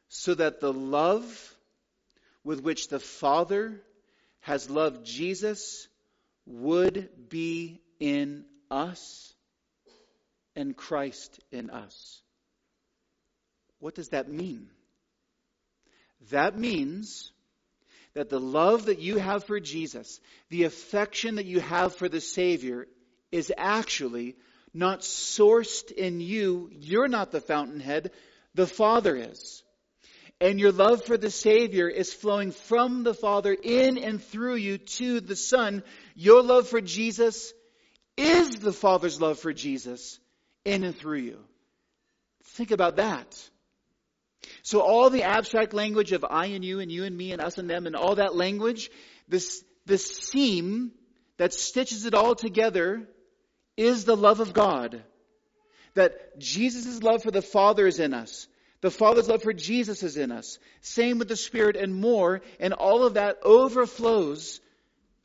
So 0.10 0.36
that 0.36 0.60
the 0.60 0.74
love 0.74 1.56
with 2.44 2.62
which 2.62 2.90
the 2.90 3.00
Father 3.00 3.82
has 4.42 4.70
loved 4.70 5.06
Jesus 5.06 5.88
would 6.46 7.10
be 7.30 7.80
in 8.00 8.46
us 8.70 9.34
and 10.56 10.76
Christ 10.76 11.40
in 11.52 11.70
us. 11.70 12.21
What 13.82 13.96
does 13.96 14.10
that 14.10 14.30
mean? 14.30 14.70
That 16.30 16.58
means 16.58 17.32
that 18.14 18.30
the 18.30 18.40
love 18.40 18.86
that 18.86 19.00
you 19.00 19.18
have 19.18 19.44
for 19.44 19.60
Jesus, 19.60 20.20
the 20.50 20.64
affection 20.64 21.36
that 21.36 21.46
you 21.46 21.60
have 21.60 21.96
for 21.96 22.08
the 22.08 22.22
Savior, 22.22 22.88
is 23.32 23.52
actually 23.58 24.36
not 24.74 25.02
sourced 25.02 25.92
in 25.92 26.22
you. 26.22 26.70
You're 26.72 27.08
not 27.08 27.32
the 27.32 27.42
fountainhead, 27.42 28.12
the 28.54 28.68
Father 28.68 29.16
is. 29.16 29.64
And 30.40 30.60
your 30.60 30.72
love 30.72 31.04
for 31.06 31.18
the 31.18 31.32
Savior 31.32 31.88
is 31.88 32.14
flowing 32.14 32.52
from 32.52 33.04
the 33.04 33.14
Father 33.14 33.54
in 33.54 33.98
and 33.98 34.22
through 34.22 34.56
you 34.56 34.78
to 34.78 35.22
the 35.22 35.36
Son. 35.36 35.84
Your 36.16 36.44
love 36.44 36.68
for 36.68 36.82
Jesus 36.82 37.54
is 38.16 38.60
the 38.60 38.74
Father's 38.74 39.20
love 39.20 39.40
for 39.40 39.54
Jesus 39.54 40.20
in 40.66 40.84
and 40.84 40.96
through 40.96 41.20
you. 41.20 41.40
Think 42.44 42.72
about 42.72 42.98
that. 42.98 43.50
So 44.64 44.82
all 44.82 45.10
the 45.10 45.24
abstract 45.24 45.74
language 45.74 46.12
of 46.12 46.26
I 46.28 46.48
and 46.48 46.64
you 46.64 46.80
and 46.80 46.92
you 46.92 47.04
and 47.04 47.16
me 47.16 47.32
and 47.32 47.42
us 47.42 47.58
and 47.58 47.70
them 47.70 47.88
and 47.88 47.96
all 47.96 48.16
that 48.16 48.36
language, 48.36 48.92
this, 49.28 49.64
this 49.86 50.06
seam 50.06 50.92
that 51.38 51.54
stitches 51.54 52.06
it 52.06 52.14
all 52.14 52.36
together 52.36 53.08
is 53.78 54.06
the 54.06 54.18
love 54.18 54.40
of 54.40 54.54
God. 54.54 55.04
That 55.96 56.40
Jesus' 56.40 57.04
love 57.04 57.24
for 57.24 57.32
the 57.32 57.42
Father 57.42 57.88
is 57.88 58.00
in 58.00 58.14
us. 58.14 58.48
The 58.82 58.92
Father's 58.92 59.28
love 59.28 59.44
for 59.44 59.54
Jesus 59.54 60.04
is 60.04 60.18
in 60.18 60.32
us. 60.32 60.58
Same 60.82 61.20
with 61.20 61.28
the 61.28 61.36
Spirit 61.36 61.76
and 61.76 61.94
more. 61.94 62.42
And 62.60 62.74
all 62.74 63.04
of 63.04 63.16
that 63.16 63.38
overflows 63.44 64.60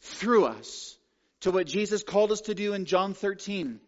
through 0.00 0.46
us 0.46 0.98
to 1.40 1.50
what 1.50 1.66
Jesus 1.66 2.02
called 2.02 2.32
us 2.32 2.42
to 2.42 2.54
do 2.54 2.74
in 2.74 2.84
John 2.84 3.14
13 3.14 3.80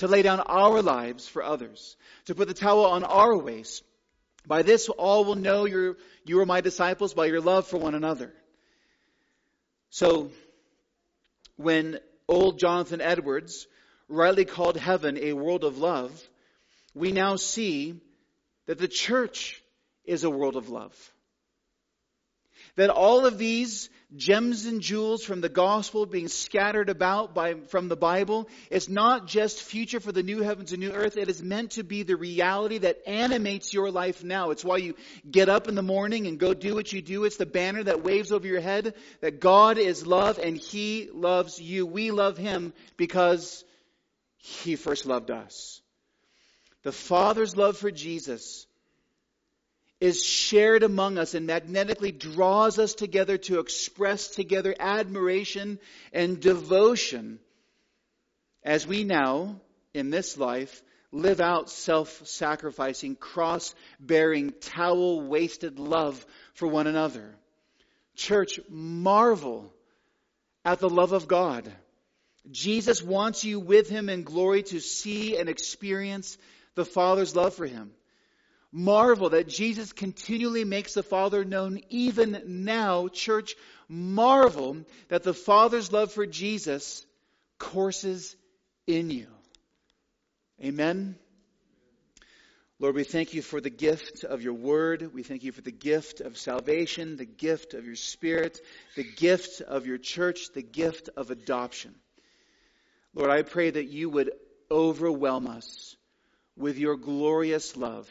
to 0.00 0.08
lay 0.08 0.22
down 0.22 0.40
our 0.40 0.80
lives 0.80 1.28
for 1.28 1.42
others, 1.42 1.96
to 2.24 2.34
put 2.34 2.48
the 2.48 2.54
towel 2.54 2.86
on 2.86 3.04
our 3.04 3.36
waist. 3.36 3.84
By 4.46 4.62
this 4.62 4.88
all 4.88 5.26
will 5.26 5.34
know 5.34 5.66
you 5.66 5.96
you 6.24 6.40
are 6.40 6.46
my 6.46 6.62
disciples 6.62 7.12
by 7.12 7.26
your 7.26 7.42
love 7.42 7.66
for 7.66 7.76
one 7.76 7.94
another. 7.94 8.32
So, 9.90 10.30
when 11.56 11.98
old 12.26 12.58
Jonathan 12.58 13.02
Edwards 13.02 13.66
rightly 14.08 14.46
called 14.46 14.78
heaven 14.78 15.18
a 15.18 15.34
world 15.34 15.64
of 15.64 15.76
love, 15.76 16.10
we 16.94 17.12
now 17.12 17.36
see 17.36 18.00
that 18.66 18.78
the 18.78 18.88
church 18.88 19.62
is 20.06 20.24
a 20.24 20.30
world 20.30 20.56
of 20.56 20.70
love. 20.70 21.12
That 22.76 22.90
all 22.90 23.26
of 23.26 23.38
these 23.38 23.90
gems 24.16 24.66
and 24.66 24.80
jewels 24.80 25.22
from 25.22 25.40
the 25.40 25.48
gospel 25.48 26.04
being 26.04 26.28
scattered 26.28 26.88
about 26.88 27.34
by, 27.34 27.54
from 27.68 27.88
the 27.88 27.96
Bible 27.96 28.48
it's 28.70 28.88
not 28.88 29.26
just 29.26 29.62
future 29.62 30.00
for 30.00 30.10
the 30.10 30.22
new 30.22 30.42
heavens 30.42 30.72
and 30.72 30.80
new 30.80 30.90
earth. 30.90 31.16
It 31.16 31.28
is 31.28 31.42
meant 31.42 31.72
to 31.72 31.84
be 31.84 32.02
the 32.02 32.16
reality 32.16 32.78
that 32.78 32.98
animates 33.06 33.72
your 33.72 33.90
life 33.90 34.24
now. 34.24 34.50
It's 34.50 34.64
why 34.64 34.78
you 34.78 34.96
get 35.30 35.48
up 35.48 35.68
in 35.68 35.74
the 35.74 35.82
morning 35.82 36.26
and 36.26 36.38
go 36.38 36.54
do 36.54 36.74
what 36.74 36.92
you 36.92 37.02
do. 37.02 37.24
It's 37.24 37.36
the 37.36 37.46
banner 37.46 37.84
that 37.84 38.02
waves 38.02 38.32
over 38.32 38.46
your 38.46 38.60
head 38.60 38.94
that 39.20 39.40
God 39.40 39.78
is 39.78 40.06
love 40.06 40.38
and 40.38 40.56
He 40.56 41.08
loves 41.12 41.60
you. 41.60 41.86
We 41.86 42.10
love 42.10 42.36
Him 42.36 42.72
because 42.96 43.64
He 44.38 44.76
first 44.76 45.06
loved 45.06 45.30
us. 45.30 45.80
The 46.82 46.92
Father's 46.92 47.56
love 47.56 47.76
for 47.76 47.90
Jesus 47.90 48.66
is 50.00 50.24
shared 50.24 50.82
among 50.82 51.18
us 51.18 51.34
and 51.34 51.46
magnetically 51.46 52.10
draws 52.10 52.78
us 52.78 52.94
together 52.94 53.36
to 53.36 53.58
express 53.58 54.28
together 54.28 54.74
admiration 54.78 55.78
and 56.12 56.40
devotion 56.40 57.38
as 58.62 58.86
we 58.86 59.04
now, 59.04 59.60
in 59.94 60.10
this 60.10 60.36
life, 60.36 60.82
live 61.12 61.40
out 61.40 61.70
self 61.70 62.26
sacrificing, 62.26 63.16
cross 63.16 63.74
bearing, 63.98 64.52
towel 64.60 65.22
waisted 65.22 65.78
love 65.78 66.24
for 66.54 66.68
one 66.68 66.86
another. 66.86 67.34
Church, 68.16 68.60
marvel 68.68 69.72
at 70.64 70.78
the 70.78 70.90
love 70.90 71.12
of 71.12 71.26
God. 71.26 71.70
Jesus 72.50 73.02
wants 73.02 73.44
you 73.44 73.60
with 73.60 73.88
him 73.88 74.08
in 74.08 74.24
glory 74.24 74.62
to 74.64 74.80
see 74.80 75.36
and 75.36 75.48
experience 75.48 76.36
the 76.74 76.84
Father's 76.84 77.34
love 77.34 77.54
for 77.54 77.66
him. 77.66 77.92
Marvel 78.72 79.30
that 79.30 79.48
Jesus 79.48 79.92
continually 79.92 80.64
makes 80.64 80.94
the 80.94 81.02
Father 81.02 81.44
known 81.44 81.80
even 81.88 82.42
now. 82.46 83.08
Church, 83.08 83.56
marvel 83.88 84.78
that 85.08 85.24
the 85.24 85.34
Father's 85.34 85.92
love 85.92 86.12
for 86.12 86.24
Jesus 86.24 87.04
courses 87.58 88.36
in 88.86 89.10
you. 89.10 89.26
Amen. 90.62 91.16
Lord, 92.78 92.94
we 92.94 93.04
thank 93.04 93.34
you 93.34 93.42
for 93.42 93.60
the 93.60 93.70
gift 93.70 94.24
of 94.24 94.40
your 94.40 94.54
word. 94.54 95.12
We 95.12 95.22
thank 95.22 95.42
you 95.42 95.52
for 95.52 95.60
the 95.60 95.70
gift 95.70 96.20
of 96.20 96.38
salvation, 96.38 97.16
the 97.16 97.26
gift 97.26 97.74
of 97.74 97.84
your 97.84 97.96
spirit, 97.96 98.60
the 98.96 99.04
gift 99.04 99.60
of 99.60 99.86
your 99.86 99.98
church, 99.98 100.52
the 100.54 100.62
gift 100.62 101.10
of 101.16 101.30
adoption. 101.30 101.94
Lord, 103.14 103.30
I 103.30 103.42
pray 103.42 103.70
that 103.70 103.88
you 103.88 104.08
would 104.10 104.30
overwhelm 104.70 105.46
us 105.46 105.96
with 106.56 106.78
your 106.78 106.96
glorious 106.96 107.76
love 107.76 108.08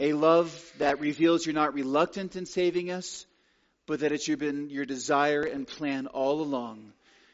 a 0.00 0.14
love 0.14 0.72
that 0.78 0.98
reveals 0.98 1.46
you're 1.46 1.54
not 1.54 1.74
reluctant 1.74 2.34
in 2.34 2.46
saving 2.46 2.90
us, 2.90 3.26
but 3.86 4.00
that 4.00 4.10
it's 4.10 4.26
been 4.26 4.70
your 4.70 4.86
desire 4.86 5.42
and 5.42 5.66
plan 5.66 6.08
all 6.08 6.40
along 6.40 6.92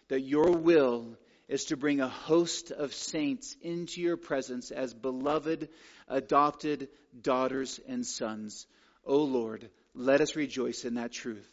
that 0.09 0.21
your 0.21 0.53
will 0.53 1.17
is 1.49 1.67
to 1.67 1.77
bring 1.77 2.01
a 2.01 2.09
host 2.09 2.71
of 2.71 2.95
saints 2.95 3.57
into 3.63 4.01
your 4.01 4.17
presence 4.17 4.71
as 4.71 4.93
beloved, 4.93 5.69
adopted 6.09 6.89
daughters 7.21 7.81
and 7.89 8.05
sons. 8.07 8.67
O 9.05 9.15
oh 9.15 9.25
Lord, 9.25 9.69
let 9.95 10.21
us 10.21 10.37
rejoice 10.37 10.85
in 10.85 10.95
that 10.95 11.13
truth. 11.13 11.49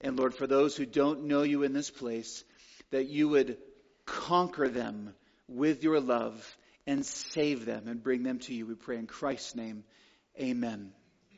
And 0.00 0.18
Lord, 0.18 0.34
for 0.34 0.46
those 0.46 0.76
who 0.76 0.84
don't 0.84 1.24
know 1.24 1.42
you 1.42 1.62
in 1.62 1.72
this 1.72 1.90
place, 1.90 2.44
that 2.90 3.06
you 3.06 3.28
would 3.28 3.56
conquer 4.04 4.68
them 4.68 5.14
with 5.48 5.82
your 5.82 6.00
love 6.00 6.56
and 6.86 7.06
save 7.06 7.64
them 7.64 7.88
and 7.88 8.02
bring 8.02 8.22
them 8.22 8.38
to 8.40 8.54
you. 8.54 8.66
We 8.66 8.74
pray 8.74 8.98
in 8.98 9.06
Christ's 9.06 9.54
name. 9.54 9.84
Amen. 10.40 10.92